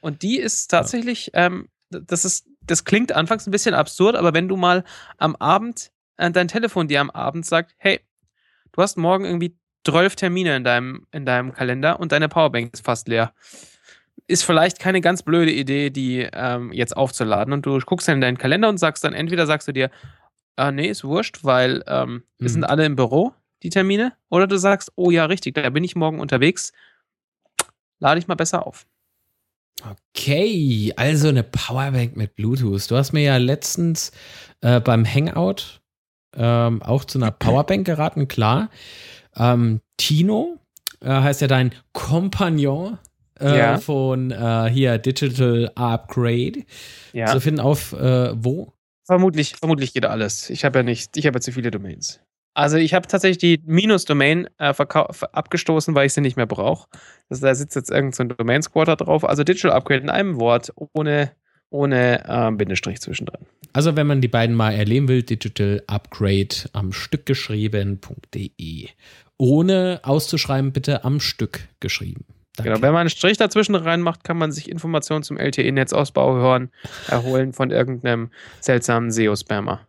Und 0.01 0.21
die 0.21 0.37
ist 0.37 0.67
tatsächlich, 0.67 1.31
ähm, 1.33 1.67
das 1.89 2.25
ist, 2.25 2.45
das 2.69 2.85
klingt 2.85 3.11
anfangs 3.11 3.47
ein 3.47 3.51
bisschen 3.51 3.73
absurd, 3.75 4.15
aber 4.15 4.33
wenn 4.33 4.47
du 4.47 4.55
mal 4.57 4.83
am 5.17 5.35
Abend, 5.37 5.91
äh, 6.17 6.31
dein 6.31 6.47
Telefon 6.47 6.87
dir 6.87 7.01
am 7.01 7.09
Abend 7.09 7.45
sagt, 7.45 7.73
hey, 7.77 7.99
du 8.71 8.81
hast 8.81 8.97
morgen 8.97 9.25
irgendwie 9.25 9.55
12 9.85 10.15
Termine 10.15 10.55
in 10.55 10.63
deinem, 10.63 11.07
in 11.11 11.25
deinem 11.25 11.53
Kalender 11.53 11.99
und 11.99 12.11
deine 12.11 12.29
Powerbank 12.29 12.73
ist 12.73 12.85
fast 12.85 13.07
leer. 13.07 13.33
Ist 14.27 14.43
vielleicht 14.43 14.79
keine 14.79 15.01
ganz 15.01 15.23
blöde 15.23 15.51
Idee, 15.51 15.89
die 15.89 16.27
ähm, 16.33 16.71
jetzt 16.71 16.95
aufzuladen. 16.95 17.53
Und 17.53 17.65
du 17.65 17.79
guckst 17.79 18.07
dann 18.07 18.15
in 18.15 18.21
deinen 18.21 18.37
Kalender 18.37 18.69
und 18.69 18.77
sagst 18.77 19.03
dann, 19.03 19.13
entweder 19.13 19.47
sagst 19.47 19.67
du 19.67 19.71
dir, 19.71 19.89
ah, 20.55 20.71
nee, 20.71 20.87
ist 20.87 21.03
wurscht, 21.03 21.39
weil 21.43 21.83
ähm, 21.87 22.23
wir 22.37 22.49
Mhm. 22.49 22.53
sind 22.53 22.63
alle 22.65 22.85
im 22.85 22.95
Büro, 22.95 23.33
die 23.63 23.69
Termine. 23.69 24.13
Oder 24.29 24.45
du 24.45 24.57
sagst, 24.57 24.91
oh 24.95 25.09
ja, 25.09 25.25
richtig, 25.25 25.55
da 25.55 25.67
bin 25.69 25.83
ich 25.83 25.95
morgen 25.95 26.19
unterwegs. 26.19 26.73
Lade 27.99 28.19
ich 28.19 28.27
mal 28.27 28.35
besser 28.35 28.67
auf. 28.67 28.85
Okay, 29.83 30.93
also 30.97 31.29
eine 31.29 31.43
Powerbank 31.43 32.17
mit 32.17 32.35
Bluetooth. 32.35 32.89
Du 32.91 32.97
hast 32.97 33.13
mir 33.13 33.23
ja 33.23 33.37
letztens 33.37 34.11
äh, 34.61 34.79
beim 34.79 35.05
Hangout 35.05 35.81
ähm, 36.35 36.81
auch 36.81 37.05
zu 37.05 37.17
einer 37.19 37.31
Powerbank 37.31 37.85
geraten, 37.85 38.27
klar. 38.27 38.69
Ähm, 39.35 39.81
Tino 39.97 40.57
äh, 41.01 41.09
heißt 41.09 41.41
ja 41.41 41.47
dein 41.47 41.73
Kompagnon 41.93 42.97
äh, 43.39 43.57
Ja. 43.57 43.77
von 43.77 44.31
äh, 44.31 44.69
hier 44.71 44.97
Digital 44.97 45.71
Upgrade. 45.75 46.63
Ja. 47.13 47.27
Zu 47.27 47.39
finden 47.39 47.59
auf 47.61 47.93
äh, 47.93 48.31
wo? 48.35 48.73
Vermutlich, 49.05 49.55
vermutlich 49.55 49.93
geht 49.93 50.05
alles. 50.05 50.49
Ich 50.49 50.65
habe 50.65 50.79
ja 50.79 50.83
nicht, 50.83 51.17
ich 51.17 51.25
habe 51.25 51.37
ja 51.37 51.41
zu 51.41 51.51
viele 51.51 51.71
Domains. 51.71 52.19
Also 52.53 52.77
ich 52.77 52.93
habe 52.93 53.07
tatsächlich 53.07 53.37
die 53.37 53.61
Minus-Domain 53.65 54.47
äh, 54.57 54.73
abgestoßen, 54.73 55.95
weil 55.95 56.07
ich 56.07 56.13
sie 56.13 56.21
nicht 56.21 56.35
mehr 56.35 56.45
brauche. 56.45 56.87
Also 57.29 57.45
da 57.45 57.55
sitzt 57.55 57.75
jetzt 57.75 57.91
irgendein 57.91 58.13
so 58.13 58.23
ein 58.23 58.29
Domain-Squatter 58.29 58.95
drauf. 58.95 59.23
Also 59.23 59.43
Digital 59.43 59.71
Upgrade 59.71 60.01
in 60.01 60.09
einem 60.09 60.39
Wort, 60.39 60.73
ohne, 60.93 61.31
ohne 61.69 62.23
ähm, 62.27 62.57
Bindestrich 62.57 62.99
zwischendrin. 62.99 63.45
Also 63.71 63.95
wenn 63.95 64.07
man 64.07 64.21
die 64.21 64.27
beiden 64.27 64.55
mal 64.55 64.71
erleben 64.71 65.07
will, 65.07 65.23
Digital 65.23 65.83
Upgrade 65.87 66.55
am 66.73 66.91
Stück 66.91 67.25
geschrieben.de. 67.25 68.87
Ohne 69.37 69.99
auszuschreiben, 70.03 70.73
bitte 70.73 71.05
am 71.05 71.19
Stück 71.19 71.61
geschrieben. 71.79 72.25
Danke. 72.57 72.71
Genau, 72.71 72.81
wenn 72.81 72.91
man 72.91 73.01
einen 73.01 73.09
Strich 73.09 73.37
dazwischen 73.37 73.75
reinmacht, 73.75 74.25
kann 74.25 74.37
man 74.37 74.51
sich 74.51 74.69
Informationen 74.69 75.23
zum 75.23 75.37
LTE-Netzausbau 75.37 76.35
hören, 76.35 76.71
erholen 77.07 77.53
von 77.53 77.71
irgendeinem 77.71 78.31
seltsamen 78.59 79.11
SEO-Spammer. 79.11 79.87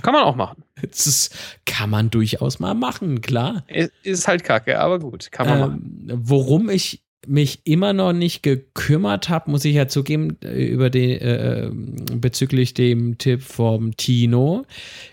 Kann 0.00 0.14
man 0.14 0.24
auch 0.24 0.36
machen. 0.36 0.64
Das 0.80 1.30
kann 1.64 1.90
man 1.90 2.10
durchaus 2.10 2.58
mal 2.58 2.74
machen, 2.74 3.20
klar. 3.20 3.64
Ist 4.02 4.26
halt 4.26 4.42
kacke, 4.42 4.78
aber 4.80 4.98
gut, 4.98 5.30
kann 5.30 5.46
man 5.46 5.60
machen. 5.60 6.08
Ähm, 6.08 6.20
worum 6.24 6.70
ich 6.70 7.04
mich 7.26 7.60
immer 7.64 7.92
noch 7.92 8.12
nicht 8.12 8.42
gekümmert 8.42 9.28
habe, 9.28 9.50
muss 9.50 9.64
ich 9.64 9.74
ja 9.74 9.86
zugeben, 9.86 10.38
äh, 10.42 10.64
über 10.64 10.90
den, 10.90 11.20
äh, 11.20 11.70
bezüglich 12.16 12.74
dem 12.74 13.18
Tipp 13.18 13.42
vom 13.42 13.96
Tino, 13.96 14.64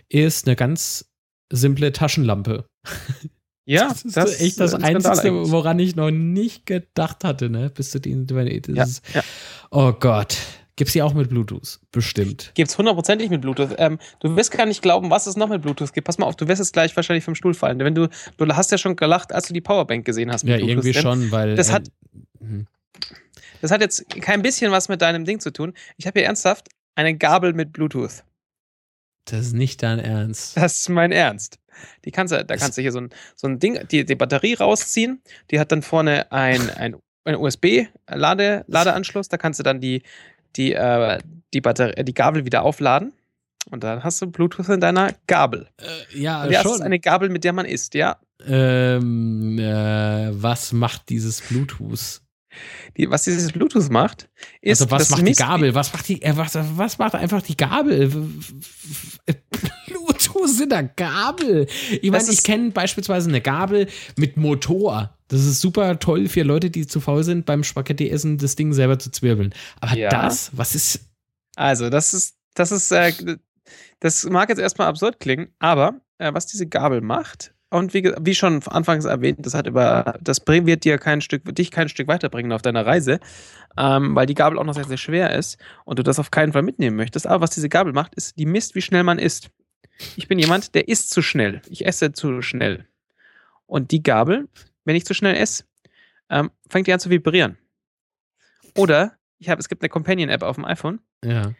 ist 0.08 0.48
eine 0.48 0.56
ganz 0.56 1.12
simple 1.52 1.92
Taschenlampe. 1.92 2.66
Ja, 3.66 3.90
das 4.04 4.32
ist 4.32 4.42
echt 4.42 4.60
das 4.60 4.74
ein 4.74 4.82
Skandal 4.82 5.12
Einzige, 5.12 5.52
woran 5.52 5.78
ich 5.78 5.96
noch 5.96 6.10
nicht 6.12 6.66
gedacht 6.66 7.24
hatte, 7.24 7.50
ne? 7.50 7.70
Bis 7.70 7.92
zu 7.92 8.00
den. 8.00 8.26
Das 8.26 9.02
Ja, 9.14 9.20
ja. 9.20 9.24
Oh 9.70 9.94
Gott. 9.94 10.38
Gibt's 10.80 10.94
die 10.94 11.02
auch 11.02 11.14
mit 11.14 11.28
Bluetooth? 11.30 11.82
Bestimmt. 11.92 12.52
Gibt's 12.56 12.78
hundertprozentig 12.78 13.30
mit 13.30 13.42
Bluetooth. 13.42 13.76
Ähm, 13.78 14.00
du 14.22 14.34
wirst 14.38 14.52
gar 14.52 14.66
nicht 14.66 14.82
glauben, 14.82 15.10
was 15.10 15.28
es 15.28 15.36
noch 15.36 15.50
mit 15.50 15.62
Bluetooth 15.62 15.92
gibt. 15.92 16.06
Pass 16.08 16.18
mal 16.18 16.26
auf, 16.26 16.38
du 16.38 16.48
wirst 16.48 16.60
jetzt 16.60 16.72
gleich 16.72 16.96
wahrscheinlich 16.96 17.26
vom 17.26 17.36
Stuhl 17.36 17.54
fallen. 17.54 17.80
Wenn 17.80 17.96
du, 17.96 18.08
du 18.38 18.48
hast 18.56 18.72
ja 18.72 18.78
schon 18.78 18.96
gelacht, 18.96 19.34
als 19.34 19.48
du 19.50 19.54
die 19.54 19.60
Powerbank 19.60 20.06
gesehen 20.06 20.32
hast. 20.32 20.46
mit 20.46 20.52
Ja, 20.52 20.56
Bluetooth 20.58 20.72
irgendwie 20.86 20.92
drin. 20.94 21.02
schon, 21.02 21.32
weil. 21.32 21.56
das 21.56 21.68
äh, 21.70 21.74
hat- 21.74 21.88
mhm. 22.40 22.66
Das 23.62 23.72
hat 23.72 23.82
jetzt 23.82 24.10
kein 24.22 24.42
bisschen 24.42 24.72
was 24.72 24.88
mit 24.88 25.02
deinem 25.02 25.26
Ding 25.26 25.42
zu 25.42 25.52
tun. 25.52 25.74
Ich 25.98 26.08
habe 26.08 26.18
hier 26.22 26.28
ernsthaft 26.28 26.70
eine 26.96 27.18
Gabel 27.18 27.52
mit 27.52 27.74
Bluetooth. 27.74 28.24
Das 29.26 29.48
ist 29.48 29.54
nicht 29.54 29.84
dein 29.84 30.00
Ernst. 30.00 30.56
Das 30.56 30.78
ist 30.78 30.88
mein 30.90 31.12
Ernst. 31.12 31.60
Die 32.06 32.12
kannst 32.12 32.34
du, 32.34 32.44
da 32.44 32.56
kannst 32.56 32.78
du 32.78 32.82
hier 32.82 32.94
so 32.94 33.02
ein, 33.02 33.10
so 33.36 33.48
ein 33.48 33.60
Ding, 33.60 33.86
die, 33.92 34.06
die 34.06 34.16
Batterie 34.16 34.54
rausziehen. 34.54 35.22
Die 35.52 35.60
hat 35.60 35.74
dann 35.74 35.82
vorne 35.82 36.32
ein, 36.32 36.70
ein, 36.72 36.96
ein 37.26 37.36
USB-Ladeanschluss. 38.08 39.28
Da 39.30 39.38
kannst 39.38 39.60
du 39.60 39.64
dann 39.64 39.80
die, 39.82 40.02
die, 40.56 40.74
äh, 40.74 41.20
die, 41.54 41.62
Batterie, 41.62 42.04
die 42.04 42.14
Gabel 42.14 42.46
wieder 42.46 42.64
aufladen. 42.64 43.14
Und 43.72 43.84
dann 43.84 44.04
hast 44.04 44.22
du 44.22 44.28
Bluetooth 44.28 44.70
in 44.70 44.80
deiner 44.80 45.14
Gabel. 45.28 45.68
Äh, 45.78 46.20
ja, 46.20 46.44
Und 46.44 46.52
ja, 46.52 46.62
schon. 46.62 46.76
ist 46.76 46.82
eine 46.82 47.00
Gabel, 47.00 47.30
mit 47.30 47.44
der 47.44 47.54
man 47.54 47.66
isst, 47.66 47.94
ja. 47.94 48.18
Ähm, 48.46 49.60
äh, 49.60 50.30
was 50.32 50.72
macht 50.72 51.10
dieses 51.10 51.42
Bluetooth? 51.42 52.22
Die, 52.98 53.10
was 53.10 53.24
dieses 53.24 53.52
Bluetooth 53.52 53.90
macht, 53.92 54.28
ist. 54.62 54.82
also 54.82 54.92
was 54.92 55.10
das 55.10 55.12
macht 55.12 55.28
die 55.28 55.34
Gabel? 55.34 55.76
Was 55.76 55.94
macht 55.94 56.08
die? 56.08 56.22
Äh, 56.22 56.36
was, 56.36 56.58
was 56.78 56.98
macht 56.98 57.16
einfach 57.16 57.42
die 57.42 57.56
Gabel? 57.56 58.12
W- 60.40 60.44
w- 60.44 60.48
Bluetooth 60.48 60.62
in 60.64 60.70
der 60.70 60.84
Gabel. 60.84 61.68
Ich 62.02 62.12
meine, 62.12 62.30
ich 62.30 62.44
kenne 62.44 62.72
beispielsweise 62.72 63.30
eine 63.30 63.42
Gabel 63.42 63.88
mit 64.18 64.38
Motor. 64.38 65.16
Das 65.28 65.42
ist 65.46 65.62
super 65.62 66.00
toll 66.00 66.28
für 66.28 66.44
Leute, 66.44 66.70
die 66.70 66.88
zu 66.88 67.00
faul 67.02 67.24
sind, 67.24 67.46
beim 67.46 67.64
Spaghetti-Essen 67.64 68.38
das 68.40 68.56
Ding 68.56 68.74
selber 68.74 68.98
zu 68.98 69.12
zwirbeln. 69.12 69.54
Aber 69.80 69.96
Ja. 69.96 70.10
das, 70.10 70.50
was 70.54 70.74
ist. 70.76 71.02
Also, 71.56 71.90
das 71.90 72.14
ist, 72.14 72.36
das 72.56 72.72
ist, 72.72 72.92
äh, 72.92 73.12
das 74.00 74.24
mag 74.26 74.50
jetzt 74.50 74.60
erstmal 74.60 74.88
absurd 74.88 75.20
klingen, 75.20 75.50
aber 75.60 76.02
äh, 76.18 76.34
was 76.34 76.48
diese 76.48 76.68
Gabel 76.68 77.02
macht, 77.02 77.54
und 77.72 77.94
wie, 77.94 78.12
wie 78.20 78.34
schon 78.34 78.64
anfangs 78.66 79.06
erwähnt, 79.06 79.46
das 79.46 79.54
hat 79.54 79.68
über, 79.68 80.18
das 80.22 80.40
bring- 80.40 80.66
wird 80.66 80.86
dir 80.86 80.98
kein 80.98 81.22
Stück, 81.22 81.44
dich 81.54 81.70
kein 81.70 81.88
Stück 81.88 82.08
weiterbringen 82.08 82.52
auf 82.52 82.64
deiner 82.64 82.84
Reise, 82.84 83.20
ähm, 83.78 84.16
weil 84.16 84.26
die 84.26 84.34
Gabel 84.34 84.58
auch 84.58 84.64
noch 84.64 84.74
sehr, 84.74 84.86
sehr 84.88 84.98
schwer 84.98 85.36
ist 85.38 85.60
und 85.86 86.00
du 86.00 86.04
das 86.04 86.18
auf 86.18 86.32
keinen 86.32 86.52
Fall 86.52 86.64
mitnehmen 86.64 86.96
möchtest. 86.98 87.28
Aber 87.28 87.42
was 87.42 87.52
diese 87.52 87.70
Gabel 87.70 87.94
macht, 87.94 88.16
ist, 88.16 88.40
die 88.40 88.48
misst, 88.48 88.74
wie 88.74 88.82
schnell 88.82 89.04
man 89.04 89.20
isst. 89.20 89.52
Ich 90.16 90.28
bin 90.28 90.40
jemand, 90.40 90.76
der 90.76 90.88
isst 90.88 91.10
zu 91.12 91.22
schnell. 91.22 91.62
Ich 91.70 91.86
esse 91.86 92.12
zu 92.14 92.42
schnell. 92.42 92.88
Und 93.66 93.92
die 93.92 94.02
Gabel, 94.02 94.48
wenn 94.86 94.96
ich 94.96 95.06
zu 95.06 95.14
schnell 95.14 95.36
esse, 95.36 95.66
ähm, 96.30 96.52
fängt 96.70 96.88
die 96.88 96.94
an 96.94 97.00
zu 97.00 97.10
vibrieren. 97.10 97.58
Oder 98.76 99.18
ich 99.40 99.50
habe, 99.50 99.60
es 99.60 99.70
gibt 99.70 99.82
eine 99.82 99.90
Companion-App 99.90 100.42
auf 100.44 100.56
dem 100.56 100.66
iPhone, 100.66 101.00
Ja. 101.24 101.54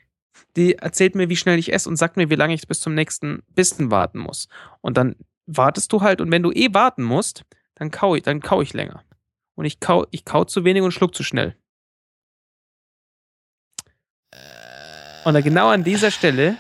die 0.56 0.76
erzählt 0.76 1.16
mir, 1.16 1.30
wie 1.30 1.36
schnell 1.36 1.58
ich 1.60 1.72
esse 1.74 1.90
und 1.90 1.96
sagt 1.98 2.18
mir, 2.18 2.30
wie 2.30 2.36
lange 2.36 2.54
ich 2.54 2.68
bis 2.68 2.80
zum 2.80 2.94
nächsten 2.94 3.44
Bissen 3.50 3.92
warten 3.92 4.20
muss. 4.20 4.48
Und 4.82 4.98
dann 4.98 5.16
wartest 5.46 5.92
du 5.92 6.02
halt 6.02 6.22
und 6.22 6.32
wenn 6.32 6.44
du 6.44 6.52
eh 6.52 6.74
warten 6.74 7.04
musst, 7.04 7.44
dann 7.76 7.92
kau 7.92 8.16
ich, 8.16 8.24
dann 8.24 8.42
kau 8.42 8.62
ich 8.62 8.74
länger. 8.74 9.04
Und 9.56 9.66
ich 9.66 9.80
kau, 9.80 10.06
ich 10.12 10.24
kau 10.26 10.46
zu 10.46 10.64
wenig 10.64 10.82
und 10.84 10.92
schluck 10.92 11.14
zu 11.16 11.24
schnell. 11.24 11.56
Und 15.26 15.42
genau 15.44 15.70
an 15.70 15.84
dieser 15.84 16.12
Stelle, 16.12 16.58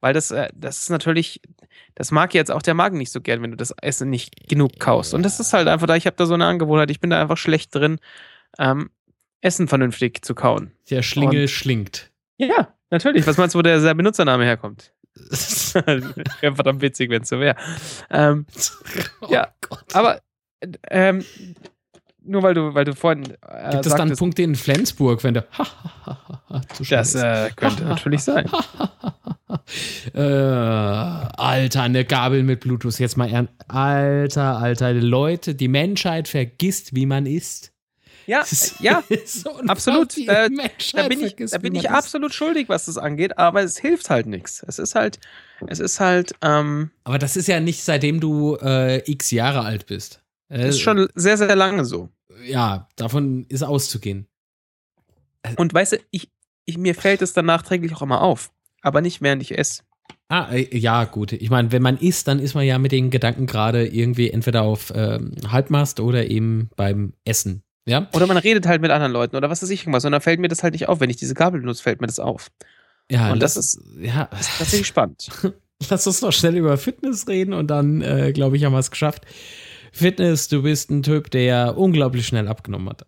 weil 0.00 0.12
das, 0.14 0.30
äh, 0.30 0.48
das 0.54 0.82
ist 0.82 0.90
natürlich, 0.90 1.40
das 1.94 2.10
mag 2.10 2.34
jetzt 2.34 2.50
auch 2.50 2.62
der 2.62 2.74
Magen 2.74 2.98
nicht 2.98 3.12
so 3.12 3.20
gern, 3.20 3.42
wenn 3.42 3.50
du 3.50 3.56
das 3.56 3.72
Essen 3.82 4.10
nicht 4.10 4.48
genug 4.48 4.78
kaust. 4.78 5.14
Und 5.14 5.22
das 5.22 5.40
ist 5.40 5.52
halt 5.52 5.68
einfach 5.68 5.86
da, 5.86 5.96
ich 5.96 6.06
habe 6.06 6.16
da 6.16 6.26
so 6.26 6.34
eine 6.34 6.46
Angewohnheit, 6.46 6.90
ich 6.90 7.00
bin 7.00 7.10
da 7.10 7.20
einfach 7.20 7.36
schlecht 7.36 7.74
drin, 7.74 7.98
ähm, 8.58 8.90
Essen 9.42 9.68
vernünftig 9.68 10.24
zu 10.24 10.34
kauen. 10.34 10.72
Der 10.90 11.02
Schlingel 11.02 11.42
Und- 11.42 11.48
schlingt. 11.48 12.10
Ja, 12.36 12.74
natürlich. 12.90 13.26
Was 13.26 13.36
meinst 13.36 13.54
du, 13.54 13.58
wo 13.58 13.62
der, 13.62 13.80
der 13.80 13.94
Benutzername 13.94 14.44
herkommt? 14.44 14.92
wäre 15.74 16.54
verdammt 16.54 16.80
witzig, 16.82 17.10
wenn 17.10 17.22
es 17.22 17.28
so 17.28 17.38
wäre. 17.40 17.56
Ähm, 18.10 18.46
Ja, 19.28 19.48
Oh 19.48 19.66
Gott. 19.68 19.94
aber 19.94 20.20
äh, 20.60 20.68
ähm, 20.90 21.24
nur 22.30 22.42
weil 22.42 22.54
du, 22.54 22.74
weil 22.74 22.84
du 22.84 22.94
vorhin 22.94 23.24
äh, 23.24 23.72
Gibt 23.72 23.86
es 23.86 23.94
dann 23.94 24.14
Punkte 24.14 24.42
in 24.42 24.54
Flensburg, 24.54 25.22
wenn 25.24 25.34
du 25.34 25.44
das 26.88 27.14
äh, 27.14 27.50
könnte 27.56 27.84
natürlich 27.84 28.22
sein. 28.22 28.48
äh, 30.14 30.20
Alter, 30.20 31.82
eine 31.82 32.04
Gabel 32.04 32.42
mit 32.42 32.60
Bluetooth. 32.60 32.98
Jetzt 32.98 33.16
mal 33.16 33.28
ernst. 33.30 33.52
Alter, 33.68 34.58
Alter, 34.58 34.92
Leute, 34.94 35.54
die 35.54 35.68
Menschheit 35.68 36.28
vergisst, 36.28 36.94
wie 36.94 37.06
man 37.06 37.26
isst. 37.26 37.72
Ja, 38.26 38.40
Das 38.40 38.76
ja, 38.78 39.02
so 39.26 39.50
absolut. 39.66 40.16
Äh, 40.16 40.48
Menschheit 40.50 41.04
da 41.04 41.08
bin 41.08 41.20
ich, 41.20 41.34
da 41.50 41.58
bin 41.58 41.74
ich 41.74 41.90
absolut 41.90 42.32
schuldig, 42.32 42.68
was 42.68 42.86
das 42.86 42.96
angeht, 42.96 43.38
aber 43.38 43.62
es 43.62 43.76
hilft 43.78 44.08
halt 44.08 44.26
nichts. 44.26 44.64
Es 44.68 44.78
ist 44.78 44.94
halt, 44.94 45.18
es 45.66 45.80
ist 45.80 45.98
halt, 45.98 46.32
ähm, 46.42 46.92
Aber 47.02 47.18
das 47.18 47.36
ist 47.36 47.48
ja 47.48 47.58
nicht 47.58 47.82
seitdem 47.82 48.20
du 48.20 48.56
äh, 48.62 48.98
x 49.10 49.32
Jahre 49.32 49.62
alt 49.62 49.86
bist. 49.86 50.22
Äh, 50.48 50.68
ist 50.68 50.80
schon 50.80 51.08
sehr, 51.14 51.36
sehr 51.36 51.56
lange 51.56 51.84
so. 51.84 52.08
Ja, 52.44 52.88
davon 52.96 53.44
ist 53.48 53.62
auszugehen. 53.62 54.26
Und 55.56 55.72
weißt 55.72 55.92
du, 55.92 55.96
ich, 56.10 56.30
ich, 56.64 56.78
mir 56.78 56.94
fällt 56.94 57.22
es 57.22 57.32
dann 57.32 57.46
nachträglich 57.46 57.94
auch 57.94 58.02
immer 58.02 58.22
auf, 58.22 58.50
aber 58.82 59.00
nicht 59.00 59.22
während 59.22 59.42
ich 59.42 59.56
esse. 59.56 59.82
Ah, 60.28 60.52
äh, 60.52 60.76
ja, 60.76 61.04
gut. 61.04 61.32
Ich 61.32 61.50
meine, 61.50 61.72
wenn 61.72 61.82
man 61.82 61.96
isst, 61.96 62.28
dann 62.28 62.38
ist 62.38 62.54
man 62.54 62.64
ja 62.64 62.78
mit 62.78 62.92
den 62.92 63.10
Gedanken 63.10 63.46
gerade 63.46 63.86
irgendwie 63.86 64.30
entweder 64.30 64.62
auf 64.62 64.92
ähm, 64.94 65.32
Halbmast 65.48 65.98
oder 65.98 66.30
eben 66.30 66.70
beim 66.76 67.14
Essen. 67.24 67.62
Ja? 67.86 68.08
Oder 68.12 68.26
man 68.26 68.36
redet 68.36 68.66
halt 68.66 68.82
mit 68.82 68.90
anderen 68.90 69.12
Leuten 69.12 69.34
oder 69.36 69.50
was 69.50 69.62
weiß 69.62 69.70
ich 69.70 69.82
irgendwas 69.82 70.04
und 70.04 70.12
dann 70.12 70.20
fällt 70.20 70.38
mir 70.38 70.48
das 70.48 70.62
halt 70.62 70.74
nicht 70.74 70.88
auf. 70.88 71.00
Wenn 71.00 71.10
ich 71.10 71.16
diese 71.16 71.34
Gabel 71.34 71.60
benutze, 71.60 71.82
fällt 71.82 72.00
mir 72.00 72.06
das 72.06 72.20
auf. 72.20 72.48
Ja, 73.10 73.32
Und 73.32 73.42
das 73.42 73.56
ist, 73.56 73.80
ja, 73.98 74.28
Das 74.30 74.42
ist 74.42 74.58
tatsächlich 74.58 74.86
spannend. 74.86 75.30
lass 75.88 76.06
uns 76.06 76.20
noch 76.22 76.32
schnell 76.32 76.56
über 76.56 76.76
Fitness 76.76 77.26
reden 77.26 77.54
und 77.54 77.68
dann, 77.68 78.02
äh, 78.02 78.32
glaube 78.32 78.56
ich, 78.56 78.64
haben 78.64 78.72
wir 78.72 78.78
es 78.78 78.90
geschafft. 78.90 79.24
Fitness, 79.92 80.48
du 80.48 80.62
bist 80.62 80.90
ein 80.90 81.02
Typ, 81.02 81.30
der 81.30 81.76
unglaublich 81.76 82.26
schnell 82.26 82.48
abgenommen 82.48 82.88
hat. 82.90 83.06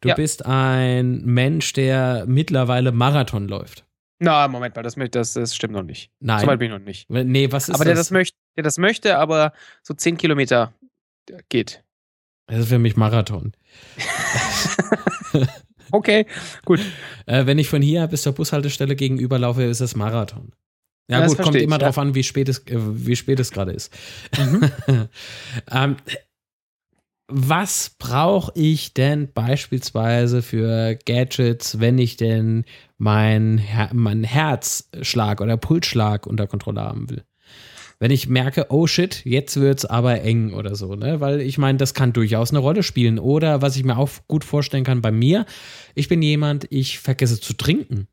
Du 0.00 0.08
Ja. 0.08 0.14
bist 0.14 0.44
ein 0.46 1.24
Mensch, 1.24 1.72
der 1.72 2.24
mittlerweile 2.26 2.92
Marathon 2.92 3.48
läuft. 3.48 3.84
Na, 4.18 4.48
Moment 4.48 4.74
mal, 4.76 4.82
das, 4.82 4.94
das, 5.10 5.32
das 5.34 5.54
stimmt 5.54 5.74
noch 5.74 5.82
nicht. 5.82 6.10
Nein. 6.20 6.40
So 6.40 6.46
weit 6.46 6.58
bin 6.58 6.72
ich 6.72 6.78
noch 6.78 6.84
nicht. 6.84 7.10
Nee, 7.10 7.52
was 7.52 7.68
ist 7.68 7.74
aber 7.74 7.84
der 7.84 7.94
das? 7.94 8.06
das, 8.06 8.10
möchte, 8.12 8.36
der 8.56 8.64
das 8.64 8.78
möchte, 8.78 9.18
aber 9.18 9.52
so 9.82 9.92
10 9.94 10.16
Kilometer 10.16 10.72
geht. 11.48 11.82
das 12.46 12.60
ist 12.60 12.68
für 12.68 12.78
mich 12.78 12.96
Marathon. 12.96 13.52
Okay, 15.92 16.26
gut. 16.64 16.80
Äh, 17.26 17.46
wenn 17.46 17.58
ich 17.60 17.68
von 17.68 17.80
hier 17.80 18.06
bis 18.08 18.22
zur 18.22 18.32
Bushaltestelle 18.32 18.96
gegenüber 18.96 19.38
laufe, 19.38 19.62
ist 19.62 19.80
es 19.80 19.94
Marathon. 19.94 20.52
Ja, 21.08 21.20
Ja, 21.20 21.26
gut, 21.26 21.38
kommt 21.38 21.56
immer 21.56 21.76
ich, 21.76 21.82
drauf 21.82 21.98
an, 21.98 22.14
wie 22.14 22.22
spät 22.22 22.48
es, 22.48 22.58
äh, 22.66 22.76
wie 22.78 23.16
spät 23.16 23.38
es 23.38 23.50
gerade 23.50 23.72
ist. 23.72 23.92
Mhm. 24.36 24.70
ähm, 25.70 25.96
was 27.28 27.90
brauche 27.98 28.52
ich 28.54 28.94
denn 28.94 29.32
beispielsweise 29.32 30.42
für 30.42 30.96
Gadgets, 31.06 31.80
wenn 31.80 31.98
ich 31.98 32.16
denn 32.16 32.64
mein, 32.98 33.58
Her 33.58 33.90
mein 33.92 34.22
Herzschlag 34.22 35.40
oder 35.40 35.56
Pulsschlag 35.56 36.26
unter 36.26 36.46
Kontrolle 36.46 36.82
haben 36.82 37.10
will? 37.10 37.24
Wenn 37.98 38.10
ich 38.10 38.28
merke, 38.28 38.66
oh 38.68 38.86
shit, 38.86 39.24
jetzt 39.24 39.58
wird's 39.58 39.86
aber 39.86 40.20
eng 40.20 40.52
oder 40.52 40.76
so, 40.76 40.94
ne? 40.94 41.20
Weil 41.20 41.40
ich 41.40 41.56
meine, 41.56 41.78
das 41.78 41.94
kann 41.94 42.12
durchaus 42.12 42.50
eine 42.50 42.58
Rolle 42.58 42.82
spielen. 42.82 43.18
Oder 43.18 43.62
was 43.62 43.76
ich 43.76 43.84
mir 43.84 43.96
auch 43.96 44.10
gut 44.28 44.44
vorstellen 44.44 44.84
kann 44.84 45.00
bei 45.00 45.10
mir, 45.10 45.46
ich 45.94 46.08
bin 46.08 46.20
jemand, 46.20 46.66
ich 46.70 46.98
vergesse 46.98 47.40
zu 47.40 47.54
trinken. 47.54 48.06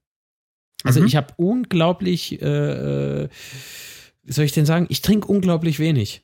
Also 0.83 0.99
Mhm. 1.01 1.07
ich 1.07 1.15
habe 1.15 1.33
unglaublich, 1.37 2.41
äh, 2.41 2.45
äh, 3.23 3.29
wie 4.23 4.31
soll 4.31 4.45
ich 4.45 4.51
denn 4.51 4.65
sagen, 4.65 4.85
ich 4.89 5.01
trinke 5.01 5.27
unglaublich 5.27 5.79
wenig. 5.79 6.23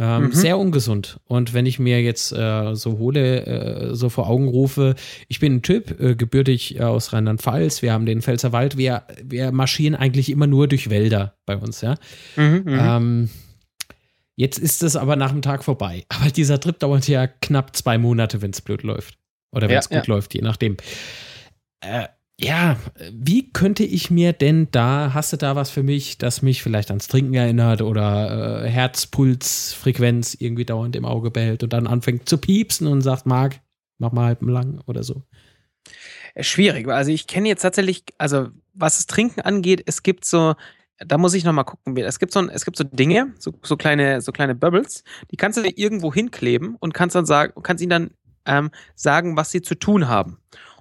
Ähm, 0.00 0.24
Mhm. 0.24 0.32
Sehr 0.32 0.58
ungesund. 0.58 1.20
Und 1.24 1.54
wenn 1.54 1.66
ich 1.66 1.78
mir 1.78 2.02
jetzt 2.02 2.32
äh, 2.32 2.74
so 2.74 2.98
hole, 2.98 3.46
äh, 3.46 3.94
so 3.94 4.08
vor 4.08 4.28
Augen 4.28 4.48
rufe, 4.48 4.96
ich 5.28 5.38
bin 5.38 5.54
ein 5.56 5.62
Typ, 5.62 6.00
äh, 6.00 6.16
gebürtig 6.16 6.82
aus 6.82 7.12
Rheinland-Pfalz, 7.12 7.80
wir 7.80 7.92
haben 7.92 8.04
den 8.04 8.20
Pfälzerwald, 8.20 8.76
wir, 8.76 9.04
wir 9.22 9.52
marschieren 9.52 9.94
eigentlich 9.94 10.30
immer 10.30 10.48
nur 10.48 10.66
durch 10.66 10.90
Wälder 10.90 11.36
bei 11.46 11.56
uns, 11.56 11.80
ja. 11.80 11.94
Mhm, 12.34 12.62
mhm. 12.64 12.78
Ähm, 12.80 13.30
jetzt 14.34 14.58
ist 14.58 14.82
es 14.82 14.96
aber 14.96 15.14
nach 15.14 15.30
dem 15.30 15.42
Tag 15.42 15.62
vorbei. 15.62 16.04
Aber 16.08 16.28
dieser 16.30 16.58
Trip 16.58 16.76
dauert 16.80 17.06
ja 17.06 17.28
knapp 17.28 17.76
zwei 17.76 17.96
Monate, 17.96 18.42
wenn 18.42 18.50
es 18.50 18.62
blöd 18.62 18.82
läuft. 18.82 19.16
Oder 19.52 19.68
wenn 19.68 19.74
Ja, 19.74 19.78
es 19.78 19.88
gut 19.88 20.08
ja. 20.08 20.12
läuft, 20.14 20.34
je 20.34 20.40
nachdem. 20.42 20.76
Äh, 21.80 22.08
ja, 22.40 22.76
wie 23.12 23.52
könnte 23.52 23.84
ich 23.84 24.10
mir 24.10 24.32
denn 24.32 24.68
da, 24.72 25.12
hast 25.14 25.32
du 25.32 25.36
da 25.36 25.54
was 25.54 25.70
für 25.70 25.84
mich, 25.84 26.18
das 26.18 26.42
mich 26.42 26.62
vielleicht 26.62 26.90
ans 26.90 27.06
Trinken 27.06 27.34
erinnert 27.34 27.80
oder 27.80 28.64
äh, 28.64 28.68
Herzpulsfrequenz 28.68 30.36
irgendwie 30.40 30.64
dauernd 30.64 30.96
im 30.96 31.04
Auge 31.04 31.30
behält 31.30 31.62
und 31.62 31.72
dann 31.72 31.86
anfängt 31.86 32.28
zu 32.28 32.38
piepsen 32.38 32.88
und 32.88 33.02
sagt, 33.02 33.26
Marc, 33.26 33.60
mach 33.98 34.12
mal 34.12 34.26
halb 34.26 34.42
lang 34.42 34.80
oder 34.86 35.04
so. 35.04 35.22
Äh, 36.34 36.42
Schwierig. 36.42 36.88
Also 36.88 37.12
ich 37.12 37.28
kenne 37.28 37.48
jetzt 37.48 37.62
tatsächlich, 37.62 38.04
also 38.18 38.48
was 38.72 38.96
das 38.96 39.06
Trinken 39.06 39.40
angeht, 39.42 39.84
es 39.86 40.02
gibt 40.02 40.24
so, 40.24 40.54
da 40.98 41.18
muss 41.18 41.34
ich 41.34 41.44
noch 41.44 41.52
mal 41.52 41.62
gucken. 41.62 41.96
Es 41.98 42.18
gibt 42.18 42.32
so, 42.32 42.48
es 42.48 42.64
gibt 42.64 42.76
so 42.76 42.82
Dinge, 42.82 43.32
so, 43.38 43.52
so 43.62 43.76
kleine, 43.76 44.20
so 44.20 44.32
kleine 44.32 44.56
Bubbles, 44.56 45.04
die 45.30 45.36
kannst 45.36 45.56
du 45.56 45.62
dir 45.62 45.76
irgendwo 45.78 46.12
hinkleben 46.12 46.74
und 46.80 46.94
kannst 46.94 47.14
dann 47.14 47.26
sagen, 47.26 47.52
kannst 47.62 47.80
ihnen 47.80 47.90
dann 47.90 48.10
ähm, 48.46 48.70
sagen, 48.96 49.36
was 49.36 49.52
sie 49.52 49.62
zu 49.62 49.76
tun 49.76 50.08
haben. 50.08 50.38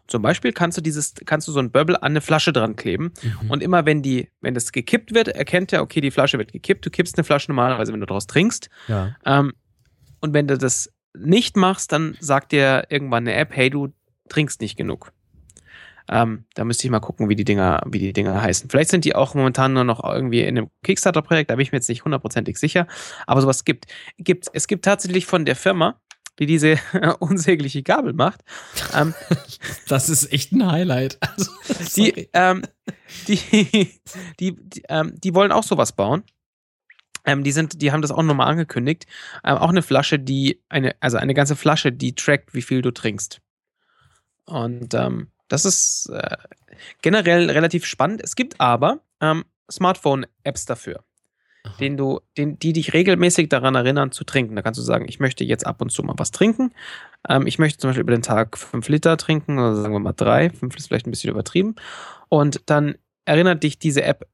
Zum 0.07 0.21
Beispiel 0.21 0.51
kannst 0.51 0.77
du 0.77 0.81
dieses, 0.81 1.13
kannst 1.25 1.47
du 1.47 1.51
so 1.51 1.59
ein 1.59 1.71
Bubble 1.71 2.01
an 2.03 2.11
eine 2.11 2.21
Flasche 2.21 2.51
dran 2.51 2.75
kleben 2.75 3.11
Mhm. 3.21 3.49
und 3.51 3.63
immer 3.63 3.85
wenn 3.85 4.01
die, 4.01 4.29
wenn 4.41 4.53
das 4.53 4.71
gekippt 4.71 5.13
wird, 5.13 5.29
erkennt 5.29 5.71
er, 5.73 5.81
okay, 5.81 6.01
die 6.01 6.11
Flasche 6.11 6.37
wird 6.37 6.51
gekippt. 6.51 6.85
Du 6.85 6.89
kippst 6.89 7.17
eine 7.17 7.23
Flasche 7.23 7.49
normalerweise, 7.49 7.93
wenn 7.93 7.99
du 8.01 8.05
daraus 8.05 8.27
trinkst. 8.27 8.69
ja. 8.87 9.15
Ähm, 9.25 9.53
und 10.19 10.33
wenn 10.33 10.47
du 10.47 10.57
das 10.57 10.89
nicht 11.17 11.57
machst, 11.57 11.91
dann 11.91 12.15
sagt 12.19 12.51
dir 12.53 12.85
irgendwann 12.89 13.23
eine 13.27 13.33
App, 13.35 13.49
hey, 13.55 13.69
du 13.69 13.89
trinkst 14.29 14.61
nicht 14.61 14.77
genug. 14.77 15.11
Ähm, 16.09 16.43
da 16.55 16.65
müsste 16.65 16.85
ich 16.85 16.91
mal 16.91 16.99
gucken, 16.99 17.29
wie 17.29 17.35
die 17.35 17.45
Dinger, 17.45 17.81
wie 17.89 17.99
die 17.99 18.11
Dinger 18.11 18.41
heißen. 18.41 18.69
Vielleicht 18.69 18.89
sind 18.89 19.05
die 19.05 19.15
auch 19.15 19.35
momentan 19.35 19.71
nur 19.73 19.85
noch 19.85 20.03
irgendwie 20.03 20.41
in 20.41 20.57
einem 20.57 20.69
Kickstarter-Projekt, 20.83 21.49
da 21.49 21.55
bin 21.55 21.63
ich 21.63 21.71
mir 21.71 21.77
jetzt 21.77 21.87
nicht 21.87 22.03
hundertprozentig 22.03 22.57
sicher. 22.57 22.87
Aber 23.25 23.39
sowas 23.41 23.63
gibt. 23.63 23.85
gibt. 24.17 24.47
Es 24.53 24.67
gibt 24.67 24.83
tatsächlich 24.83 25.25
von 25.25 25.45
der 25.45 25.55
Firma, 25.55 26.01
die 26.39 26.45
diese 26.45 26.77
unsägliche 27.19 27.83
Gabel 27.83 28.13
macht, 28.13 28.41
ähm, 28.93 29.13
Das 29.87 30.09
ist 30.09 30.31
echt 30.31 30.51
ein 30.51 30.69
Highlight. 30.69 31.19
Also, 31.37 31.51
die, 31.95 32.29
ähm, 32.33 32.63
die, 33.27 33.91
die, 34.39 34.55
die, 34.55 34.83
ähm, 34.89 35.13
die 35.23 35.33
wollen 35.33 35.51
auch 35.51 35.63
sowas 35.63 35.91
bauen. 35.93 36.23
Ähm, 37.25 37.43
die 37.43 37.51
sind, 37.51 37.81
die 37.81 37.91
haben 37.91 38.01
das 38.01 38.11
auch 38.11 38.21
nochmal 38.21 38.49
angekündigt. 38.49 39.05
Ähm, 39.43 39.57
auch 39.57 39.69
eine 39.69 39.81
Flasche, 39.81 40.19
die 40.19 40.61
eine, 40.69 40.95
also 40.99 41.17
eine 41.17 41.33
ganze 41.33 41.55
Flasche, 41.55 41.91
die 41.91 42.15
trackt, 42.15 42.53
wie 42.53 42.61
viel 42.61 42.81
du 42.81 42.91
trinkst. 42.91 43.41
Und 44.45 44.93
ähm, 44.93 45.31
das 45.47 45.65
ist 45.65 46.09
äh, 46.09 46.37
generell 47.01 47.49
relativ 47.49 47.85
spannend. 47.85 48.21
Es 48.21 48.35
gibt 48.35 48.59
aber 48.59 49.01
ähm, 49.21 49.45
Smartphone-Apps 49.71 50.65
dafür, 50.65 51.03
Den 51.79 51.95
du, 51.95 52.19
den, 52.37 52.59
die 52.59 52.73
dich 52.73 52.93
regelmäßig 52.93 53.47
daran 53.47 53.75
erinnern 53.75 54.11
zu 54.11 54.25
trinken. 54.25 54.55
Da 54.55 54.61
kannst 54.61 54.77
du 54.79 54.83
sagen, 54.83 55.05
ich 55.07 55.19
möchte 55.19 55.45
jetzt 55.45 55.65
ab 55.65 55.81
und 55.81 55.91
zu 55.91 56.03
mal 56.03 56.15
was 56.17 56.31
trinken. 56.31 56.73
Ähm, 57.27 57.47
ich 57.47 57.57
möchte 57.57 57.79
zum 57.79 57.89
Beispiel 57.89 58.01
über 58.01 58.11
den 58.11 58.21
Tag 58.21 58.57
fünf 58.57 58.89
Liter 58.89 59.15
trinken, 59.15 59.57
oder 59.57 59.75
sagen 59.75 59.93
wir 59.93 59.99
mal 59.99 60.11
drei. 60.11 60.49
Fünf 60.49 60.75
ist 60.75 60.87
vielleicht 60.87 61.07
ein 61.07 61.11
bisschen 61.11 61.31
übertrieben. 61.31 61.75
Und 62.27 62.69
dann 62.69 62.95
erinnert 63.25 63.63
dich 63.63 63.79
diese 63.79 64.03
App 64.03 64.27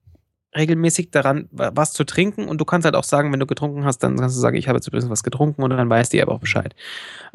regelmäßig 0.58 1.12
daran, 1.12 1.48
wa- 1.52 1.72
was 1.76 1.94
zu 1.94 2.04
trinken. 2.04 2.48
Und 2.48 2.60
du 2.60 2.66
kannst 2.66 2.86
halt 2.86 2.96
auch 2.96 3.04
sagen, 3.04 3.32
wenn 3.32 3.40
du 3.40 3.46
getrunken 3.46 3.86
hast, 3.86 4.00
dann 4.00 4.18
kannst 4.18 4.36
du 4.36 4.42
sagen, 4.42 4.58
ich 4.58 4.68
habe 4.68 4.78
jetzt 4.78 4.88
übrigens 4.88 5.10
was 5.10 5.22
getrunken 5.24 5.62
und 5.62 5.70
dann 5.70 5.90
weiß 5.90 6.10
die 6.10 6.18
App 6.20 6.30
auch 6.30 6.40
Bescheid. 6.40 6.76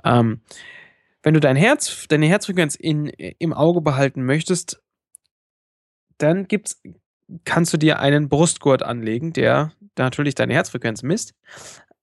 Ähm, 0.02 0.40
wenn 1.22 1.34
du 1.34 1.40
dein 1.40 1.56
Herz, 1.56 2.06
deine 2.08 2.26
Herzfrequenz 2.26 2.74
in, 2.74 3.06
im 3.06 3.52
Auge 3.52 3.80
behalten 3.80 4.24
möchtest, 4.24 4.82
dann 6.18 6.48
gibt's, 6.48 6.82
kannst 7.44 7.72
du 7.72 7.76
dir 7.76 7.98
einen 8.00 8.28
Brustgurt 8.28 8.82
anlegen, 8.82 9.32
der 9.32 9.72
natürlich 9.98 10.34
deine 10.34 10.54
Herzfrequenz 10.54 11.02
misst. 11.02 11.34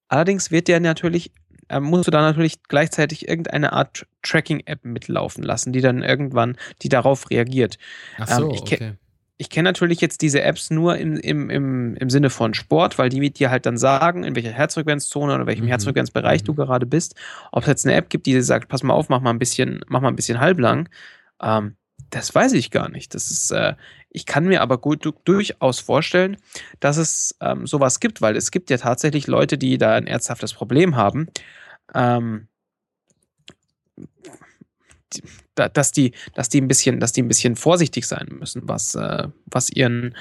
Allerdings 0.07 0.51
wird 0.51 0.67
der 0.67 0.79
natürlich, 0.79 1.31
äh, 1.69 1.79
musst 1.79 2.07
du 2.07 2.11
da 2.11 2.21
natürlich 2.21 2.63
gleichzeitig 2.63 3.27
irgendeine 3.27 3.73
Art 3.73 3.97
Tr- 3.99 4.05
Tracking-App 4.23 4.83
mitlaufen 4.83 5.43
lassen, 5.43 5.73
die 5.73 5.81
dann 5.81 6.03
irgendwann, 6.03 6.57
die 6.81 6.89
darauf 6.89 7.29
reagiert. 7.29 7.77
Ach 8.19 8.27
so, 8.27 8.43
ähm, 8.43 8.51
ich 8.51 8.61
okay. 8.61 8.93
Ich 9.37 9.49
kenne 9.49 9.69
natürlich 9.69 10.01
jetzt 10.01 10.21
diese 10.21 10.43
Apps 10.43 10.69
nur 10.69 10.97
im, 10.97 11.15
im, 11.17 11.49
im, 11.49 11.95
im 11.95 12.09
Sinne 12.11 12.29
von 12.29 12.53
Sport, 12.53 12.99
weil 12.99 13.09
die 13.09 13.31
dir 13.33 13.49
halt 13.49 13.65
dann 13.65 13.75
sagen, 13.75 14.23
in 14.23 14.35
welcher 14.35 14.51
Herzfrequenzzone 14.51 15.33
oder 15.33 15.47
welchem 15.47 15.63
Mhm. 15.65 15.69
Herzfrequenzbereich 15.69 16.43
du 16.43 16.51
Mhm. 16.51 16.57
gerade 16.57 16.85
bist. 16.85 17.15
Ob 17.51 17.63
es 17.63 17.67
jetzt 17.67 17.85
eine 17.87 17.95
App 17.95 18.09
gibt, 18.09 18.27
die 18.27 18.33
dir 18.33 18.43
sagt, 18.43 18.67
pass 18.67 18.83
mal 18.83 18.93
auf, 18.93 19.09
mach 19.09 19.19
mal 19.19 19.31
ein 19.31 19.39
bisschen, 19.39 19.81
mach 19.87 19.99
mal 20.01 20.09
ein 20.09 20.15
bisschen 20.15 20.39
halblang, 20.39 20.89
ähm, 21.41 21.75
das 22.11 22.33
weiß 22.35 22.53
ich 22.53 22.69
gar 22.71 22.89
nicht. 22.89 23.15
Das 23.15 23.31
ist, 23.31 23.51
äh, 23.51 23.73
ich 24.09 24.25
kann 24.25 24.45
mir 24.45 24.61
aber 24.61 24.77
gut 24.77 25.03
du, 25.05 25.11
durchaus 25.23 25.79
vorstellen, 25.79 26.37
dass 26.79 26.97
es 26.97 27.35
ähm, 27.41 27.65
sowas 27.65 27.99
gibt, 27.99 28.21
weil 28.21 28.35
es 28.37 28.51
gibt 28.51 28.69
ja 28.69 28.77
tatsächlich 28.77 29.27
Leute, 29.27 29.57
die 29.57 29.77
da 29.77 29.95
ein 29.95 30.07
ernsthaftes 30.07 30.53
Problem 30.53 30.95
haben. 30.95 31.27
Ähm, 31.95 32.47
die- 35.13 35.23
da- 35.55 35.69
dass 35.69 35.91
die, 35.91 36.13
dass 36.35 36.49
die 36.49 36.61
ein 36.61 36.67
bisschen, 36.67 36.99
dass 36.99 37.11
die 37.11 37.21
ein 37.21 37.27
bisschen 37.27 37.55
vorsichtig 37.55 38.05
sein 38.07 38.27
müssen, 38.39 38.61
was, 38.65 38.95
äh, 38.95 39.27
was 39.45 39.69
ihren, 39.69 40.15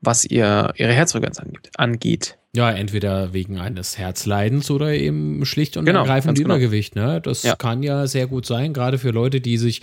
was 0.00 0.24
ihr, 0.24 0.72
ihre 0.76 0.92
Herzfrequenz 0.92 1.40
angeht. 1.76 2.38
Ja, 2.54 2.70
entweder 2.70 3.32
wegen 3.32 3.58
eines 3.58 3.98
Herzleidens 3.98 4.70
oder 4.70 4.92
eben 4.92 5.44
schlicht 5.44 5.76
und 5.76 5.84
Genau, 5.84 6.00
ergreifend 6.00 6.38
genau. 6.38 6.54
Übergewicht. 6.54 6.94
Ne? 6.94 7.20
Das 7.20 7.42
Ja. 7.42 7.56
kann 7.56 7.82
ja 7.82 8.06
sehr 8.06 8.26
gut 8.28 8.46
sein, 8.46 8.72
gerade 8.72 8.98
für 8.98 9.10
Leute, 9.10 9.40
die 9.40 9.58
sich 9.58 9.82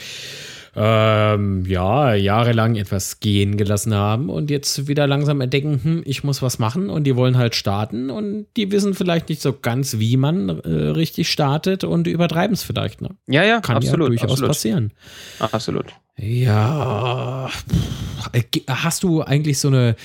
ähm, 0.76 1.66
ja 1.68 2.16
jahrelang 2.16 2.76
etwas 2.76 3.20
gehen 3.20 3.58
gelassen 3.58 3.94
haben 3.94 4.30
und 4.30 4.50
jetzt 4.50 4.88
wieder 4.88 5.06
langsam 5.06 5.42
entdecken, 5.42 5.80
hm, 5.84 6.02
ich 6.06 6.24
muss 6.24 6.42
was 6.42 6.58
machen 6.58 6.90
und 6.90 7.04
die 7.04 7.16
wollen 7.16 7.38
halt 7.38 7.56
starten 7.56 8.10
und 8.10 8.48
die 8.58 8.72
wissen 8.72 8.94
vielleicht 8.94 9.30
nicht 9.30 9.42
so 9.42 9.54
ganz, 9.54 10.00
wie 10.00 10.18
man 10.18 10.50
äh, 10.50 10.70
richtig 10.70 11.32
startet 11.32 11.84
und 11.84 12.08
übertreiben 12.08 12.54
es 12.54 12.64
vielleicht. 12.64 13.02
Ne? 13.02 13.10
Ja, 13.28 13.44
ja, 13.44 13.62
Kann 13.62 13.78
absolut. 13.78 14.08
ja 14.08 14.08
durchaus 14.10 14.32
absolut, 14.32 14.50
passieren. 14.50 14.94
absolut. 15.40 15.94
Ja, 16.18 17.50
äh, 18.32 18.42
hast 18.68 19.04
du 19.04 19.22
eigentlich 19.22 19.60
so 19.60 19.68
eine, 19.68 19.96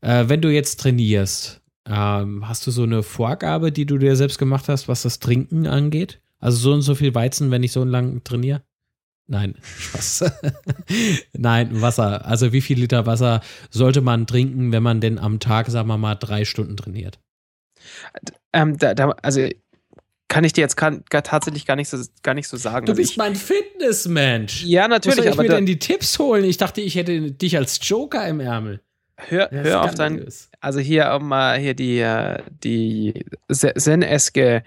äh, 0.00 0.24
wenn 0.28 0.40
du 0.40 0.52
jetzt 0.52 0.80
trainierst, 0.80 1.60
ähm, 1.86 2.46
hast 2.46 2.66
du 2.66 2.70
so 2.70 2.82
eine 2.82 3.02
Vorgabe, 3.02 3.72
die 3.72 3.86
du 3.86 3.96
dir 3.96 4.14
selbst 4.16 4.38
gemacht 4.38 4.68
hast, 4.68 4.88
was 4.88 5.02
das 5.02 5.20
Trinken 5.20 5.66
angeht? 5.66 6.20
Also 6.38 6.58
so 6.58 6.72
und 6.72 6.82
so 6.82 6.94
viel 6.94 7.14
Weizen, 7.14 7.50
wenn 7.50 7.62
ich 7.62 7.72
so 7.72 7.82
lang 7.84 8.22
trainiere? 8.24 8.62
Nein, 9.30 9.54
Spaß. 9.62 10.24
Nein, 11.34 11.80
Wasser. 11.82 12.24
Also 12.26 12.52
wie 12.52 12.62
viel 12.62 12.78
Liter 12.78 13.04
Wasser 13.06 13.42
sollte 13.70 14.00
man 14.00 14.26
trinken, 14.26 14.72
wenn 14.72 14.82
man 14.82 15.00
denn 15.00 15.18
am 15.18 15.38
Tag, 15.38 15.68
sagen 15.68 15.86
wir 15.88 15.98
mal, 15.98 16.14
drei 16.14 16.44
Stunden 16.46 16.76
trainiert? 16.76 17.18
Ähm, 18.52 18.76
da, 18.78 18.94
da, 18.94 19.10
also 19.22 19.46
kann 20.28 20.44
ich 20.44 20.52
dir 20.54 20.62
jetzt 20.62 20.76
kann, 20.76 21.04
gar, 21.10 21.22
tatsächlich 21.22 21.66
gar 21.66 21.76
nicht 21.76 21.88
so, 21.88 21.98
gar 22.22 22.34
nicht 22.34 22.48
so 22.48 22.56
sagen. 22.56 22.86
Du 22.86 22.92
Also 22.92 23.00
bist 23.02 23.12
ich, 23.12 23.16
mein 23.18 23.34
Fitnessmensch. 23.36 24.64
ja, 24.64 24.82
Wo 24.82 24.84
soll 24.84 24.88
natürlich, 24.88 25.24
ich 25.26 25.32
aber 25.32 25.42
mir 25.42 25.48
da, 25.50 25.54
denn 25.56 25.66
die 25.66 25.78
Tipps 25.78 26.18
holen? 26.18 26.44
Ich 26.44 26.56
dachte, 26.56 26.80
ich 26.80 26.94
hätte 26.96 27.30
dich 27.32 27.56
als 27.56 27.78
Joker 27.86 28.26
im 28.28 28.40
Ärmel. 28.40 28.80
hör, 29.16 29.52
Ja, 29.52 29.60
hör 29.62 29.82
auf 29.84 29.94
dein, 29.94 30.12
skandalös. 30.14 30.50
also 30.60 30.80
hier 30.80 31.12
auch 31.14 31.20
mal 31.20 31.58
hier 31.58 31.74
die, 31.74 31.98
äh, 31.98 32.42
die 32.62 33.24
Zen-eske 33.50 34.62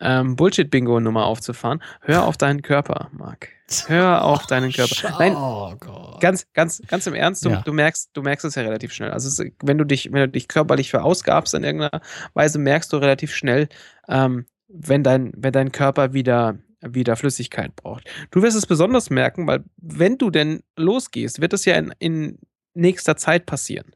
ähm, 0.00 0.36
Bullshit-Bingo-Nummer 0.36 1.24
aufzufahren. 1.26 1.82
Hör 2.00 2.24
auf 2.26 2.36
deinen 2.36 2.62
Körper, 2.62 3.08
Marc. 3.12 3.48
Hör 3.86 4.24
auf 4.24 4.46
deinen 4.48 4.72
Körper. 4.72 5.16
Nein, 5.18 5.34
oh 5.36 5.74
Gott. 5.78 6.20
ganz, 6.20 6.46
ganz, 6.52 6.82
ganz 6.86 7.06
im 7.06 7.14
Ernst, 7.14 7.44
du, 7.44 7.50
Ja. 7.50 7.62
du 7.62 7.72
merkst, 7.72 8.10
du 8.12 8.22
merkst 8.22 8.44
es 8.44 8.54
ja 8.56 8.62
relativ 8.62 8.92
schnell. 8.92 9.10
Also 9.12 9.44
wenn 9.62 9.78
du 9.78 9.84
dich, 9.84 10.12
wenn 10.12 10.20
du 10.20 10.28
dich 10.28 10.48
körperlich 10.48 10.90
verausgabst 10.90 11.54
in 11.54 11.64
irgendeiner 11.64 12.00
Weise, 12.34 12.58
merkst 12.58 12.92
du 12.92 12.96
relativ 12.98 13.34
schnell, 13.34 13.68
ähm, 14.08 14.46
wenn 14.68 15.02
dein, 15.04 15.32
wenn 15.36 15.52
dein 15.52 15.72
Körper 15.72 16.12
wieder, 16.12 16.58
wieder 16.82 17.16
Flüssigkeit 17.16 17.74
braucht. 17.76 18.04
Du 18.30 18.42
wirst 18.42 18.56
es 18.56 18.66
besonders 18.66 19.08
merken, 19.08 19.46
weil 19.46 19.64
wenn 19.76 20.18
du 20.18 20.30
denn 20.30 20.62
losgehst, 20.76 21.40
wird 21.40 21.52
es 21.52 21.64
ja 21.64 21.76
in, 21.76 21.94
in 21.98 22.38
nächster 22.74 23.16
Zeit 23.16 23.46
passieren. 23.46 23.92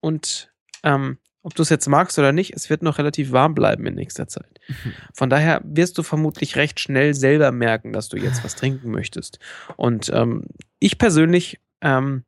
Und 0.00 0.52
ähm, 0.82 1.18
ob 1.42 1.54
du 1.54 1.62
es 1.62 1.68
jetzt 1.70 1.88
magst 1.88 2.18
oder 2.18 2.32
nicht, 2.32 2.54
es 2.54 2.68
wird 2.68 2.82
noch 2.82 2.98
relativ 2.98 3.32
warm 3.32 3.54
bleiben 3.54 3.86
in 3.86 3.94
nächster 3.94 4.28
Zeit. 4.28 4.60
Von 5.14 5.30
daher 5.30 5.60
wirst 5.64 5.96
du 5.98 6.02
vermutlich 6.02 6.56
recht 6.56 6.80
schnell 6.80 7.14
selber 7.14 7.52
merken, 7.52 7.92
dass 7.92 8.08
du 8.08 8.16
jetzt 8.16 8.44
was 8.44 8.56
trinken 8.56 8.90
möchtest. 8.90 9.38
Und 9.76 10.10
ähm, 10.14 10.44
ich 10.78 10.98
persönlich 10.98 11.60
ähm, 11.80 12.24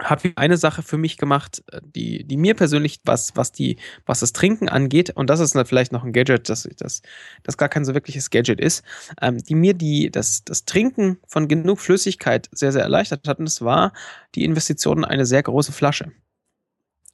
habe 0.00 0.32
eine 0.36 0.56
Sache 0.56 0.82
für 0.82 0.98
mich 0.98 1.18
gemacht, 1.18 1.62
äh, 1.70 1.80
die, 1.84 2.24
die 2.24 2.36
mir 2.36 2.54
persönlich, 2.54 3.00
was, 3.04 3.36
was, 3.36 3.52
die, 3.52 3.76
was 4.06 4.20
das 4.20 4.32
Trinken 4.32 4.68
angeht, 4.68 5.10
und 5.10 5.30
das 5.30 5.40
ist 5.40 5.56
vielleicht 5.66 5.92
noch 5.92 6.04
ein 6.04 6.12
Gadget, 6.12 6.48
das, 6.48 6.68
das, 6.76 7.02
das 7.42 7.56
gar 7.56 7.68
kein 7.68 7.84
so 7.84 7.94
wirkliches 7.94 8.30
Gadget 8.30 8.60
ist, 8.60 8.84
ähm, 9.20 9.38
die 9.38 9.54
mir 9.54 9.74
die, 9.74 10.10
das, 10.10 10.44
das 10.44 10.64
Trinken 10.64 11.18
von 11.26 11.48
genug 11.48 11.80
Flüssigkeit 11.80 12.48
sehr, 12.52 12.72
sehr 12.72 12.82
erleichtert 12.82 13.28
hat. 13.28 13.38
Und 13.38 13.44
das 13.44 13.62
war 13.62 13.92
die 14.34 14.44
Investition 14.44 14.98
in 14.98 15.04
eine 15.04 15.26
sehr 15.26 15.42
große 15.42 15.72
Flasche. 15.72 16.12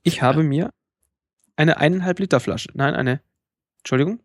Ich 0.02 0.22
habe 0.22 0.42
mir 0.42 0.70
eine 1.60 1.76
eineinhalb 1.78 2.18
Liter 2.18 2.40
Flasche, 2.40 2.70
nein, 2.74 2.94
eine, 2.94 3.20
Entschuldigung, 3.78 4.20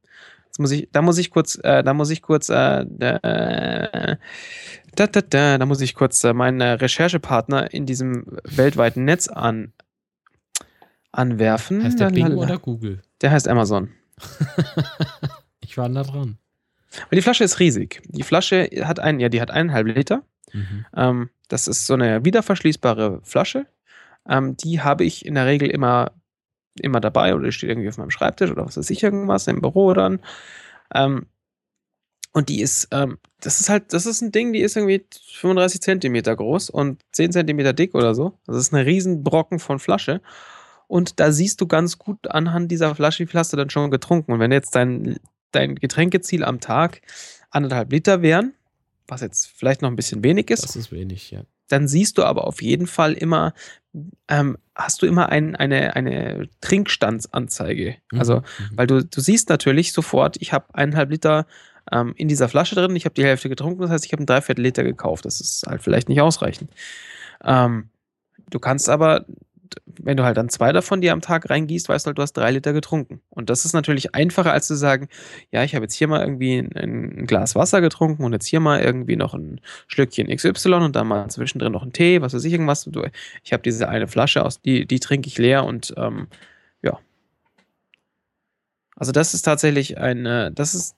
jetzt 0.46 0.60
muss 0.60 0.72
ich, 0.72 0.90
da 0.92 1.02
muss 1.02 1.18
ich 1.18 1.30
kurz, 1.30 1.60
äh, 1.64 1.84
da 1.84 1.94
muss 1.94 2.10
ich 2.10 2.22
kurz, 2.22 2.50
äh, 2.50 2.86
da, 2.88 4.18
da, 4.96 5.08
da, 5.08 5.58
da 5.58 5.66
muss 5.66 5.82
ich 5.82 5.96
kurz 5.96 6.24
äh, 6.24 6.34
meinen 6.34 6.62
Recherchepartner 6.62 7.74
in 7.74 7.86
diesem 7.86 8.26
weltweiten 8.44 9.06
Netz 9.06 9.28
an, 9.28 9.74
anwerfen. 11.12 11.84
Heißt 11.84 12.00
der 12.00 12.10
Bing 12.10 12.34
oder 12.34 12.58
Google? 12.58 13.02
Der 13.22 13.32
heißt 13.32 13.48
Amazon. 13.48 13.90
Ich 15.68 15.78
war 15.78 15.90
nah 15.90 16.04
dran. 16.04 16.38
Aber 17.02 17.16
die 17.16 17.22
Flasche 17.22 17.44
ist 17.44 17.60
riesig. 17.60 18.02
Die 18.08 18.24
Flasche 18.24 18.70
hat 18.84 19.00
einen, 19.00 19.20
ja, 19.20 19.28
die 19.28 19.42
hat 19.42 19.52
eineinhalb 19.52 19.88
Liter. 19.88 20.24
Mhm. 20.54 20.86
Ähm, 20.96 21.30
das 21.50 21.68
ist 21.68 21.86
so 21.86 21.96
eine 21.96 22.24
wiederverschließbare 22.24 23.20
Flasche. 23.24 23.66
Ähm, 24.28 24.56
die 24.56 24.82
habe 24.82 25.04
ich 25.04 25.26
in 25.26 25.36
der 25.36 25.48
Regel 25.48 25.70
immer, 25.70 26.12
immer 26.82 27.00
dabei 27.00 27.36
oder 27.36 27.52
steht 27.52 27.70
irgendwie 27.70 27.90
auf 27.90 27.98
meinem 27.98 28.12
Schreibtisch 28.12 28.52
oder 28.52 28.66
was 28.66 28.78
weiß 28.78 28.90
ich 28.90 29.04
irgendwas 29.04 29.48
im 29.48 29.62
Büro 29.62 29.94
dann. 29.94 30.20
Ähm, 30.94 31.28
und 32.34 32.50
die 32.50 32.60
ist, 32.60 32.90
ähm, 32.92 33.18
das 33.40 33.62
ist 33.62 33.70
halt, 33.70 33.94
das 33.94 34.06
ist 34.06 34.22
ein 34.22 34.34
Ding, 34.34 34.52
die 34.52 34.60
ist 34.60 34.76
irgendwie 34.76 35.06
35 35.36 35.82
Zentimeter 35.82 36.36
groß 36.36 36.70
und 36.70 37.02
10 37.14 37.32
Zentimeter 37.32 37.72
dick 37.72 37.96
oder 37.96 38.14
so. 38.14 38.38
Das 38.46 38.58
ist 38.58 38.74
eine 38.74 38.86
riesen 38.86 39.24
Brocken 39.24 39.60
von 39.60 39.80
Flasche. 39.80 40.22
Und 40.88 41.20
da 41.20 41.32
siehst 41.32 41.62
du 41.62 41.68
ganz 41.68 41.98
gut 41.98 42.28
anhand 42.28 42.72
dieser 42.72 42.94
Flasche, 42.94 43.24
wie 43.24 43.28
viel 43.28 43.40
hast 43.40 43.54
du 43.54 43.58
dann 43.58 43.70
schon 43.70 43.90
getrunken. 43.90 44.34
Und 44.34 44.40
wenn 44.40 44.52
jetzt 44.52 44.76
dein, 44.76 45.18
dein 45.52 45.76
Getränkeziel 45.76 46.44
am 46.44 46.60
Tag 46.60 47.02
anderthalb 47.52 47.92
Liter 47.92 48.22
wären, 48.22 48.54
was 49.08 49.22
jetzt 49.22 49.48
vielleicht 49.48 49.82
noch 49.82 49.90
ein 49.90 49.96
bisschen 49.96 50.24
wenig 50.24 50.50
ist, 50.50 50.64
Das 50.64 50.76
ist 50.76 50.92
wenig, 50.92 51.32
ja. 51.32 51.44
Dann 51.68 51.88
siehst 51.88 52.18
du 52.18 52.24
aber 52.24 52.46
auf 52.48 52.62
jeden 52.62 52.88
Fall 52.88 53.14
immer, 53.14 53.54
ähm, 54.28 54.58
hast 54.76 55.02
du 55.02 55.06
immer 55.06 55.30
ein, 55.30 55.56
eine, 55.56 55.96
eine 55.96 56.50
Trinkstandsanzeige. 56.62 57.96
Mhm. 58.12 58.20
Also, 58.20 58.36
Mhm. 58.38 58.44
weil 58.78 58.88
du, 58.88 59.04
du 59.04 59.22
siehst 59.22 59.50
natürlich 59.50 59.94
sofort, 59.94 60.38
ich 60.40 60.54
habe 60.54 60.66
eineinhalb 60.74 61.10
Liter 61.12 61.46
ähm, 61.92 62.14
in 62.18 62.28
dieser 62.28 62.50
Flasche 62.50 62.76
drin, 62.76 62.96
ich 62.96 63.06
habe 63.06 63.16
die 63.16 63.24
Hälfte 63.24 63.50
getrunken, 63.50 63.82
das 63.82 63.92
heißt, 63.92 64.06
ich 64.06 64.12
habe 64.12 64.24
ein 64.24 64.26
Dreiviertel 64.26 64.62
Liter 64.64 64.84
gekauft. 64.84 65.26
Das 65.26 65.40
ist 65.40 65.66
halt 65.68 65.84
vielleicht 65.84 66.10
nicht 66.10 66.22
ausreichend. 66.22 66.72
Ähm, 67.44 67.90
du 68.50 68.60
kannst 68.60 68.90
aber, 68.90 69.26
wenn 69.86 70.18
du 70.18 70.24
halt 70.24 70.38
dann 70.38 70.50
zwei 70.50 70.72
davon 70.72 71.02
dir 71.02 71.14
am 71.14 71.22
Tag 71.22 71.50
reingießt, 71.50 71.90
weißt 71.90 72.06
du 72.06 72.08
halt, 72.10 72.18
du 72.18 72.22
hast 72.22 72.34
drei 72.34 72.52
Liter 72.52 72.74
getrunken. 72.74 73.22
Und 73.30 73.50
das 73.50 73.66
ist 73.66 73.74
natürlich 73.74 74.16
einfacher, 74.16 74.52
als 74.52 74.68
zu 74.68 74.76
sagen, 74.76 75.08
ja, 75.52 75.64
ich 75.64 75.76
habe 75.76 75.86
jetzt 75.86 75.94
hier 75.96 76.08
mal 76.08 76.22
irgendwie 76.22 76.58
ein, 76.58 76.72
ein 76.76 77.26
Glas 77.28 77.56
Wasser 77.56 77.82
getrunken 77.82 78.24
und 78.24 78.34
jetzt 78.34 78.48
hier 78.48 78.60
mal 78.60 78.82
irgendwie 78.82 79.16
noch 79.16 79.34
ein 79.34 79.62
Schlückchen 79.88 80.28
XY 80.30 80.84
und 80.86 80.96
dann 80.96 81.08
mal 81.08 81.30
zwischendrin 81.30 81.72
noch 81.72 81.84
ein 81.84 81.94
Tee, 81.94 82.22
was 82.22 82.34
weiß 82.34 82.44
ich, 82.46 82.54
irgendwas. 82.54 82.90
Ich 83.44 83.54
habe 83.54 83.64
diese 83.64 83.90
eine 83.90 84.08
Flasche, 84.08 84.44
aus 84.46 84.62
die, 84.62 84.86
die 84.86 85.00
trinke 85.00 85.28
ich 85.28 85.38
leer 85.38 85.64
und 85.66 85.94
ähm, 85.98 86.28
ja. 86.82 87.00
Also 88.96 89.12
das 89.12 89.34
ist 89.34 89.42
tatsächlich 89.44 89.98
ein, 89.98 90.26
äh, 90.26 90.52
das 90.52 90.74
ist 90.76 90.96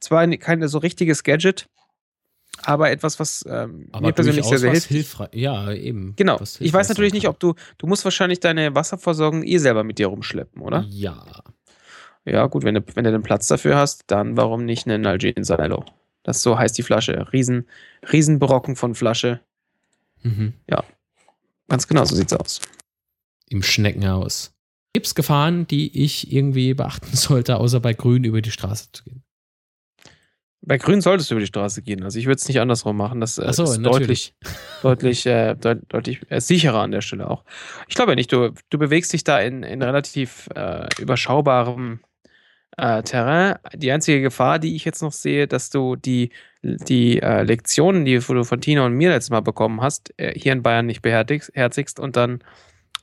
zwar 0.00 0.20
ein- 0.20 0.38
kein 0.38 0.66
so 0.68 0.78
richtiges 0.78 1.22
Gadget, 1.24 1.68
aber 2.62 2.90
etwas, 2.90 3.18
was 3.20 3.44
ähm, 3.48 3.88
Aber 3.92 4.06
mir 4.06 4.12
persönlich 4.12 4.44
sehr, 4.44 4.58
sehr 4.58 4.70
hilft. 4.70 4.88
hilfreich. 4.88 5.28
Ja, 5.32 5.72
eben. 5.72 6.14
Genau. 6.16 6.40
Ich 6.60 6.72
weiß 6.72 6.88
natürlich 6.88 7.12
nicht, 7.12 7.28
ob 7.28 7.38
du, 7.38 7.54
du 7.78 7.86
musst 7.86 8.04
wahrscheinlich 8.04 8.40
deine 8.40 8.74
Wasserversorgung 8.74 9.42
eh 9.44 9.58
selber 9.58 9.84
mit 9.84 9.98
dir 9.98 10.08
rumschleppen, 10.08 10.62
oder? 10.62 10.84
Ja. 10.88 11.24
Ja, 12.24 12.46
gut, 12.46 12.64
wenn 12.64 12.74
du, 12.74 12.82
wenn 12.94 13.04
du 13.04 13.12
den 13.12 13.22
Platz 13.22 13.46
dafür 13.48 13.76
hast, 13.76 14.04
dann 14.08 14.36
warum 14.36 14.64
nicht 14.64 14.86
einen 14.86 15.02
Nalgene 15.02 15.44
Silo? 15.44 15.84
Das 16.22 16.42
so 16.42 16.58
heißt 16.58 16.76
die 16.76 16.82
Flasche. 16.82 17.32
Riesen, 17.32 17.66
Riesenbrocken 18.12 18.76
von 18.76 18.94
Flasche. 18.94 19.40
Mhm. 20.22 20.52
Ganz 21.68 21.86
genau, 21.86 22.04
so 22.04 22.16
sieht's 22.16 22.32
aus. 22.32 22.60
Im 23.48 23.62
Schneckenhaus. 23.62 24.52
Gibt 24.94 25.06
es 25.06 25.14
Gefahren, 25.14 25.66
die 25.66 26.04
ich 26.04 26.32
irgendwie 26.32 26.74
beachten 26.74 27.08
sollte, 27.16 27.58
außer 27.58 27.80
bei 27.80 27.92
Grün 27.92 28.24
über 28.24 28.42
die 28.42 28.50
Straße 28.50 28.88
zu 28.92 29.04
gehen? 29.04 29.22
Bei 30.60 30.76
Grün 30.76 31.00
solltest 31.00 31.30
du 31.30 31.34
über 31.34 31.40
die 31.40 31.46
Straße 31.46 31.82
gehen. 31.82 32.02
Also 32.02 32.18
ich 32.18 32.26
würde 32.26 32.36
es 32.36 32.48
nicht 32.48 32.60
andersrum 32.60 32.96
machen. 32.96 33.20
Das 33.20 33.38
äh, 33.38 33.44
Achso, 33.44 33.64
ist 33.64 33.78
natürlich. 33.78 34.34
deutlich, 34.82 35.22
deutlich, 35.22 35.26
äh, 35.26 35.54
deut 35.54 35.80
deutlich 35.88 36.20
äh, 36.30 36.40
sicherer 36.40 36.80
an 36.80 36.90
der 36.90 37.00
Stelle 37.00 37.30
auch. 37.30 37.44
Ich 37.88 37.94
glaube 37.94 38.12
ja 38.12 38.16
nicht, 38.16 38.32
du, 38.32 38.52
du 38.68 38.78
bewegst 38.78 39.12
dich 39.12 39.24
da 39.24 39.38
in, 39.38 39.62
in 39.62 39.82
relativ 39.82 40.48
äh, 40.54 40.88
überschaubarem 40.98 42.00
äh, 42.76 43.02
Terrain. 43.02 43.56
Die 43.74 43.92
einzige 43.92 44.20
Gefahr, 44.20 44.58
die 44.58 44.74
ich 44.74 44.84
jetzt 44.84 45.00
noch 45.00 45.12
sehe, 45.12 45.46
dass 45.46 45.70
du 45.70 45.96
die, 45.96 46.30
die 46.62 47.22
äh, 47.22 47.44
Lektionen, 47.44 48.04
die 48.04 48.18
du 48.18 48.44
von 48.44 48.60
Tina 48.60 48.84
und 48.84 48.94
mir 48.94 49.10
letztes 49.10 49.30
Mal 49.30 49.40
bekommen 49.40 49.80
hast, 49.80 50.12
hier 50.34 50.52
in 50.52 50.62
Bayern 50.62 50.86
nicht 50.86 51.02
beherzigst 51.02 52.00
und 52.00 52.16
dann 52.16 52.40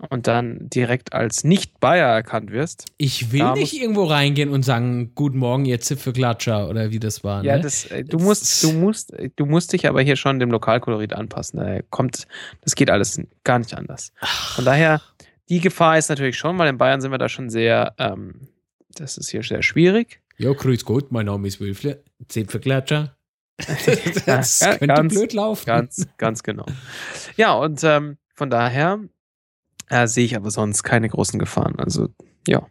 und 0.09 0.27
dann 0.27 0.69
direkt 0.69 1.13
als 1.13 1.43
Nicht-Bayer 1.43 2.07
erkannt 2.07 2.51
wirst. 2.51 2.85
Ich 2.97 3.31
will 3.31 3.53
nicht 3.53 3.73
irgendwo 3.79 4.03
reingehen 4.03 4.49
und 4.49 4.63
sagen, 4.63 5.13
guten 5.15 5.37
Morgen, 5.37 5.65
ihr 5.65 5.79
Zipfelklatscher 5.79 6.67
oder 6.69 6.91
wie 6.91 6.99
das 6.99 7.23
war. 7.23 7.43
Ja, 7.43 7.55
ne? 7.57 7.63
das, 7.63 7.85
äh, 7.85 8.03
du 8.03 8.17
Das 8.17 8.25
musst, 8.25 8.63
du 8.63 8.71
musst, 8.73 9.13
du 9.35 9.45
musst 9.45 9.73
dich 9.73 9.87
aber 9.87 10.01
hier 10.01 10.15
schon 10.17 10.39
dem 10.39 10.51
Lokalkolorit 10.51 11.13
anpassen. 11.13 11.59
Da 11.59 11.81
kommt, 11.89 12.27
das 12.61 12.75
geht 12.75 12.89
alles 12.89 13.21
gar 13.43 13.59
nicht 13.59 13.73
anders. 13.73 14.11
Von 14.55 14.65
daher, 14.65 15.01
die 15.49 15.59
Gefahr 15.61 15.97
ist 15.97 16.09
natürlich 16.09 16.37
schon, 16.37 16.57
weil 16.57 16.69
in 16.69 16.77
Bayern 16.77 17.01
sind 17.01 17.11
wir 17.11 17.17
da 17.17 17.29
schon 17.29 17.49
sehr, 17.49 17.93
ähm, 17.97 18.49
das 18.95 19.17
ist 19.17 19.29
hier 19.29 19.43
sehr 19.43 19.61
schwierig. 19.63 20.19
Ja, 20.37 20.51
grüß 20.51 20.83
Gott, 20.83 21.11
mein 21.11 21.27
Name 21.27 21.47
ist 21.47 21.61
Wülfle, 21.61 22.03
Zipfelklatscher. 22.27 23.15
das 24.25 24.59
Ja, 24.59 24.71
könnte 24.75 24.87
ganz- 24.87 25.13
blöd 25.13 25.31
laufen. 25.33 25.65
Ganz, 25.65 26.07
ganz 26.17 26.43
genau. 26.43 26.65
Ja, 27.37 27.53
und 27.53 27.81
ähm, 27.85 28.17
von 28.33 28.49
daher 28.49 28.99
äh, 29.89 30.07
sehe 30.07 30.25
ich 30.25 30.35
aber 30.35 30.51
sonst 30.51 30.83
keine 30.83 31.09
großen 31.09 31.39
Gefahren. 31.39 31.75
Also, 31.77 32.09
ja. 32.47 32.65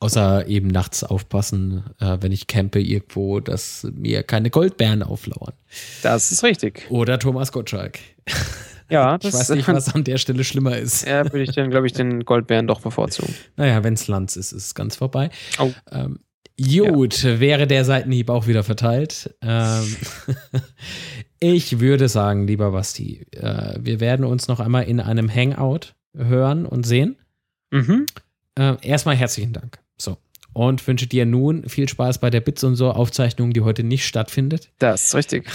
Außer 0.00 0.46
eben 0.48 0.68
nachts 0.68 1.02
aufpassen, 1.02 1.84
äh, 1.98 2.18
wenn 2.20 2.32
ich 2.32 2.46
campe 2.46 2.80
irgendwo, 2.80 3.40
dass 3.40 3.86
mir 3.94 4.22
keine 4.22 4.50
Goldbären 4.50 5.02
auflauern. 5.02 5.54
Das 6.02 6.30
ist 6.30 6.42
richtig. 6.42 6.86
Oder 6.90 7.18
Thomas 7.18 7.52
Gottschalk. 7.52 7.98
Ja, 8.90 9.14
Ich 9.22 9.22
das 9.22 9.34
weiß 9.34 9.50
nicht, 9.50 9.68
was 9.68 9.94
an 9.94 10.04
der 10.04 10.18
Stelle 10.18 10.44
schlimmer 10.44 10.76
ist. 10.76 11.06
Ja, 11.06 11.24
würde 11.24 11.42
ich 11.42 11.52
dann, 11.52 11.70
glaube 11.70 11.86
ich, 11.86 11.94
den 11.94 12.24
Goldbären 12.24 12.66
doch 12.66 12.80
bevorzugen. 12.80 13.34
Naja, 13.56 13.82
wenn 13.82 13.94
es 13.94 14.08
Lanz 14.08 14.36
ist, 14.36 14.52
ist 14.52 14.66
es 14.66 14.74
ganz 14.74 14.96
vorbei. 14.96 15.30
Oh. 15.58 15.70
Ähm, 15.90 16.20
gut, 16.60 17.24
wäre 17.24 17.66
der 17.66 17.84
Seitenhieb 17.84 18.28
auch 18.28 18.46
wieder 18.46 18.62
verteilt. 18.62 19.34
Ähm, 19.40 19.96
ich 21.52 21.78
würde 21.80 22.08
sagen, 22.08 22.46
lieber 22.46 22.70
Basti, 22.72 23.26
äh, 23.32 23.76
wir 23.78 24.00
werden 24.00 24.24
uns 24.24 24.48
noch 24.48 24.60
einmal 24.60 24.84
in 24.84 24.98
einem 25.00 25.28
Hangout 25.32 25.94
hören 26.16 26.64
und 26.66 26.86
sehen. 26.86 27.16
Mhm. 27.70 28.06
Äh, 28.58 28.76
erstmal 28.82 29.16
herzlichen 29.16 29.52
Dank. 29.52 29.78
So. 29.98 30.16
Und 30.52 30.86
wünsche 30.86 31.06
dir 31.06 31.26
nun 31.26 31.68
viel 31.68 31.88
Spaß 31.88 32.18
bei 32.18 32.30
der 32.30 32.40
Bits 32.40 32.62
und 32.64 32.76
so 32.76 32.90
Aufzeichnung, 32.92 33.52
die 33.52 33.60
heute 33.62 33.82
nicht 33.82 34.06
stattfindet. 34.06 34.70
Das 34.78 35.04
ist 35.06 35.14
richtig. 35.14 35.46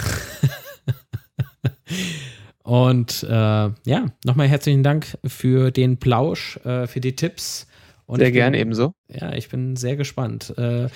Und 2.62 3.24
äh, 3.24 3.28
ja, 3.32 4.06
nochmal 4.24 4.46
herzlichen 4.46 4.82
Dank 4.82 5.18
für 5.26 5.70
den 5.72 5.96
Plausch, 5.96 6.58
äh, 6.64 6.86
für 6.86 7.00
die 7.00 7.16
Tipps. 7.16 7.66
Und 8.06 8.18
Sehr 8.18 8.26
bin- 8.26 8.34
gerne 8.34 8.58
ebenso. 8.60 8.92
Ja, 9.08 9.32
ich 9.32 9.48
bin 9.48 9.76
sehr 9.76 9.96
gespannt, 9.96 10.56
äh, 10.56 10.88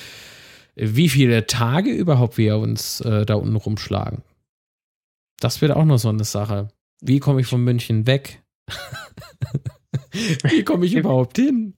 wie 0.77 1.09
viele 1.09 1.47
Tage 1.47 1.91
überhaupt 1.91 2.39
wir 2.39 2.59
uns 2.59 3.01
äh, 3.01 3.25
da 3.27 3.35
unten 3.35 3.57
rumschlagen. 3.57 4.23
Das 5.41 5.61
wird 5.61 5.73
auch 5.73 5.85
noch 5.85 5.99
so 5.99 6.09
eine 6.09 6.25
Sache. 6.25 6.69
Wie 7.01 7.21
komme 7.21 7.41
ich 7.41 7.47
von 7.47 7.63
München 7.63 8.07
weg? 8.07 8.43
Wie 10.13 10.65
komme 10.65 10.87
ich 10.87 10.95
überhaupt 10.95 11.37
hin? 11.37 11.75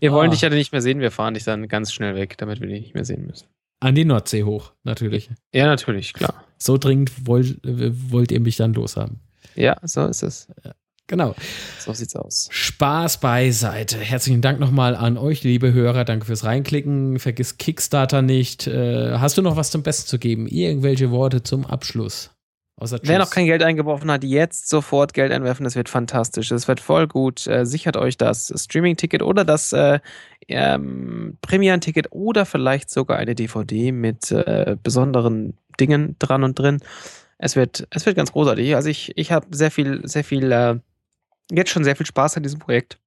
Wir 0.00 0.12
wollen 0.12 0.28
ah. 0.28 0.32
dich 0.32 0.40
ja 0.40 0.50
nicht 0.50 0.72
mehr 0.72 0.82
sehen, 0.82 1.00
wir 1.00 1.10
fahren 1.10 1.34
dich 1.34 1.44
dann 1.44 1.68
ganz 1.68 1.92
schnell 1.92 2.14
weg, 2.14 2.38
damit 2.38 2.60
wir 2.60 2.68
dich 2.68 2.80
nicht 2.80 2.94
mehr 2.94 3.04
sehen 3.04 3.26
müssen. 3.26 3.48
An 3.80 3.94
die 3.94 4.04
Nordsee 4.04 4.44
hoch, 4.44 4.72
natürlich. 4.84 5.30
Ja, 5.52 5.66
natürlich, 5.66 6.12
klar. 6.12 6.44
So 6.56 6.78
dringend 6.78 7.26
wollt, 7.26 7.58
wollt 7.64 8.30
ihr 8.30 8.40
mich 8.40 8.56
dann 8.56 8.72
loshaben. 8.74 9.20
Ja, 9.56 9.76
so 9.82 10.06
ist 10.06 10.22
es. 10.22 10.48
Genau. 11.08 11.34
So 11.78 11.92
sieht's 11.92 12.16
aus. 12.16 12.48
Spaß 12.50 13.18
beiseite. 13.20 13.98
Herzlichen 13.98 14.40
Dank 14.40 14.60
nochmal 14.60 14.94
an 14.94 15.18
euch, 15.18 15.42
liebe 15.42 15.72
Hörer. 15.72 16.04
Danke 16.04 16.26
fürs 16.26 16.44
Reinklicken. 16.44 17.18
Vergiss 17.18 17.58
Kickstarter 17.58 18.22
nicht. 18.22 18.66
Äh, 18.66 19.18
hast 19.18 19.36
du 19.36 19.42
noch 19.42 19.56
was 19.56 19.70
zum 19.70 19.82
Besten 19.82 20.08
zu 20.08 20.18
geben? 20.18 20.46
Irgendwelche 20.46 21.10
Worte 21.10 21.42
zum 21.42 21.66
Abschluss? 21.66 22.30
Wer 22.80 23.18
noch 23.18 23.30
kein 23.30 23.46
Geld 23.46 23.62
eingeworfen 23.62 24.10
hat, 24.10 24.24
jetzt 24.24 24.68
sofort 24.68 25.14
Geld 25.14 25.30
einwerfen. 25.30 25.64
Das 25.64 25.76
wird 25.76 25.88
fantastisch. 25.88 26.48
Das 26.48 26.66
wird 26.68 26.80
voll 26.80 27.06
gut. 27.06 27.46
Äh, 27.46 27.64
sichert 27.64 27.96
euch 27.96 28.16
das 28.16 28.52
Streaming-Ticket 28.56 29.22
oder 29.22 29.44
das 29.44 29.72
äh, 29.72 30.00
ähm, 30.48 31.38
Premieren-Ticket 31.42 32.08
oder 32.10 32.44
vielleicht 32.46 32.90
sogar 32.90 33.18
eine 33.18 33.34
DVD 33.34 33.92
mit 33.92 34.32
äh, 34.32 34.76
besonderen 34.82 35.58
Dingen 35.78 36.16
dran 36.18 36.44
und 36.44 36.58
drin. 36.58 36.80
Es 37.38 37.56
wird, 37.56 37.86
es 37.90 38.06
wird 38.06 38.16
ganz 38.16 38.32
großartig. 38.32 38.74
Also 38.74 38.88
ich, 38.88 39.12
ich 39.16 39.32
habe 39.32 39.46
sehr 39.50 39.70
viel, 39.70 40.00
sehr 40.04 40.24
viel, 40.24 40.50
äh, 40.50 40.78
jetzt 41.50 41.70
schon 41.70 41.84
sehr 41.84 41.96
viel 41.96 42.06
Spaß 42.06 42.36
an 42.36 42.42
diesem 42.42 42.58
Projekt. 42.58 42.98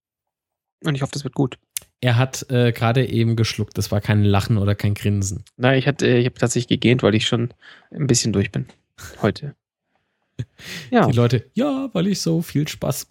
Und 0.83 0.95
ich 0.95 1.01
hoffe, 1.01 1.13
das 1.13 1.23
wird 1.23 1.35
gut. 1.35 1.57
Er 2.01 2.17
hat 2.17 2.45
äh, 2.49 2.71
gerade 2.71 3.05
eben 3.05 3.35
geschluckt. 3.35 3.77
Das 3.77 3.91
war 3.91 3.99
kein 3.99 4.23
Lachen 4.23 4.57
oder 4.57 4.75
kein 4.75 4.93
Grinsen. 4.93 5.43
Nein, 5.57 5.79
ich, 5.79 5.87
ich 5.87 6.25
habe 6.25 6.33
tatsächlich 6.33 6.67
gegähnt, 6.67 7.01
weil 7.01 7.15
ich 7.15 7.25
schon 7.25 7.53
ein 7.91 8.07
bisschen 8.07 8.31
durch 8.31 8.51
bin 8.51 8.67
heute. 9.21 9.55
Ja. 10.91 11.07
Die 11.07 11.15
Leute, 11.15 11.49
ja, 11.53 11.89
weil 11.93 12.07
ich 12.07 12.21
so 12.21 12.41
viel 12.41 12.67
Spaß 12.67 13.07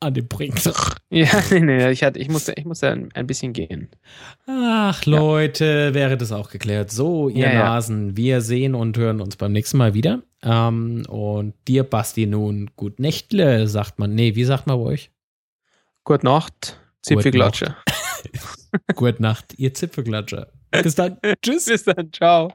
an 0.00 0.14
dem 0.14 0.28
Projekt 0.28 0.64
Ja, 1.10 1.28
nee, 1.50 1.60
nee, 1.60 1.90
ich, 1.90 2.02
hatte, 2.02 2.18
ich, 2.18 2.28
musste, 2.28 2.54
ich 2.56 2.64
musste 2.64 2.90
ein, 2.90 3.08
ein 3.14 3.26
bisschen 3.26 3.52
gehen. 3.52 3.88
Ach, 4.46 5.04
Leute, 5.06 5.64
ja. 5.88 5.94
wäre 5.94 6.16
das 6.16 6.32
auch 6.32 6.50
geklärt. 6.50 6.90
So, 6.90 7.28
ihr 7.28 7.52
ja, 7.52 7.54
Nasen, 7.54 8.10
ja. 8.10 8.16
wir 8.16 8.40
sehen 8.40 8.74
und 8.74 8.96
hören 8.98 9.20
uns 9.20 9.36
beim 9.36 9.52
nächsten 9.52 9.78
Mal 9.78 9.94
wieder. 9.94 10.22
Ähm, 10.42 11.04
und 11.08 11.54
dir, 11.68 11.84
Basti, 11.84 12.26
nun 12.26 12.70
gut 12.76 12.98
Nächtle, 12.98 13.68
sagt 13.68 13.98
man. 13.98 14.14
Nee, 14.14 14.34
wie 14.34 14.44
sagt 14.44 14.66
man 14.66 14.78
bei 14.78 14.84
euch? 14.84 15.10
Gute 16.04 16.24
Nacht, 16.24 16.80
Zipfelklatscher. 17.02 17.76
Gute 18.94 19.22
Nacht, 19.22 19.54
ihr 19.56 19.74
Zipfelklatscher. 19.74 20.48
Bis 20.70 20.94
dann. 20.94 21.18
Tschüss. 21.42 21.66
Bis 21.66 21.84
dann. 21.84 22.12
Ciao. 22.12 22.52